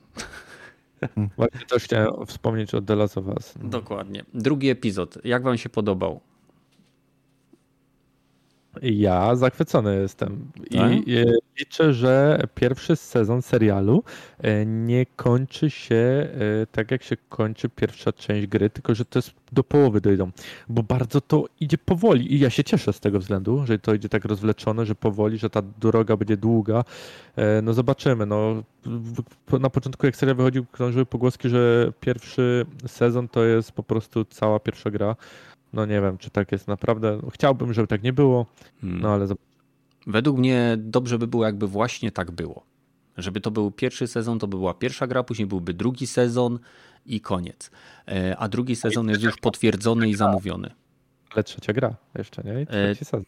[1.37, 3.53] Właśnie też chciałem wspomnieć o The Last of Us.
[3.63, 4.25] Dokładnie.
[4.33, 5.17] Drugi epizod.
[5.23, 6.21] Jak wam się podobał?
[8.81, 10.91] Ja zachwycony jestem i tak?
[11.59, 14.03] liczę, że pierwszy sezon serialu
[14.39, 16.29] e, nie kończy się e,
[16.71, 20.31] tak, jak się kończy pierwsza część gry, tylko że to jest do połowy dojdą,
[20.69, 24.09] bo bardzo to idzie powoli i ja się cieszę z tego względu, że to idzie
[24.09, 26.83] tak rozwleczone, że powoli, że ta droga będzie długa.
[27.35, 28.25] E, no zobaczymy.
[28.25, 28.63] No,
[29.59, 34.59] na początku jak serial wychodził, krążyły pogłoski, że pierwszy sezon to jest po prostu cała
[34.59, 35.15] pierwsza gra
[35.75, 37.19] no nie wiem, czy tak jest naprawdę.
[37.33, 38.45] Chciałbym, żeby tak nie było,
[38.81, 39.01] hmm.
[39.01, 39.27] no ale
[40.07, 42.65] Według mnie dobrze by było, jakby właśnie tak było.
[43.17, 46.59] Żeby to był pierwszy sezon, to by była pierwsza gra, później byłby drugi sezon
[47.05, 47.71] i koniec.
[48.07, 50.71] E, a drugi sezon jest już potwierdzony i zamówiony.
[51.33, 52.53] Ale trzecia gra jeszcze, nie?
[52.53, 53.23] E, trzeci sezon.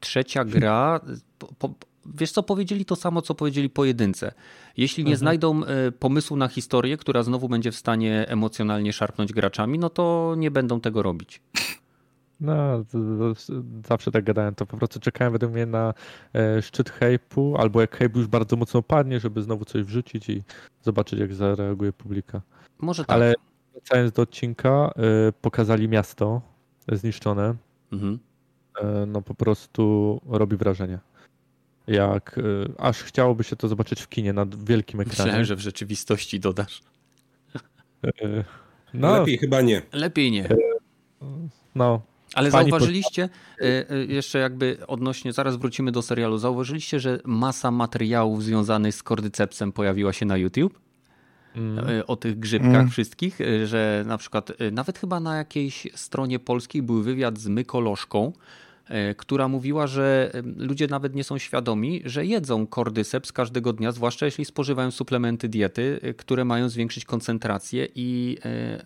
[0.00, 1.00] Trzecia gra,
[1.38, 1.74] po, po,
[2.06, 4.32] wiesz co, powiedzieli to samo, co powiedzieli pojedynce.
[4.76, 5.18] Jeśli nie Mhm.
[5.18, 10.34] znajdą e, pomysłu na historię, która znowu będzie w stanie emocjonalnie szarpnąć graczami, no to
[10.38, 11.40] nie będą tego robić.
[12.42, 15.94] No, z- z- zawsze tak gadałem, to po prostu czekałem według mnie na
[16.34, 20.42] e, szczyt hype'u, albo jak hype już bardzo mocno padnie, żeby znowu coś wrzucić i
[20.82, 22.40] zobaczyć, jak zareaguje publika.
[22.78, 23.14] Może tak.
[23.16, 23.34] Ale
[23.72, 26.40] wracając do odcinka, e, pokazali miasto
[26.92, 27.54] zniszczone.
[27.92, 28.18] Mhm.
[28.80, 30.98] E, no po prostu robi wrażenie.
[31.86, 32.42] Jak e,
[32.80, 35.18] aż chciałoby się to zobaczyć w kinie na wielkim ekranie.
[35.24, 36.82] Myślałem, że w rzeczywistości dodasz.
[38.94, 39.82] No, Lepiej chyba nie.
[39.92, 40.48] Lepiej nie.
[41.74, 42.00] no,
[42.34, 43.28] Ale Pani zauważyliście,
[43.60, 49.02] e, e, jeszcze jakby odnośnie, zaraz wrócimy do serialu, zauważyliście, że masa materiałów związanych z
[49.02, 50.78] kordycepsem pojawiła się na YouTube?
[51.56, 52.88] mm, E, O tych grzybkach Mm.
[52.90, 58.32] wszystkich, że na przykład nawet chyba na jakiejś stronie polskiej był wywiad z Mykoloszką, e,
[59.16, 64.26] która mówiła, że e, ludzie nawet nie są świadomi, że jedzą kordyceps każdego dnia, zwłaszcza
[64.26, 68.82] jeśli spożywają suplementy diety, e, które mają zwiększyć koncentrację i e,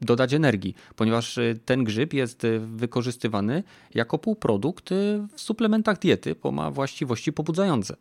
[0.00, 3.62] dodać energii, ponieważ e, ten grzyb jest e, wykorzystywany
[3.94, 4.94] jako półprodukt e,
[5.34, 7.96] w suplementach diety, bo ma właściwości pobudzające.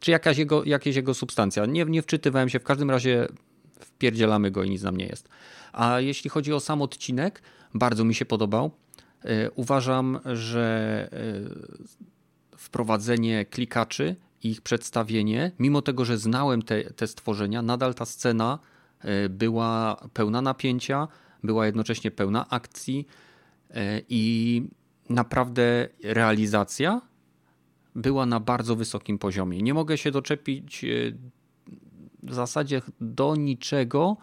[0.00, 1.66] Czy jakaś jego, jakieś jego substancja.
[1.66, 3.28] Nie, nie wczytywałem się, w każdym razie
[3.80, 5.28] wpierdzielamy go i nic nam nie jest.
[5.72, 7.42] A jeśli chodzi o sam odcinek,
[7.74, 8.70] bardzo mi się podobał.
[9.24, 17.06] E, Uważam, że e, wprowadzenie klikaczy i ich przedstawienie, mimo tego, że znałem te, te
[17.06, 18.58] stworzenia, nadal ta scena
[19.00, 21.08] e, była pełna napięcia,
[21.42, 23.06] była jednocześnie pełna akcji
[24.08, 24.62] i
[25.08, 27.00] naprawdę realizacja
[27.94, 29.62] była na bardzo wysokim poziomie.
[29.62, 30.84] Nie mogę się doczepić
[32.22, 34.16] w zasadzie do niczego,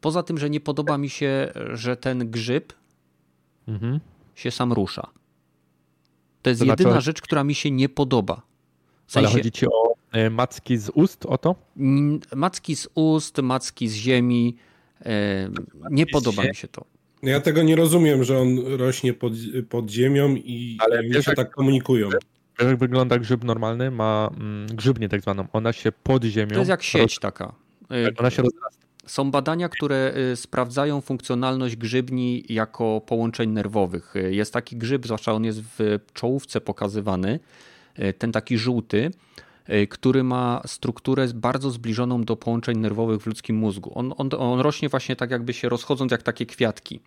[0.00, 2.72] poza tym, że nie podoba mi się, że ten grzyb
[3.68, 4.00] mhm.
[4.42, 5.02] Się sam rusza.
[6.42, 8.34] To jest To znaczy- jedyna rzecz, która mi się nie podoba.
[9.06, 11.54] W Ale sensie, chodzi ci o e, macki z ust, o to?
[12.36, 14.56] macki z ust, macki z ziemi,
[15.04, 15.48] e,
[15.90, 16.84] nie podoba mi się to.
[17.22, 19.32] No Ja tego nie rozumiem, że on rośnie pod,
[19.68, 22.08] pod ziemią i, Ale wiesz, się jak- tak komunikują.
[22.10, 23.90] Wiesz, jak wygląda grzyb normalny?
[23.90, 25.46] Ma mm, grzybnię tak zwaną.
[25.52, 26.50] Ona się pod ziemią.
[26.52, 27.54] To jest jak sieć taka.
[27.90, 28.81] Roz- Ona się rozrasta.
[29.06, 34.14] Są badania, które y, sprawdzają funkcjonalność grzybni jako połączeń nerwowych.
[34.30, 37.40] Jest taki grzyb, zwłaszcza on jest w czołówce pokazywany,
[37.98, 39.10] y, ten taki żółty,
[39.68, 43.92] y, który ma strukturę bardzo zbliżoną do połączeń nerwowych w ludzkim mózgu.
[43.94, 47.00] On, on, on rośnie właśnie tak jakby się rozchodząc jak takie kwiatki.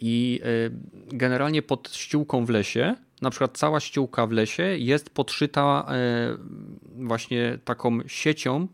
[0.00, 0.40] I
[1.08, 5.86] generalnie pod ściółką w lesie, na przykład cała ściółka w lesie jest podszyta
[6.96, 8.68] właśnie taką siecią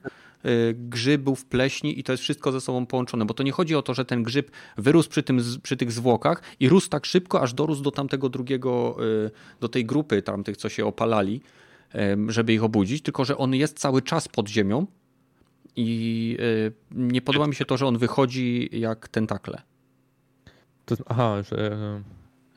[0.74, 3.94] grzybów, pleśni i to jest wszystko ze sobą połączone, bo to nie chodzi o to,
[3.94, 7.82] że ten grzyb wyrósł przy, tym, przy tych zwłokach i rósł tak szybko, aż dorósł
[7.82, 8.96] do tamtego drugiego,
[9.26, 11.40] y, do tej grupy tamtych, co się opalali,
[12.28, 14.86] żeby ich obudzić, tylko że on jest cały czas pod ziemią
[15.76, 19.62] i y, nie podoba mi się to, że on wychodzi jak tentakle.
[20.84, 21.72] To, aha, że.
[21.72, 22.02] e,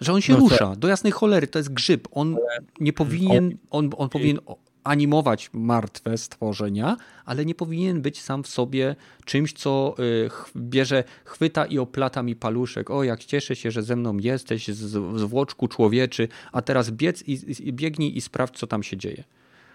[0.01, 2.07] Że on się No rusza, do jasnej cholery, to jest grzyb.
[2.11, 2.37] On
[2.79, 4.39] nie powinien, on, on powinien
[4.85, 8.95] animować martwe stworzenia, ale nie powinien być sam w sobie
[9.25, 12.89] czymś, co y, bierze, chwyta i oplata mi paluszek.
[12.91, 17.39] O, jak cieszę się, że ze mną jesteś, z- zwłoczku człowieczy, a teraz biec i,
[17.67, 19.23] i biegnij i sprawdź, co tam się dzieje.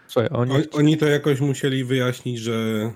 [0.09, 0.53] Słuchaj, oni.
[0.53, 2.91] On, oni to jakoś musieli wyjaśnić, że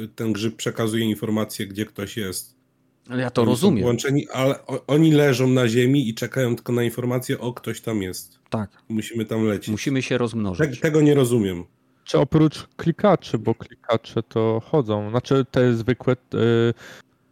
[0.00, 2.61] y, ten grzyb przekazuje informacje, gdzie ktoś jest.
[3.10, 3.82] Ale ja to Oni rozumiem.
[3.82, 4.54] Połączeni, ale
[4.86, 8.38] oni leżą na ziemi i czekają tylko na informację, o ktoś tam jest.
[8.50, 9.68] Tak, Musimy tam lecieć.
[9.68, 10.80] musimy się rozmnożyć.
[10.80, 11.64] tego nie rozumiem.
[12.04, 15.10] Czy oprócz klikaczy, bo klikacze to chodzą.
[15.10, 16.16] Znaczy te zwykłe y,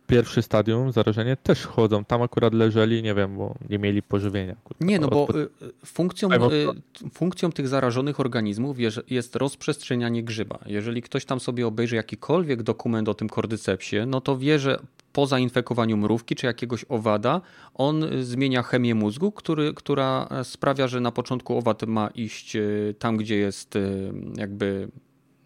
[0.07, 2.05] pierwszy stadium, zarażenie, też chodzą.
[2.05, 4.57] Tam akurat leżeli, nie wiem, bo nie mieli pożywienia.
[4.65, 4.87] kurwa.
[4.87, 5.49] Nie, no bo y,
[5.87, 6.67] funkcją, y,
[7.15, 10.59] funkcją tych zarażonych organizmów jest- jest rozprzestrzenianie grzyba.
[10.67, 14.79] Jeżeli ktoś tam sobie obejrzy jakikolwiek dokument o tym kordycepsie, no to wie, że
[15.13, 17.41] po zainfekowaniu mrówki czy jakiegoś owada,
[17.75, 22.95] on zmienia chemię mózgu, który, która e, sprawia, że na początku owad ma iść y,
[22.99, 24.89] tam, gdzie jest y, jakby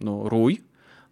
[0.00, 0.60] no, rój,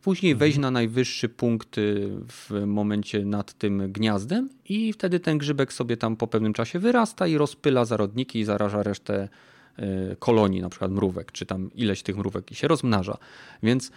[0.02, 5.72] później wejść na najwyższy punkt y, w momencie nad tym gniazdem i wtedy ten grzybek
[5.72, 9.28] sobie tam po pewnym czasie wyrasta i rozpyla zarodniki i zaraża resztę
[10.18, 13.18] kolonii, na przykład mrówek, czy tam ileś tych mrówek i się rozmnaża.
[13.62, 13.90] Więc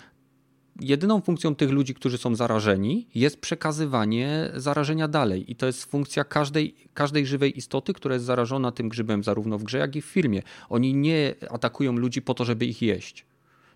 [0.80, 5.52] jedyną funkcją tych ludzi, którzy są zarażeni, jest przekazywanie zarażenia dalej.
[5.52, 9.64] I to jest funkcja każdej, każdej żywej istoty, która jest zarażona tym grzybem, zarówno w
[9.64, 10.42] grze, jak i w filmie.
[10.70, 13.26] Oni nie atakują ludzi po to, żeby ich jeść,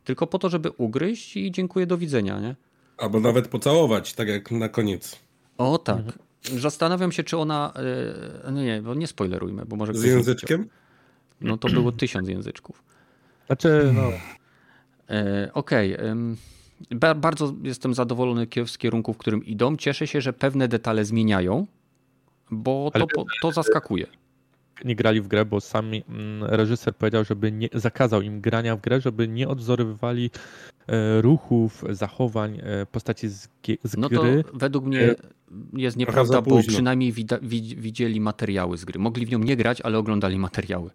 [0.04, 2.56] tylko po to, żeby ugryźć i dziękuję, do widzenia, nie?
[2.98, 5.20] Albo nawet pocałować, tak jak na koniec.
[5.58, 6.02] O tak.
[6.44, 7.74] Zastanawiam się, czy ona.
[8.46, 10.70] e, No nie, bo nie spoilerujmy, bo może Z języczkiem?
[11.42, 12.84] No to było tysiąc języczków.
[13.48, 14.02] Znaczy, no.
[15.16, 15.98] E, Okej.
[15.98, 16.36] Okay.
[17.15, 19.77] Bardzo jestem zadowolony z kierunku, w którym idą.
[19.77, 21.68] Cieszę się, że pewne detale zmieniają,
[22.51, 24.07] bo to, to zaskakuje
[24.85, 28.81] nie grali w grę, bo sami mm, reżyser powiedział, żeby nie zakazał im grania w
[28.81, 30.31] grę, żeby nie odzorowywali
[30.88, 33.49] e, ruchów, zachowań e, postaci z,
[33.84, 34.43] z no gry.
[34.43, 35.15] To według mnie e,
[35.73, 37.14] jest nieprawda, bo przynajmniej
[37.77, 38.99] widzieli materiały z gry.
[38.99, 40.89] Mogli w nią nie grać, ale oglądali materiały.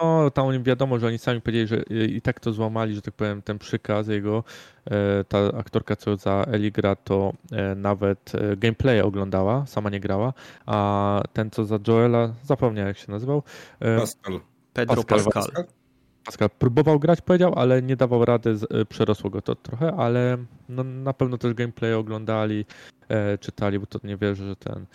[0.00, 3.42] No, tam wiadomo, że oni sami powiedzieli, że i tak to złamali, że tak powiem,
[3.42, 4.44] ten przykaz jego.
[4.90, 10.00] E, ta aktorka, co za Eli gra, to e, nawet e, gameplay oglądała, sama nie
[10.00, 10.32] grała,
[10.66, 13.42] a ten, co za Joela, zapomniałem jak się nazywał.
[13.98, 14.40] Pascal.
[14.72, 15.32] Pedro Pascal.
[15.32, 15.64] Pascal.
[16.24, 18.56] Pascal próbował grać, powiedział, ale nie dawał rady,
[18.88, 20.36] przerosło go to trochę, ale
[20.68, 22.64] no, na pewno też gameplay oglądali,
[23.40, 24.86] czytali, bo to nie wierzę, że ten.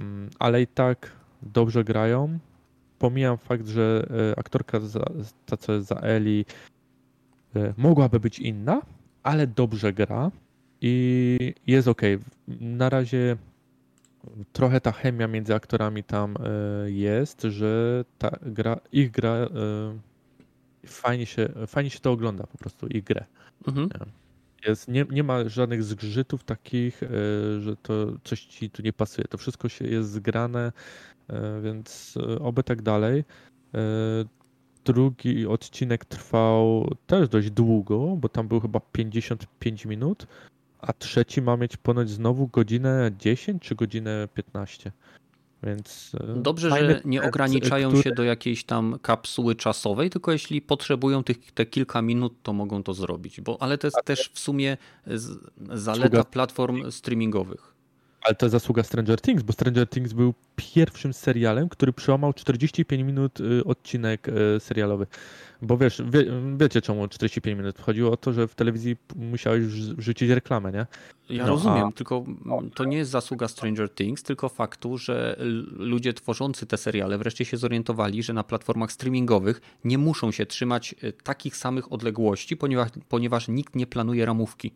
[0.00, 1.10] Mm, ale i tak
[1.42, 2.38] dobrze grają
[3.02, 5.04] pomijam fakt, że e, aktorka za,
[5.46, 6.44] ta, co jest za Eli,
[7.56, 8.82] e, mogłaby być inna,
[9.22, 10.30] ale dobrze gra
[10.80, 12.02] i jest ok.
[12.60, 13.36] Na razie
[14.52, 19.48] trochę ta chemia między aktorami tam e, jest, że ta gra, ich gra
[20.86, 23.24] fajnie się, fajnie się to ogląda po prostu, ich grę.
[23.66, 23.88] Mhm.
[24.66, 27.00] Jest, nie, nie ma żadnych zgrzytów takich,
[27.58, 29.28] że to coś ci tu nie pasuje.
[29.28, 30.72] To wszystko się jest zgrane
[31.28, 33.24] E, więc e, oby tak dalej.
[33.74, 33.78] E,
[34.84, 40.26] drugi odcinek trwał też dość długo, bo tam był chyba 55 minut,
[40.78, 44.92] a trzeci ma mieć ponoć znowu godzinę 10 czy godzinę 15.
[45.62, 48.02] Więc Dobrze, że nie ograniczają który...
[48.02, 52.82] się do jakiejś tam kapsuły czasowej, tylko jeśli potrzebują tych, te kilka minut, to mogą
[52.82, 53.40] to zrobić.
[53.40, 54.76] Bo, ale to jest też w sumie
[55.72, 57.71] zaleta platform streamingowych.
[58.24, 63.40] Ale to zasługa Stranger Things, bo Stranger Things był pierwszym serialem, który przełamał 45 minut
[63.40, 65.06] y, odcinek y, serialowy.
[65.62, 66.24] Bo wiesz, wie,
[66.56, 67.78] wiecie czemu 45 minut?
[67.78, 70.86] Chodziło o to, że w telewizji musiałeś wrzucić reklamę, nie?
[71.30, 71.92] Ja no, rozumiem, a...
[71.92, 72.24] tylko
[72.74, 75.36] to nie jest zasługa Stranger Things, tylko faktu, że
[75.76, 80.94] ludzie tworzący te seriale wreszcie się zorientowali, że na platformach streamingowych nie muszą się trzymać
[81.04, 84.72] y, takich samych odległości, ponieważ, ponieważ nikt nie planuje ramówki.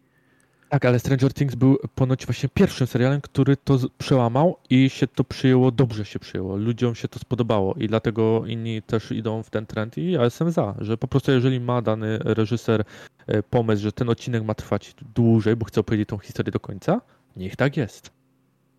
[0.68, 5.24] Tak, ale Stranger Things był ponoć właśnie pierwszym serialem, który to przełamał i się to
[5.24, 6.56] przyjęło, dobrze się przyjęło.
[6.56, 10.50] Ludziom się to spodobało i dlatego inni też idą w ten trend i ja jestem
[10.50, 12.84] za, że po prostu jeżeli ma dany reżyser
[13.26, 17.00] e, pomysł, że ten odcinek ma trwać dłużej, bo chce opowiedzieć tą historię do końca,
[17.36, 18.10] niech tak jest.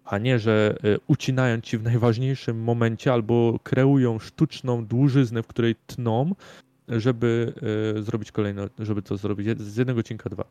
[0.05, 5.75] A nie, że e, ucinają ci w najważniejszym momencie albo kreują sztuczną dłużyznę, w której
[5.87, 6.35] tną,
[6.87, 7.53] żeby
[7.97, 10.43] e, zrobić kolejne, żeby to zrobić z jednego odcinka dwa.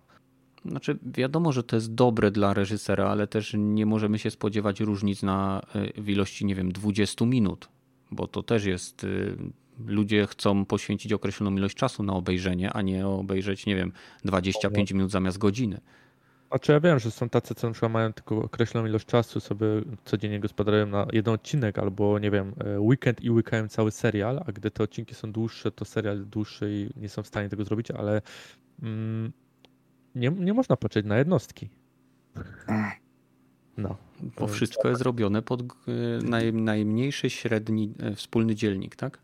[0.69, 5.23] Znaczy, wiadomo, że to jest dobre dla reżysera, ale też nie możemy się spodziewać różnic
[5.23, 7.69] na e, w ilości, nie wiem, 20 minut,
[8.11, 9.05] bo to też jest.
[9.05, 9.09] E,
[9.87, 13.93] ludzie chcą poświęcić określoną ilość czasu na obejrzenie, a nie obejrzeć, nie wiem,
[14.25, 15.81] 25 minut zamiast godziny.
[16.49, 19.67] Znaczy ja wiem, że są tacy, co na przykład mają tylko określoną ilość czasu, sobie
[20.05, 24.53] codziennie gospodarują na jeden odcinek, albo nie wiem, e, weekend i łykają cały serial, a
[24.53, 27.91] gdy te odcinki są dłuższe, to serial dłuższy i nie są w stanie tego zrobić,
[27.91, 28.23] ale
[28.83, 29.33] mm,
[30.17, 31.69] nie, nie można patrzeć na jednostki.
[33.77, 33.97] No.
[34.39, 35.65] Bo wszystko jest robione pod e,
[36.23, 39.19] naj, najmniejszy średni e, wspólny dzielnik, tak?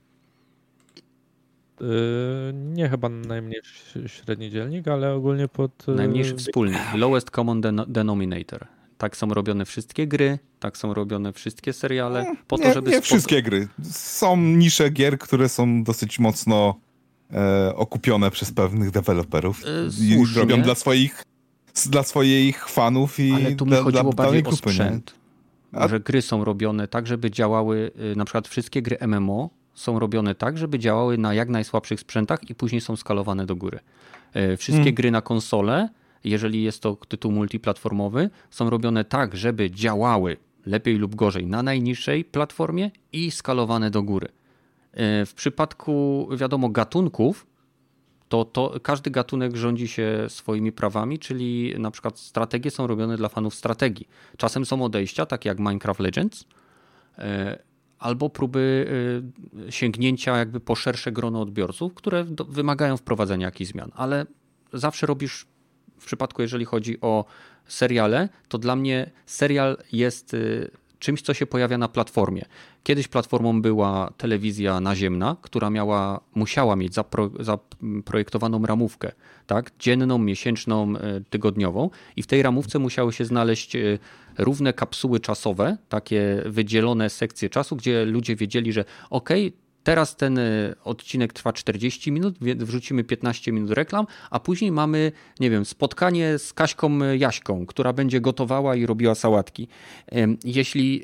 [1.81, 5.86] Yy, nie chyba najmniejszy średni dzielnik, ale ogólnie pod.
[5.86, 6.78] Najmniejszy wspólny.
[6.94, 8.66] Lowest common denominator.
[8.98, 12.35] Tak są robione wszystkie gry, tak są robione wszystkie seriale.
[12.47, 13.69] Po nie, to, żeby nie wszystkie gry.
[13.90, 16.81] Są nisze gier, które są dosyć mocno
[17.33, 21.23] e, okupione przez pewnych deweloperów e, robią dla swoich,
[21.87, 25.15] dla swoich fanów i Ale tu mi dla, chodziło dla bardziej grupy, o sprzęt.
[25.73, 25.89] A...
[25.89, 30.35] Że gry są robione tak, żeby działały, y, na przykład wszystkie gry MMO są robione
[30.35, 33.79] tak, żeby działały na jak najsłabszych sprzętach i później są skalowane do góry.
[34.33, 34.95] E, wszystkie hmm.
[34.95, 35.89] gry na konsole,
[36.25, 40.37] jeżeli jest to tytuł multiplatformowy, są robione tak, żeby działały
[40.67, 44.29] lepiej lub gorzej na najniższej platformie i skalowane do góry.
[44.93, 47.47] E, w przypadku, wiadomo, gatunków,
[48.28, 53.28] to, to każdy gatunek rządzi się swoimi prawami, czyli na przykład strategie są robione dla
[53.28, 54.09] fanów strategii.
[54.36, 56.44] Czasem są odejścia, takie jak Minecraft Legends,
[57.19, 57.59] e,
[57.98, 58.86] albo próby
[59.69, 64.27] e, sięgnięcia jakby po szersze grono odbiorców, które wymagają wprowadzenia jakichś zmian, ale
[64.73, 65.47] zawsze robisz
[65.98, 67.24] w przypadku, jeżeli chodzi o
[67.66, 70.36] seriale, to dla mnie serial jest
[71.03, 72.45] czymś, co się pojawia na platformie.
[72.83, 79.12] Kiedyś platformą była telewizja naziemna, która miała, musiała mieć zapro, zaprojektowaną ramówkę,
[79.47, 79.70] tak?
[79.79, 83.99] dzienną, miesięczną, e, tygodniową i w tej ramówce musiały się znaleźć e,
[84.39, 89.31] równe kapsuły czasowe, takie wydzielone sekcje czasu, gdzie ludzie wiedzieli, że ok,
[89.85, 95.51] Teraz ten e, odcinek trwa 40 minut, wrzucimy 15 minut reklam, a później mamy, nie
[95.51, 99.69] wiem, spotkanie z Kaśką Jaśką, która będzie gotowała i robiła sałatki.
[100.45, 101.03] Jeśli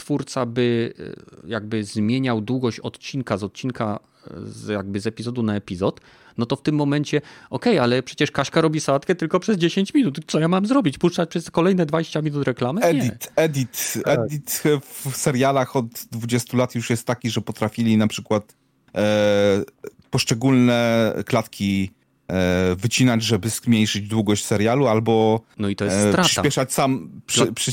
[0.00, 4.00] twórca by e, jakby zmieniał długość odcinka z odcinka
[4.36, 6.00] z, jakby z epizodu na epizod,
[6.38, 7.18] no to w tym momencie,
[7.50, 10.20] okej, okay, ale przecież Kaśka robi sałatkę tylko przez 10 minut.
[10.26, 10.98] Co ja mam zrobić?
[10.98, 12.80] Puszczać przez kolejne 20 minut reklamy?
[12.80, 14.18] Edit, edit, tak.
[14.18, 18.56] edit w serialach od 20 lat już jest taki, że potrafili na przykład
[18.94, 19.62] e,
[20.10, 21.90] poszczególne klatki
[22.28, 27.10] e, wycinać, żeby zmniejszyć długość serialu, albo no i to jest e, przyspieszać sam...
[27.26, 27.72] Przy, przy...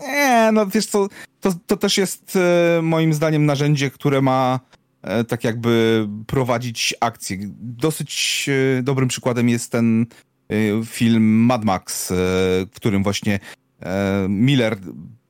[0.00, 1.08] Nie, no wiesz co,
[1.40, 4.60] to, to też jest e, moim zdaniem narzędzie, które ma
[5.02, 7.38] E, tak jakby prowadzić akcję.
[7.60, 8.46] Dosyć
[8.78, 10.06] e, dobrym przykładem jest ten
[10.84, 13.38] film Mad Max, w którym właśnie
[14.28, 14.76] Miller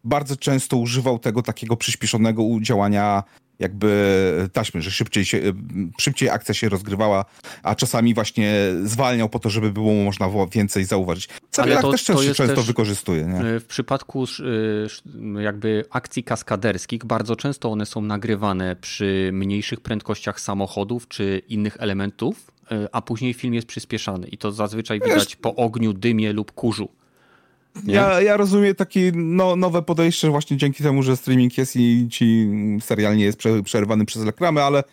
[0.05, 3.23] bardzo często używał tego takiego przyspieszonego działania
[3.59, 5.41] jakby taśmy, że szybciej, się,
[5.99, 7.25] szybciej akcja się rozgrywała,
[7.63, 8.55] a czasami właśnie
[8.85, 11.29] zwalniał po to, żeby było można więcej zauważyć.
[11.57, 13.25] Ale to, też często, często też wykorzystuje.
[13.25, 13.61] Nie?
[13.61, 14.25] W przypadku
[15.41, 22.51] jakby akcji kaskaderskich bardzo często one są nagrywane przy mniejszych prędkościach samochodów czy innych elementów,
[22.93, 26.89] a później film jest przyspieszany i to zazwyczaj widać po ogniu, dymie lub kurzu.
[27.87, 32.49] Ja, ja rozumiem takie no, nowe podejście właśnie dzięki temu, że streaming jest i ci
[32.81, 34.85] serial nie jest przerwany przez reklamę, ale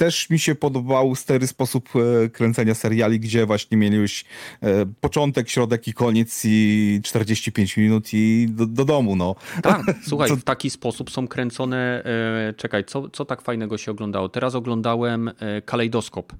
[0.00, 1.88] też mi się podobał stary sposób
[2.24, 4.24] e, kręcenia seriali, gdzie właśnie mieliś
[4.62, 9.34] e, początek, środek i koniec i 45 minut i do, do domu, no.
[9.62, 10.36] Tak, słuchaj, co...
[10.36, 14.28] w taki sposób są kręcone, e, czekaj, co, co tak fajnego się oglądało?
[14.28, 15.30] Teraz oglądałem
[15.64, 16.32] Kalejdoskop,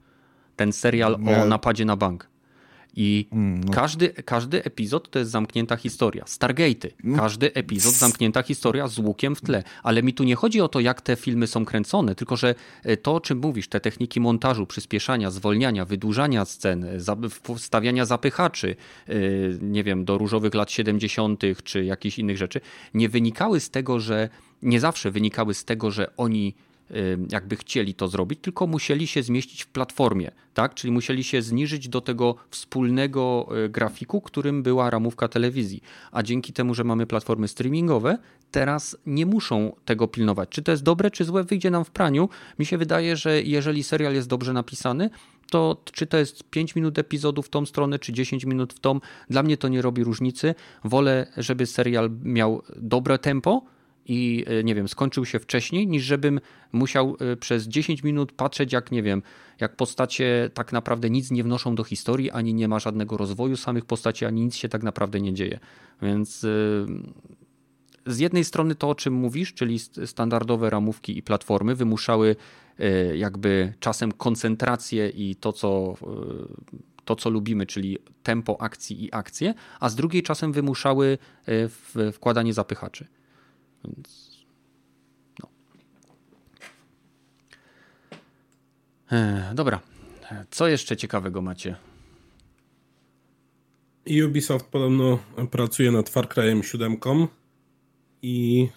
[0.56, 2.28] ten serial o napadzie na bank.
[2.97, 3.73] I mm, no.
[3.73, 6.25] każdy, każdy epizod to jest zamknięta historia.
[6.25, 6.91] Stargate'y.
[7.05, 7.19] No.
[7.19, 9.62] Każdy epizod zamknięta historia z łukiem w tle.
[9.83, 12.55] Ale mi tu nie chodzi o to, jak te filmy są kręcone, tylko że
[12.85, 16.87] e, to, o czym mówisz, te techniki montażu, przyspieszania, zwolniania, wydłużania scen,
[17.57, 18.77] wstawiania zapychaczy,
[19.09, 19.15] e,
[19.61, 21.43] nie wiem, do różowych lat 70.
[21.65, 22.61] czy jakichś innych rzeczy,
[22.95, 24.29] nie wynikały z tego, że
[24.62, 26.55] nie zawsze wynikały z tego, że oni
[27.31, 30.75] jakby chcieli to zrobić, tylko musieli się zmieścić w platformie, tak?
[30.75, 35.83] Czyli musieli się zniżyć do tego wspólnego e, grafiku, którym była ramówka telewizji.
[36.12, 38.19] A dzięki temu, że mamy platformy streamingowe,
[38.51, 40.49] teraz nie muszą tego pilnować.
[40.49, 42.29] Czy to jest dobre, czy złe, wyjdzie nam w praniu.
[42.59, 45.11] Mi się wydaje, że jeżeli serial jest dobrze napisany,
[45.51, 49.01] to czy to jest 5 minut epizodu w tą stronę, czy 10 minut w tą,
[49.31, 50.55] dla mnie to nie robi różnicy.
[50.85, 53.62] Wolę, żeby serial miał dobre tempo,
[54.11, 56.41] i e, nie wiem, skończył się wcześniej, niż żebym
[56.73, 59.23] musiał e, przez 10 minut patrzeć, jak nie wiem,
[59.61, 63.85] jak postacie tak naprawdę nic nie wnoszą do historii, ani nie ma żadnego rozwoju samych
[63.85, 65.59] postaci, ani nic się tak naprawdę nie dzieje.
[66.03, 66.49] Więc e,
[68.07, 72.37] z jednej strony to, o czym mówisz, czyli standardowe ramówki i platformy wymuszały
[73.15, 75.95] jakby czasem koncentrację i to, co
[77.05, 81.19] to, co lubimy, czyli tempo akcji i akcje, a z drugiej czasem wymuszały
[82.12, 83.07] wkładanie zapychaczy.
[83.85, 84.31] Więc
[85.43, 85.48] no.
[89.12, 89.81] E, dobra.
[90.51, 91.77] Co jeszcze ciekawego macie?
[94.27, 95.19] Ubisoft podobno
[95.51, 96.98] pracuje nad Far Cry'em 7
[98.23, 98.69] i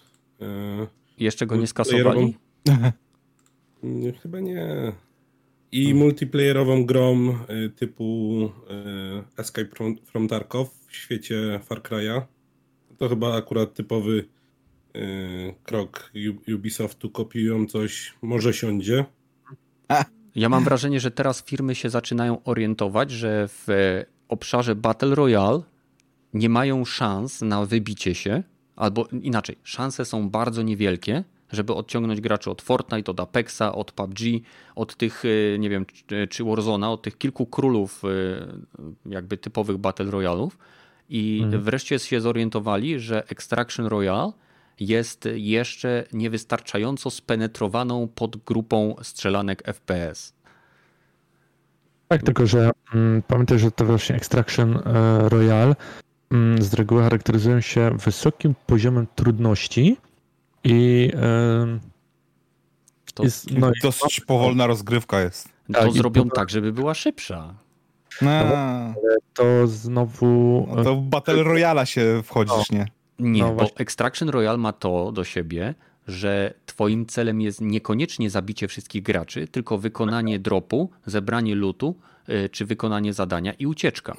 [0.41, 2.37] e, jeszcze go nie skasowali?
[3.83, 4.93] nie, chyba nie.
[5.71, 5.97] I hmm.
[5.97, 12.21] multiplayerową grą e, typu e, Escape from, from Tarkov w świecie Far Cry'a.
[12.97, 14.25] To chyba akurat typowy
[15.63, 16.11] krok
[16.55, 19.05] Ubisoftu, kopiują coś, może siądzie.
[20.35, 23.67] Ja mam wrażenie, że teraz firmy się zaczynają orientować, że w
[24.27, 25.61] obszarze Battle Royale
[26.33, 28.43] nie mają szans na wybicie się,
[28.75, 34.19] albo inaczej, szanse są bardzo niewielkie, żeby odciągnąć graczy od Fortnite, od Apexa, od PUBG,
[34.75, 35.85] od tych, y, nie wiem,
[36.29, 40.49] czy Warzona, od tych kilku królów y, jakby typowych Battle Royale'ów
[41.09, 41.63] i mhm.
[41.63, 44.31] wreszcie się zorientowali, że Extraction Royale
[44.79, 50.33] jest jeszcze niewystarczająco spenetrowaną podgrupą strzelanek FPS.
[52.07, 55.75] Tak, tylko że mm, pamiętaj, że to właśnie Extraction e, Royale
[56.31, 59.97] mm, z reguły charakteryzują się wysokim poziomem trudności
[60.63, 61.79] i e,
[63.13, 65.49] to jest, no, dosyć powolna rozgrywka jest.
[65.73, 66.35] To tak, zrobią to...
[66.35, 67.53] tak, żeby była szybsza.
[68.21, 68.29] No,
[69.33, 70.67] to znowu.
[70.75, 72.77] No to w Battle Royale się wchodzisz, no.
[72.77, 72.87] nie?
[73.23, 75.75] Nie, no bo Extraction Royale ma to do siebie,
[76.07, 82.65] że twoim celem jest niekoniecznie zabicie wszystkich graczy, tylko wykonanie dropu, zebranie lutu, y, czy
[82.65, 84.15] wykonanie zadania i ucieczka.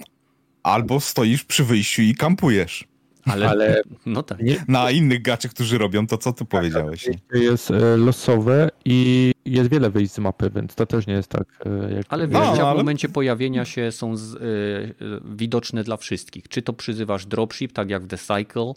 [0.62, 2.84] Albo stoisz przy wyjściu i kampujesz.
[3.26, 4.40] Ale, ale no tak.
[4.40, 7.08] Nie, na innych gacie, którzy robią to, co ty powiedziałeś.
[7.32, 11.46] Jest e, losowe i jest wiele wyjść z mapy, więc to też nie jest tak
[11.66, 12.06] e, jak...
[12.08, 12.74] Ale wyjścia no, ale...
[12.74, 14.94] w momencie pojawienia się są z, y,
[15.24, 16.48] widoczne dla wszystkich.
[16.48, 18.72] Czy to przyzywasz dropship, tak jak w The Cycle,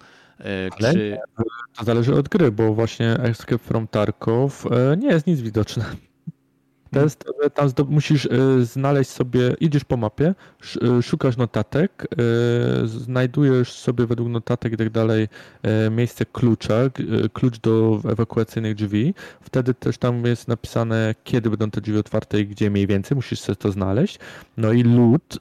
[0.80, 1.18] ale czy...
[1.78, 4.66] to zależy od gry, bo właśnie Escape from Tarkov
[4.98, 5.86] nie jest nic widoczne.
[6.92, 10.36] To jest, tam musisz y, znaleźć sobie, idziesz po mapie,
[11.00, 12.08] y, szukasz notatek,
[12.84, 15.28] y, znajdujesz sobie według notatek i tak dalej
[15.92, 16.76] miejsce klucza,
[17.34, 19.14] klucz do ewakuacyjnych drzwi.
[19.42, 23.40] Wtedy też tam jest napisane, kiedy będą te drzwi otwarte i gdzie mniej więcej, musisz
[23.40, 24.20] sobie to znaleźć.
[24.58, 25.40] No i loot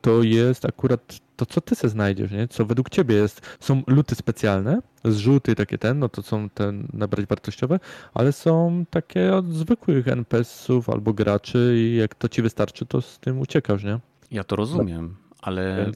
[0.00, 2.48] to jest akurat to, co ty se znajdziesz, nie?
[2.48, 3.40] co według ciebie jest.
[3.60, 7.80] Są luty specjalne, zrzuty takie ten, no to są te nabrać wartościowe,
[8.14, 13.18] ale są takie od zwykłych NPS-ów albo graczy i jak to ci wystarczy, to z
[13.18, 13.98] tym uciekasz, nie?
[14.30, 15.92] Ja to rozumiem, ale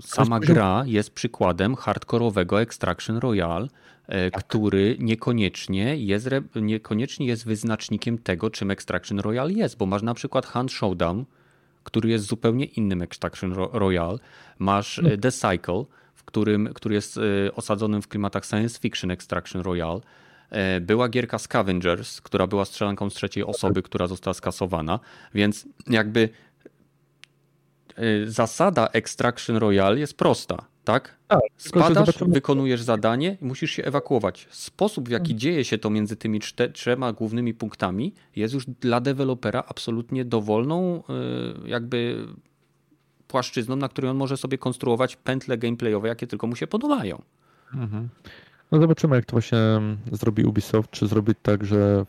[0.00, 3.68] sama gra jest przykładem hardkorowego Extraction Royale,
[4.06, 4.44] e, tak.
[4.44, 10.46] który niekoniecznie jest, niekoniecznie jest wyznacznikiem tego, czym Extraction Royale jest, bo masz na przykład
[10.46, 11.24] Hand Showdown,
[11.84, 14.18] który jest zupełnie innym Extraction Royale.
[14.58, 15.20] Masz hmm.
[15.20, 15.84] The Cycle,
[16.14, 17.20] w którym, który jest e,
[17.54, 20.00] osadzonym w klimatach science fiction Extraction Royale.
[20.50, 25.00] E, była gierka Scavengers, która była strzelanką z trzeciej osoby, która została skasowana,
[25.34, 26.28] więc jakby
[28.24, 31.16] zasada Extraction Royale jest prosta tak?
[31.28, 34.48] tak Spadasz, wykonujesz zadanie i musisz się ewakuować.
[34.50, 35.38] Sposób, w jaki hmm.
[35.38, 36.40] dzieje się to między tymi
[36.72, 41.02] trzema głównymi punktami, jest już dla dewelopera absolutnie dowolną,
[41.64, 42.26] y, jakby
[43.28, 47.22] płaszczyzną, na której on może sobie konstruować pętle gameplayowe, jakie tylko mu się podobają.
[47.74, 48.08] Mhm.
[48.72, 49.58] No zobaczymy, jak to właśnie
[50.12, 50.90] zrobi Ubisoft.
[50.90, 52.06] Czy zrobi tak, że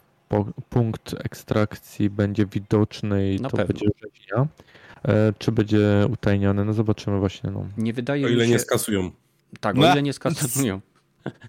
[0.69, 3.73] punkt ekstrakcji będzie widoczny i Na to pewno.
[3.73, 4.47] będzie rzeźnia
[5.37, 6.65] czy będzie utajniony?
[6.65, 7.51] No zobaczymy właśnie.
[7.51, 7.67] No.
[7.77, 8.51] Nie wydaje o ile się...
[8.51, 9.11] nie skasują.
[9.59, 9.91] Tak, o no.
[9.91, 10.81] ile nie skasują.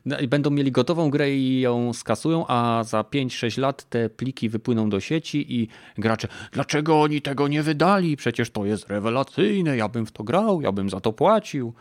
[0.05, 4.91] No będą mieli gotową grę i ją skasują, a za 5-6 lat te pliki wypłyną
[4.91, 5.69] do sieci i
[5.99, 8.17] gracze, dlaczego oni tego nie wydali?
[8.17, 11.73] Przecież to jest rewelacyjne, ja bym w to grał, ja bym za to płacił.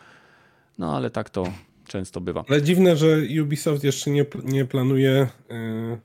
[0.78, 1.44] No ale tak to
[1.88, 2.44] często bywa.
[2.50, 5.98] Ale dziwne, że Ubisoft jeszcze nie, nie planuje yy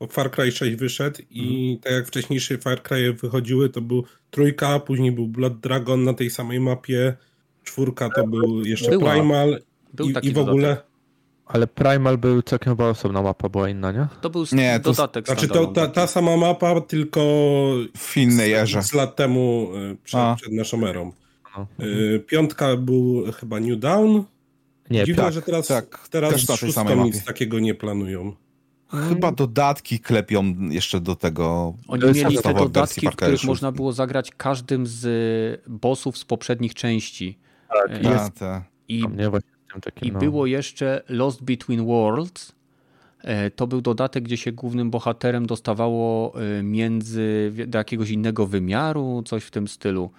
[0.00, 1.78] bo Far Cry 6 wyszedł i mhm.
[1.78, 6.30] tak jak wcześniejsze Far Cry wychodziły, to był trójka, później był Blood Dragon na tej
[6.30, 7.14] samej mapie,
[7.64, 9.12] czwórka to był jeszcze Była.
[9.12, 9.60] Primal
[9.94, 10.76] był i, i w ogóle...
[11.46, 14.06] Ale Primal był całkiem chyba osobna mapa, była inna, nie?
[14.20, 15.26] To był nie, dodatek.
[15.26, 17.20] To, znaczy to, ta, ta sama mapa, tylko
[17.96, 18.82] w innej erze.
[18.82, 21.12] Z, lat temu y, przed, przed naszą erą.
[21.56, 21.66] No.
[21.86, 24.22] Y, piątka był chyba New Dawn.
[24.90, 28.36] Nie, Dziwne, tak, że teraz, tak, teraz szóstką nic takiego nie planują.
[28.88, 31.74] Chyba dodatki klepią jeszcze do tego.
[31.88, 37.38] Oni mieli te dodatki, w których można było zagrać każdym z bossów z poprzednich części.
[37.68, 38.40] Tak, jest.
[38.88, 39.04] I,
[40.02, 40.18] i no.
[40.18, 42.52] było jeszcze Lost Between Worlds.
[43.20, 49.22] E, to był dodatek, gdzie się głównym bohaterem dostawało e, między do jakiegoś innego wymiaru,
[49.26, 50.10] coś w tym stylu.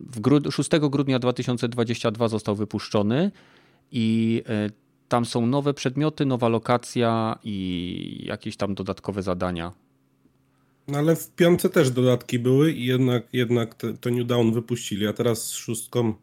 [0.00, 3.30] W grud 6 grudnia 2022 został wypuszczony
[3.92, 4.70] i e,
[5.14, 9.72] tam są nowe przedmioty, nowa lokacja i jakieś tam dodatkowe zadania.
[10.88, 15.06] No ale w piątce też dodatki były i jednak, jednak te, to New Down wypuścili,
[15.06, 16.14] a teraz z szóstką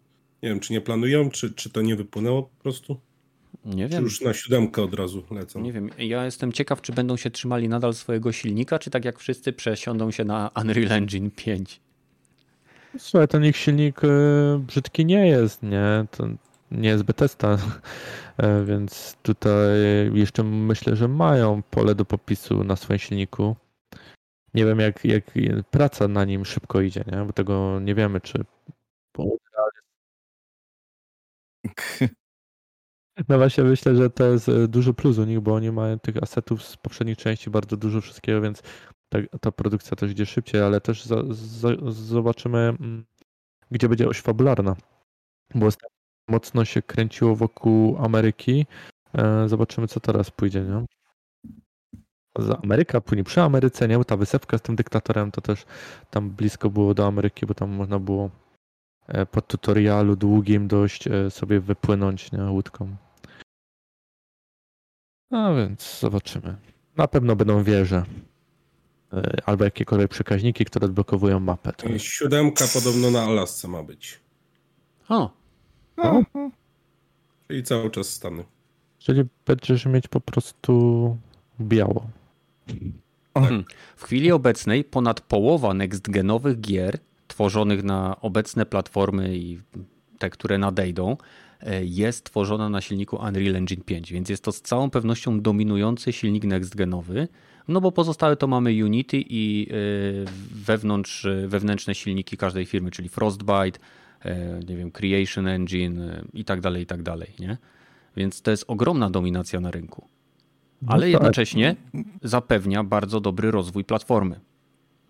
[0.44, 2.98] nie wiem, czy nie planują, czy, czy to nie wypłynęło po prostu?
[3.66, 4.00] Nie wiem.
[4.00, 5.62] Czy już na siódemkę od razu lecą?
[5.62, 5.90] Nie wiem.
[5.98, 10.12] Ja jestem ciekaw, czy będą się trzymali nadal swojego silnika, czy tak jak wszyscy przesiądą
[10.12, 11.82] się na Unreal Engine 5.
[12.98, 14.08] Słuchaj, ten ich silnik y,
[14.60, 16.06] brzydki nie jest, nie?
[16.12, 16.28] To
[16.72, 17.58] nie jest Bethesda,
[18.66, 19.80] więc tutaj
[20.14, 23.56] jeszcze myślę, że mają pole do popisu na swoim silniku.
[24.54, 25.24] Nie wiem, jak, jak
[25.72, 27.26] praca na nim szybko idzie, nie?
[27.26, 28.44] bo tego nie wiemy, czy.
[33.30, 36.24] No właśnie myślę, że to jest e, duży plus u nich, bo oni mają tych
[36.24, 38.62] asetów z poprzednich części bardzo dużo wszystkiego, więc
[39.10, 43.06] ta, ta produkcja też idzie szybciej, ale też za, za, zobaczymy, mm,
[43.72, 44.76] gdzie będzie oś fabularna.
[45.56, 45.70] Bo
[46.32, 48.66] mocno się kręciło wokół Ameryki.
[49.18, 50.86] E, zobaczymy, co teraz pójdzie, nie?
[52.64, 53.98] Ameryka później przy Ameryce, nie?
[53.98, 55.66] Bo ta wysepka z tym dyktatorem to też
[56.10, 58.30] tam blisko było do Ameryki, bo tam można było
[59.08, 62.44] e, po tutorialu długim dość e, sobie wypłynąć nie?
[62.44, 62.96] łódką.
[65.32, 66.56] No więc zobaczymy.
[66.98, 68.04] Na pewno będą wieże.
[69.46, 71.74] Albo jakiekolwiek przekaźniki, które odblokowują mapę.
[71.74, 72.00] To...
[72.00, 74.20] Siódemka podobno na Alasce ma być.
[75.10, 75.41] O,
[76.04, 76.24] no.
[77.48, 78.44] Czyli cały czas Stany.
[79.00, 81.18] Czyli będziesz mieć po prostu
[81.62, 82.08] biało.
[83.34, 83.54] Tak.
[83.96, 86.98] W chwili obecnej ponad połowa next-genowych gier
[87.28, 89.60] tworzonych na obecne platformy i
[90.20, 91.18] te, które nadejdą,
[91.60, 96.14] e, jest tworzona na silniku Unreal Engine 5, więc jest to z całą pewnością dominujący
[96.14, 97.28] silnik next-genowy,
[97.68, 99.74] no bo pozostałe to mamy Unity i e,
[100.52, 103.80] wewnątrz, wewnętrzne silniki każdej firmy, czyli Frostbite,
[104.70, 107.58] nie wiem, Creation Engine i tak dalej, i tak dalej, nie?
[108.18, 110.08] Więc to jest ogromna dominacja na rynku.
[110.82, 111.76] No Ale no jednocześnie
[112.24, 114.40] zapewnia bardzo dobry rozwój platformy.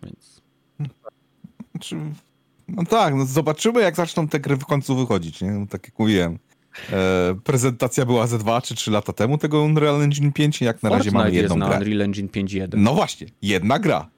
[0.02, 0.42] Więc...
[1.70, 1.96] Znaczy,
[2.68, 5.50] no tak, no zobaczymy jak zaczną te gry w końcu wychodzić, nie?
[5.50, 6.38] No, tak jak mówiłem.
[6.92, 10.88] E, prezentacja była ze 2 czy 3 lata temu tego Unreal Engine 5 jak na
[10.88, 11.78] Fortnite razie mamy jedną jest grę.
[11.78, 12.68] Unreal Engine 5.1.
[12.76, 14.08] No właśnie, jedna gra.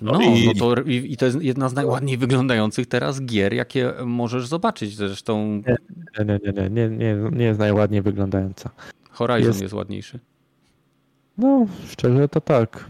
[0.00, 0.46] No, I...
[0.46, 4.96] no to i, to jest jedna z najładniej wyglądających teraz gier, jakie możesz zobaczyć.
[4.96, 5.62] Zresztą.
[6.18, 8.70] Nie, nie, nie, nie, nie, nie jest najładniej wyglądająca.
[9.10, 10.18] Horizon jest, jest łaładniejszy.
[11.38, 12.88] No, szczerze to tak.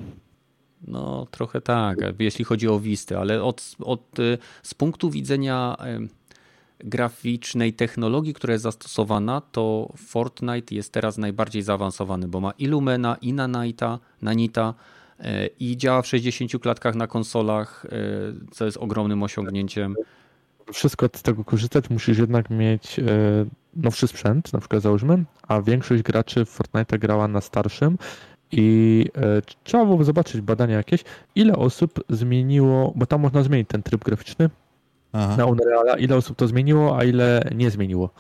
[0.87, 5.77] No, trochę tak, jeśli chodzi o Wisty, ale od, od, y, z punktu widzenia
[6.78, 13.33] graficznej technologii, która jest zastosowana, to Fortnite jest teraz najbardziej zaawansowany, bo ma Illumena i
[13.33, 14.75] Nanita, Nanita
[15.60, 17.90] i działa w 60 klatkach na konsolach, e,
[18.50, 19.94] co jest ogromnym osiągnięciem.
[20.72, 23.02] Wszystko z tego korzystać musisz jednak mieć e,
[23.76, 27.98] nowszy sprzęt, na przykład załóżmy, a większość graczy w Fortnite grała na starszym
[28.52, 33.82] i e, trzeba było zobaczyć badania jakieś, ile osób zmieniło, bo tam można zmienić ten
[33.82, 34.50] tryb graficzny
[35.12, 35.36] Aha.
[35.36, 38.10] na Unreala, ile osób to zmieniło, a ile nie zmieniło.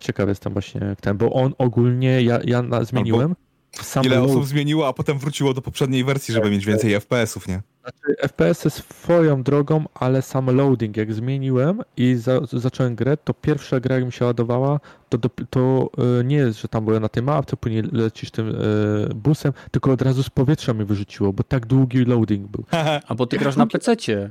[0.00, 3.34] Ciekawy jestem właśnie ten, bo on ogólnie, ja, ja zmieniłem.
[3.72, 7.62] Sam ile osób zmieniło, a potem wróciło do poprzedniej wersji, żeby mieć więcej FPS-ów, nie?
[7.82, 13.80] Znaczy, FPS-y swoją drogą, ale sam loading, jak zmieniłem i za, zacząłem grę, to pierwsza
[13.80, 15.90] gra, jak mi się ładowała, to, to, to
[16.20, 19.92] e, nie jest, że tam byłem na tej mapce, później lecisz tym y, busem, tylko
[19.92, 22.64] od razu z powietrza mi wyrzuciło, bo tak długi loading był.
[23.08, 24.30] A bo ty grasz na PC-cie.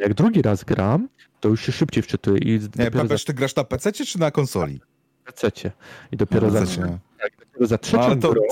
[0.00, 1.08] Jak drugi raz gram,
[1.40, 2.38] to już się szybciej wczytuję.
[2.38, 3.26] I nie, Pepeż, za...
[3.26, 4.80] ty grasz na PC czy na konsoli?
[5.26, 5.50] Na PC.
[6.12, 6.66] I dopiero za,
[7.22, 8.32] tak, dopiero za trzecią no, to...
[8.32, 8.42] grą,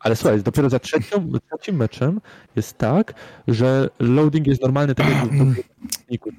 [0.00, 2.20] ale słuchaj, dopiero za trzecią, trzecim meczem
[2.56, 3.14] jest tak,
[3.48, 5.54] że loading jest normalny tak jak w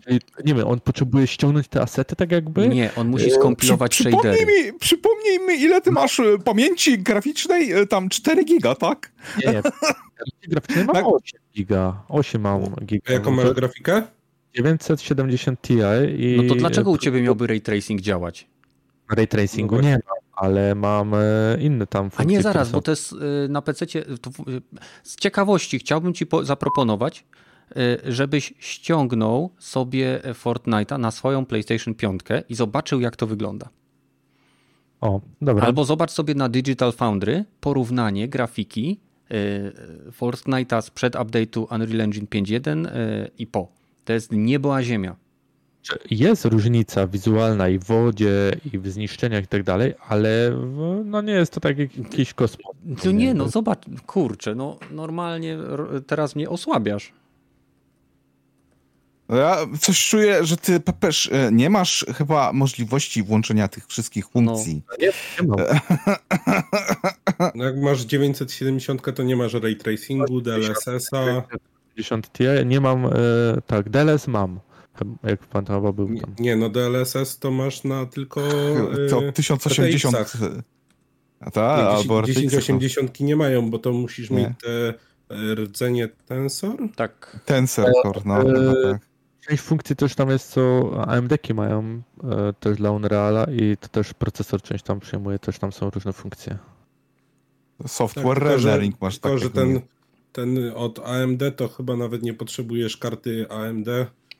[0.03, 2.67] Czyli, nie wiem, on potrzebuje ściągnąć te asety tak jakby?
[2.67, 6.99] Nie, on musi e, skompilować Przy, przypomnij mi, przypomnij mi, ile ty masz e, pamięci
[6.99, 7.71] graficznej?
[7.71, 9.11] E, tam 4 giga, tak?
[9.45, 9.61] Nie, nie.
[10.47, 11.41] graficznej mam 8 tak.
[11.55, 12.03] giga.
[12.09, 13.03] 8 mam giga.
[13.09, 14.03] A jaką masz grafikę?
[14.53, 15.73] 970 Ti
[16.17, 16.37] i...
[16.37, 18.47] No to dlaczego u ciebie miałby ray tracing działać?
[19.15, 21.11] Ray tracingu no nie ma, ale mam
[21.59, 22.37] inny tam funkcje.
[22.37, 23.15] A nie, zaraz, bo to jest
[23.49, 23.85] na PC.
[25.03, 27.25] Z ciekawości chciałbym ci zaproponować,
[28.05, 33.69] żebyś ściągnął sobie Fortnite'a na swoją PlayStation 5 i zobaczył, jak to wygląda.
[35.01, 35.65] O, dobra.
[35.65, 38.99] Albo zobacz sobie na Digital Foundry porównanie grafiki
[40.19, 42.87] Fortnite'a sprzed update'u Unreal Engine 5.1
[43.37, 43.67] i po.
[44.05, 45.15] To jest niebo a ziemia.
[46.11, 50.51] Jest różnica wizualna i w wodzie, i w zniszczeniach i tak dalej, ale
[51.05, 52.75] no nie jest to tak jak jakiś kosmos.
[53.05, 55.57] No nie, no zobacz, kurczę, no normalnie
[56.07, 57.13] teraz mnie osłabiasz.
[59.31, 64.27] No ja coś czuję, że ty, Pepesz, e, nie masz chyba możliwości włączenia tych wszystkich
[64.27, 64.81] funkcji.
[64.89, 65.11] No, nie,
[65.47, 65.57] mam.
[67.55, 71.43] No jak masz 970, to nie masz ray tracingu, DLSS-a.
[71.95, 73.09] 50 Ti, nie mam, e,
[73.67, 74.59] tak, DLS mam.
[75.23, 76.35] Jak pan chyba był tam.
[76.39, 78.41] Nie, no DLSS to masz na tylko.
[79.09, 80.17] To 1080.
[81.39, 84.37] A ta, nie, albo 1080 nie mają, bo to musisz nie.
[84.37, 84.93] mieć te
[85.55, 86.77] rdzenie Tensor?
[86.95, 87.39] Tak.
[87.45, 87.91] Tensor,
[88.25, 89.11] no, no tak.
[89.47, 94.13] Część funkcji też tam jest, co AMD-ki mają e, też dla Unreala i to też
[94.13, 96.57] procesor część tam przyjmuje, też tam są różne funkcje.
[97.87, 99.43] Software tak, rendering masz tylko, tak.
[99.43, 99.81] że ten,
[100.31, 103.87] ten od AMD to chyba nawet nie potrzebujesz karty AMD,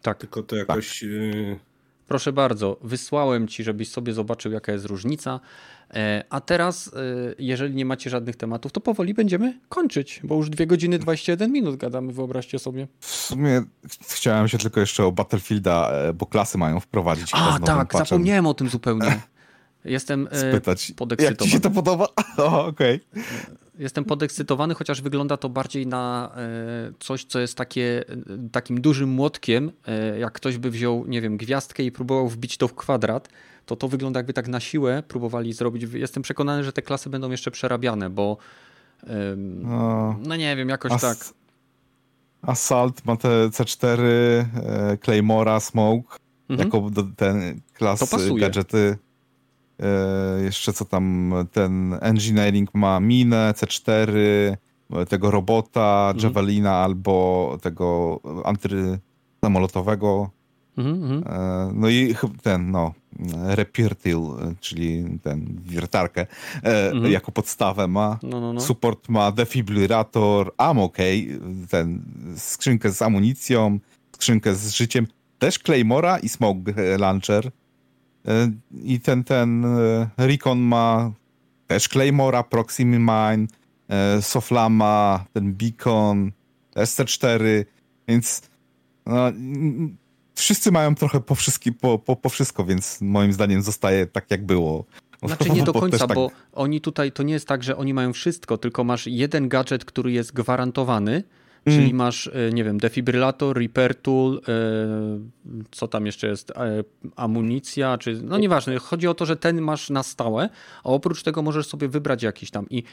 [0.02, 0.18] tak.
[0.18, 1.00] tylko to jakoś...
[1.00, 1.72] Tak.
[2.08, 5.40] Proszę bardzo, wysłałem ci, żebyś sobie zobaczył, jaka jest różnica.
[5.94, 6.92] E, a teraz, e,
[7.40, 11.76] jeżeli nie macie żadnych tematów, to powoli będziemy kończyć, bo już 2 godziny 21 minut
[11.76, 12.88] gadamy, wyobraźcie sobie.
[13.00, 13.62] W sumie
[14.10, 17.32] chciałem się tylko jeszcze o Battlefielda, e, bo klasy mają wprowadzić.
[17.34, 18.06] A, tak, patchem.
[18.06, 19.22] zapomniałem o tym zupełnie.
[19.86, 21.38] Jestem Spytać, podekscytowany.
[21.40, 22.08] Jak ci się to podoba?
[22.38, 23.00] Okej.
[23.12, 23.61] Okay.
[23.82, 26.32] Jestem podekscytowany, chociaż wygląda to bardziej na
[27.00, 28.04] coś, co jest takie,
[28.52, 29.72] takim dużym młotkiem.
[30.20, 33.30] Jak ktoś by wziął, nie wiem, gwiazdkę i próbował wbić to w kwadrat,
[33.66, 35.84] to to wygląda jakby tak na siłę próbowali zrobić.
[35.94, 38.38] Jestem przekonany, że te klasy będą jeszcze przerabiane, bo
[39.38, 41.18] no, no nie wiem, jakoś As tak.
[42.42, 44.46] Assault ma te C4, e,
[44.98, 46.18] Claymora, Smoke,
[46.50, 46.70] mhm.
[46.70, 48.98] jako ten klasy, gadżety.
[49.82, 54.12] E, jeszcze co tam, ten Engineering ma minę, C4,
[55.10, 56.24] tego robota, mhm.
[56.24, 60.30] Javelina albo tego antysamolotowego.
[60.78, 61.24] Mhm, mhm.
[61.28, 62.94] e, no i ten, no,
[63.44, 64.20] Repirtil,
[64.60, 66.28] czyli ten wiertarkę
[66.64, 67.12] mhm.
[67.12, 68.20] jako podstawę ma.
[68.24, 68.62] No, no, no.
[68.62, 72.02] Support ma defibrillator, ammo key, ten
[72.36, 73.80] skrzynkę z amunicją,
[74.12, 75.08] skrzynkę z życiem,
[75.40, 77.52] też Claymora i Smoke Launcher.
[78.84, 79.66] I ten, ten
[80.18, 81.12] Recon ma
[81.68, 83.48] też Claymora, Proximy Mine,
[84.22, 86.32] Soflama, ten Beacon,
[86.76, 87.66] SC4,
[88.08, 88.42] więc
[89.06, 89.32] no,
[90.36, 91.36] wszyscy mają trochę po,
[91.82, 94.86] po, po, po wszystko, więc moim zdaniem zostaje tak, jak było.
[95.24, 96.16] Znaczy nie do końca, tak...
[96.16, 99.86] bo oni tutaj, to nie jest tak, że oni mają wszystko, tylko masz jeden gadżet,
[99.86, 101.24] który jest gwarantowany,
[101.66, 101.80] mm.
[101.80, 104.52] czyli masz, e, nie wiem, defibrylator, repair tool, e,
[105.72, 106.84] co tam jeszcze jest, e,
[107.16, 110.50] amunicja, czy, no nieważne, chodzi o to, że ten masz na stałe,
[110.84, 112.84] a oprócz tego możesz sobie wybrać jakiś tam i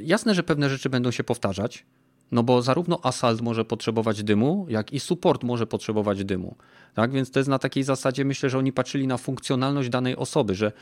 [0.00, 1.86] jasne, że pewne rzeczy będą się powtarzać,
[2.32, 6.56] no bo zarówno Assault może potrzebować dymu, jak i support może potrzebować dymu.
[6.94, 7.12] Tak?
[7.12, 10.72] Więc to jest na takiej zasadzie, myślę, że oni patrzyli na funkcjonalność danej osoby, że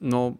[0.00, 0.34] no,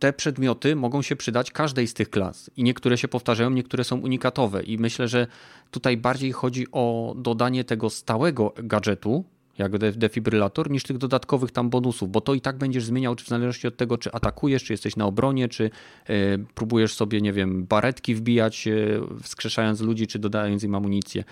[0.00, 4.00] te przedmioty mogą się przydać każdej z tych klas i niektóre się powtarzają, niektóre są
[4.00, 5.26] unikatowe i myślę, że
[5.70, 9.24] tutaj bardziej chodzi o dodanie tego stałego gadżetu,
[9.58, 13.68] jak defibrylator, niż tych dodatkowych tam bonusów, bo to i tak będziesz zmieniał w zależności
[13.68, 15.64] od tego, czy atakujesz, czy jesteś na obronie, czy
[16.06, 18.72] e, próbujesz sobie, nie wiem, baretki wbijać, e,
[19.22, 21.24] wskrzeszając ludzi, czy dodając im amunicję.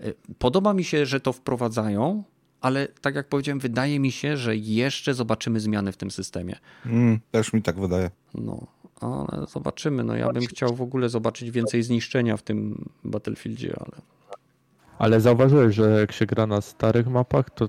[0.00, 2.24] E, podoba mi się, że to wprowadzają,
[2.64, 6.56] ale tak jak powiedziałem, wydaje mi się, że jeszcze zobaczymy zmiany w tym systemie.
[6.86, 8.10] Mm, też mi tak wydaje.
[8.34, 8.66] No,
[9.00, 10.04] ale zobaczymy.
[10.04, 14.02] No ja bym chciał w ogóle zobaczyć więcej zniszczenia w tym Battlefieldzie, ale
[14.98, 17.68] ale zauważyłeś, że jak się gra na starych mapach, to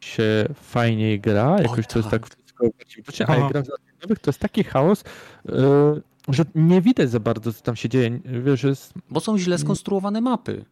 [0.00, 2.38] się fajniej gra, jakoś to jest tak, tak
[2.86, 5.04] wszystko a jak gra w nowych, to jest taki chaos,
[5.44, 8.20] yy, że nie widać za bardzo, co tam się dzieje.
[8.24, 8.92] Wiesz, jest...
[9.10, 10.64] Bo są źle skonstruowane mapy.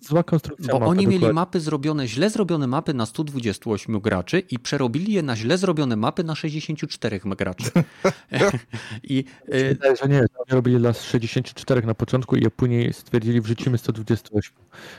[0.00, 0.72] Zła konstrukcja.
[0.72, 1.20] Bo mapy, oni dokładnie.
[1.20, 5.96] mieli mapy zrobione, źle zrobione mapy na 128 graczy i przerobili je na źle zrobione
[5.96, 7.70] mapy na 64 graczy.
[9.02, 13.78] I, Wydaje, że nie, oni robili dla 64 na początku i je później stwierdzili wrzucimy
[13.78, 14.52] 128.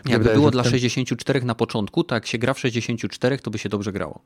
[0.06, 0.72] Jakby wydaje, było dla ten...
[0.72, 4.20] 64 na początku, to jak się gra w 64, to by się dobrze grało.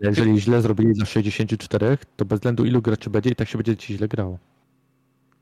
[0.00, 3.76] Jeżeli źle zrobili dla 64, to bez względu ilu graczy będzie i tak się będzie
[3.76, 4.38] ci źle grało.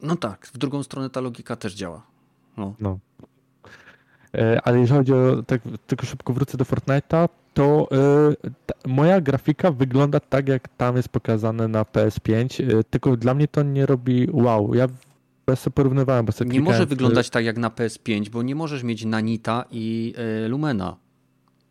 [0.03, 2.07] No tak, w drugą stronę ta logika też działa.
[2.57, 2.75] No.
[2.81, 2.99] no.
[4.35, 7.89] E, ale jeżeli chodzi o, tak tylko szybko wrócę do Fortnite'a, to
[8.45, 13.17] y, ta, moja grafika wygląda tak, jak tam jest pokazane na PS5, y, e, tylko
[13.17, 14.75] dla mnie to nie robi wow.
[14.75, 14.89] Ja
[15.49, 18.83] ja sobie porównywałem, bo sobie Nie może wyglądać tak jak na PS5, bo nie możesz
[18.83, 20.15] mieć Nanita i
[20.45, 20.97] y, Lumena.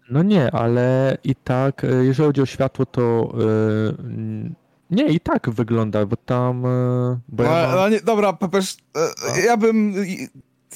[0.09, 3.33] No nie, ale i tak, jeżeli chodzi o światło, to
[4.91, 6.61] nie, i tak wygląda, bo tam...
[7.27, 7.75] Bo no, ja mam...
[7.75, 8.77] no nie, dobra, Pepesz,
[9.45, 9.93] ja bym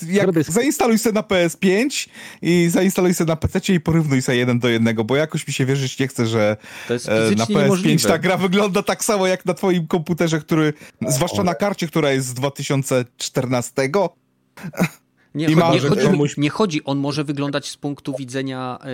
[0.08, 2.08] jak zainstaluj sobie na PS5
[2.42, 5.66] i zainstaluj sobie na PC i porównuj sobie jeden do jednego, bo jakoś mi się
[5.66, 6.58] wierzyć nie chce, że
[6.90, 8.10] e, na PS5 niemożliwe.
[8.10, 10.74] ta gra wygląda tak samo jak na twoim komputerze, który,
[11.08, 13.90] zwłaszcza na karcie, która jest z 2014.
[15.38, 16.38] Nie, ma, nie, chodzi, komuś...
[16.38, 18.88] nie, chodzi, on może wyglądać z punktu widzenia e,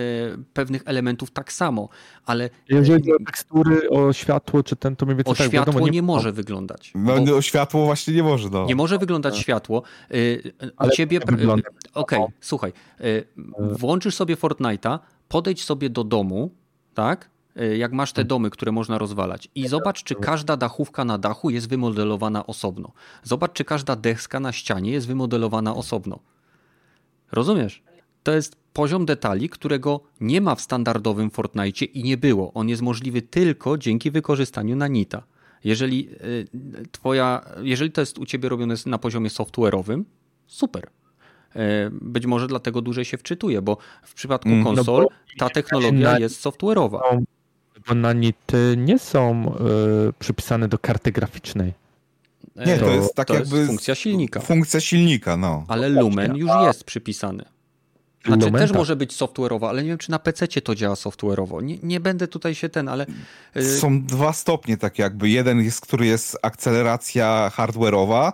[0.52, 1.88] pewnych elementów tak samo,
[2.26, 2.50] ale...
[2.68, 5.92] Jeżeli o tekstury, o światło, czy ten, to mniej więcej O tak, światło wiadomo, nie,
[5.92, 6.92] nie, może wyglądać.
[6.94, 8.66] No, o światło właśnie nie może, no.
[8.66, 9.82] Nie może wyglądać światło.
[10.80, 11.20] E, u ciebie...
[11.94, 12.72] Okej, okay, słuchaj.
[13.00, 13.04] E,
[13.58, 14.98] włączysz sobie Fortnite'a,
[15.28, 16.50] podejdź sobie do domu,
[16.94, 17.30] tak?
[17.76, 21.68] Jak masz te domy, które można rozwalać i zobacz, czy każda dachówka na dachu jest
[21.68, 22.92] wymodelowana osobno.
[23.22, 26.18] Zobacz, czy każda deska na ścianie jest wymodelowana osobno.
[27.34, 27.82] Rozumiesz?
[28.22, 32.52] To jest poziom detali, którego nie ma w standardowym Fortnite i nie było.
[32.54, 35.22] On jest możliwy tylko dzięki wykorzystaniu Nanita.
[35.64, 40.02] Jeżeli, e, twoja, jeżeli to jest u ciebie robione na poziomie software'owym,
[40.46, 40.86] super.
[41.56, 45.06] E, być może dlatego dłużej się wczytuje, bo w przypadku mm, no konsol
[45.38, 47.00] ta technologia jest software'owa.
[47.88, 49.54] Bo nanity nie są
[50.08, 51.72] y, przypisane do karty graficznej.
[52.56, 53.56] Nie, to, to jest tak to jakby.
[53.56, 54.40] Jest funkcja silnika.
[54.40, 55.64] Funkcja silnika, no.
[55.68, 57.44] Ale Lumen już jest przypisany.
[58.26, 58.78] Znaczy Lumen, też tak.
[58.78, 61.62] może być software'owa, ale nie wiem, czy na PC to działa software'owo.
[61.62, 63.06] Nie, nie będę tutaj się ten, ale.
[63.56, 65.28] Y, Są dwa stopnie, tak jakby.
[65.28, 68.32] Jeden jest, który jest akceleracja hardware'owa,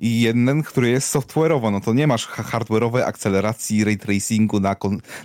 [0.00, 1.72] i jeden, który jest software'owo.
[1.72, 4.76] No to nie masz hardware'owej akceleracji ray tracingu na,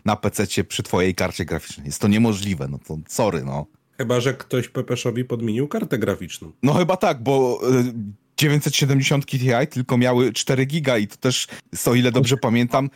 [0.05, 1.85] na PC przy twojej karcie graficznej.
[1.85, 2.67] Jest to niemożliwe.
[2.67, 3.65] No to sorry, no.
[3.97, 6.51] Chyba, że ktoś Pepeszowi podmienił kartę graficzną.
[6.63, 7.61] No chyba tak, bo
[8.41, 9.39] 970 Ti
[9.69, 11.47] tylko miały 4 giga i to też,
[11.85, 12.89] o ile dobrze pamiętam,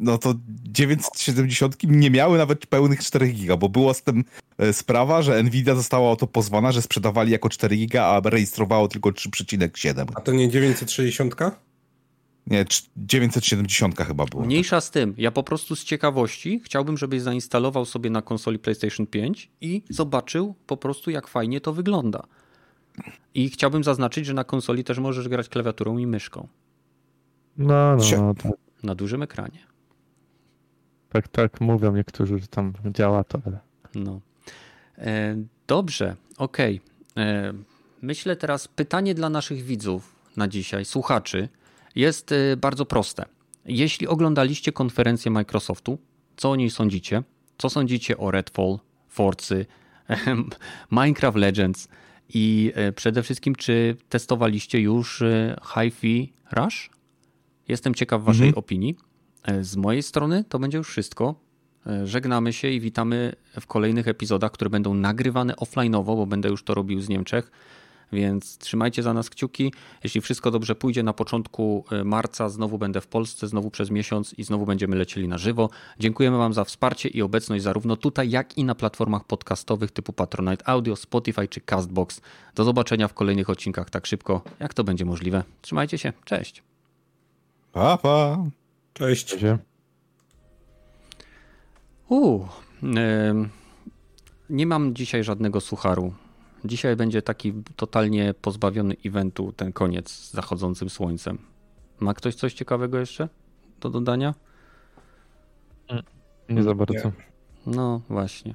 [0.00, 4.24] no to 970 nie miały nawet pełnych 4 giga, bo była z tym
[4.58, 8.88] e, sprawa, że Nvidia została o to pozwana, że sprzedawali jako 4 giga, a rejestrowało
[8.88, 10.06] tylko 3,7.
[10.14, 11.34] A to nie 960?
[12.46, 12.64] Nie,
[12.96, 14.44] 970 chyba było.
[14.44, 15.14] Mniejsza z tym.
[15.18, 20.54] Ja po prostu z ciekawości chciałbym, żebyś zainstalował sobie na konsoli PlayStation 5 i zobaczył
[20.66, 22.22] po prostu, jak fajnie to wygląda.
[23.34, 26.48] I chciałbym zaznaczyć, że na konsoli też możesz grać klawiaturą i myszką.
[27.56, 28.52] No, no, no tak.
[28.82, 29.58] Na dużym ekranie.
[31.08, 33.58] Tak, tak mówią niektórzy, że tam działa to, ale...
[33.94, 34.20] No.
[34.98, 36.80] E, dobrze, okej.
[37.12, 37.24] Okay.
[37.24, 37.52] E,
[38.02, 41.48] myślę teraz pytanie dla naszych widzów na dzisiaj, słuchaczy,
[41.94, 43.24] jest e, bardzo proste.
[43.64, 45.98] Jeśli oglądaliście konferencję Microsoftu,
[46.36, 47.22] co o niej sądzicie?
[47.58, 49.66] Co sądzicie o Redfall, Forcy,
[50.90, 51.88] Minecraft Legends
[52.34, 56.90] i e, przede wszystkim, czy testowaliście już e, Hi-Fi Rush?
[57.68, 58.58] Jestem ciekaw Waszej mhm.
[58.58, 58.96] opinii.
[59.60, 61.34] Z mojej strony to będzie już wszystko.
[62.04, 66.74] Żegnamy się i witamy w kolejnych epizodach, które będą nagrywane offline'owo, bo będę już to
[66.74, 67.50] robił z Niemczech.
[68.12, 69.72] Więc trzymajcie za nas kciuki.
[70.04, 74.34] Jeśli wszystko dobrze pójdzie, na początku e, marca znowu będę w Polsce, znowu przez miesiąc
[74.34, 75.70] i znowu będziemy lecieli na żywo.
[75.98, 80.68] Dziękujemy Wam za wsparcie i obecność zarówno tutaj, jak i na platformach podcastowych typu Patronite
[80.68, 82.20] Audio, Spotify czy Castbox.
[82.54, 85.44] Do zobaczenia w kolejnych odcinkach tak szybko, jak to będzie możliwe.
[85.62, 86.12] Trzymajcie się.
[86.24, 86.62] Cześć.
[87.72, 88.44] Pa, pa.
[88.92, 89.36] Cześć.
[92.08, 92.48] Uuu,
[94.50, 96.14] nie mam dzisiaj żadnego sucharu.
[96.64, 101.38] Dzisiaj będzie taki totalnie pozbawiony eventu ten koniec z zachodzącym słońcem.
[102.00, 103.28] Ma ktoś coś ciekawego jeszcze
[103.80, 104.34] do dodania?
[106.48, 106.94] Nie za bardzo.
[106.94, 107.12] Nie.
[107.66, 108.54] No właśnie.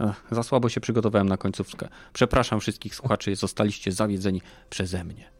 [0.00, 1.88] Ech, za słabo się przygotowałem na końcówkę.
[2.12, 5.30] Przepraszam wszystkich słuchaczy, zostaliście zawiedzeni przeze mnie.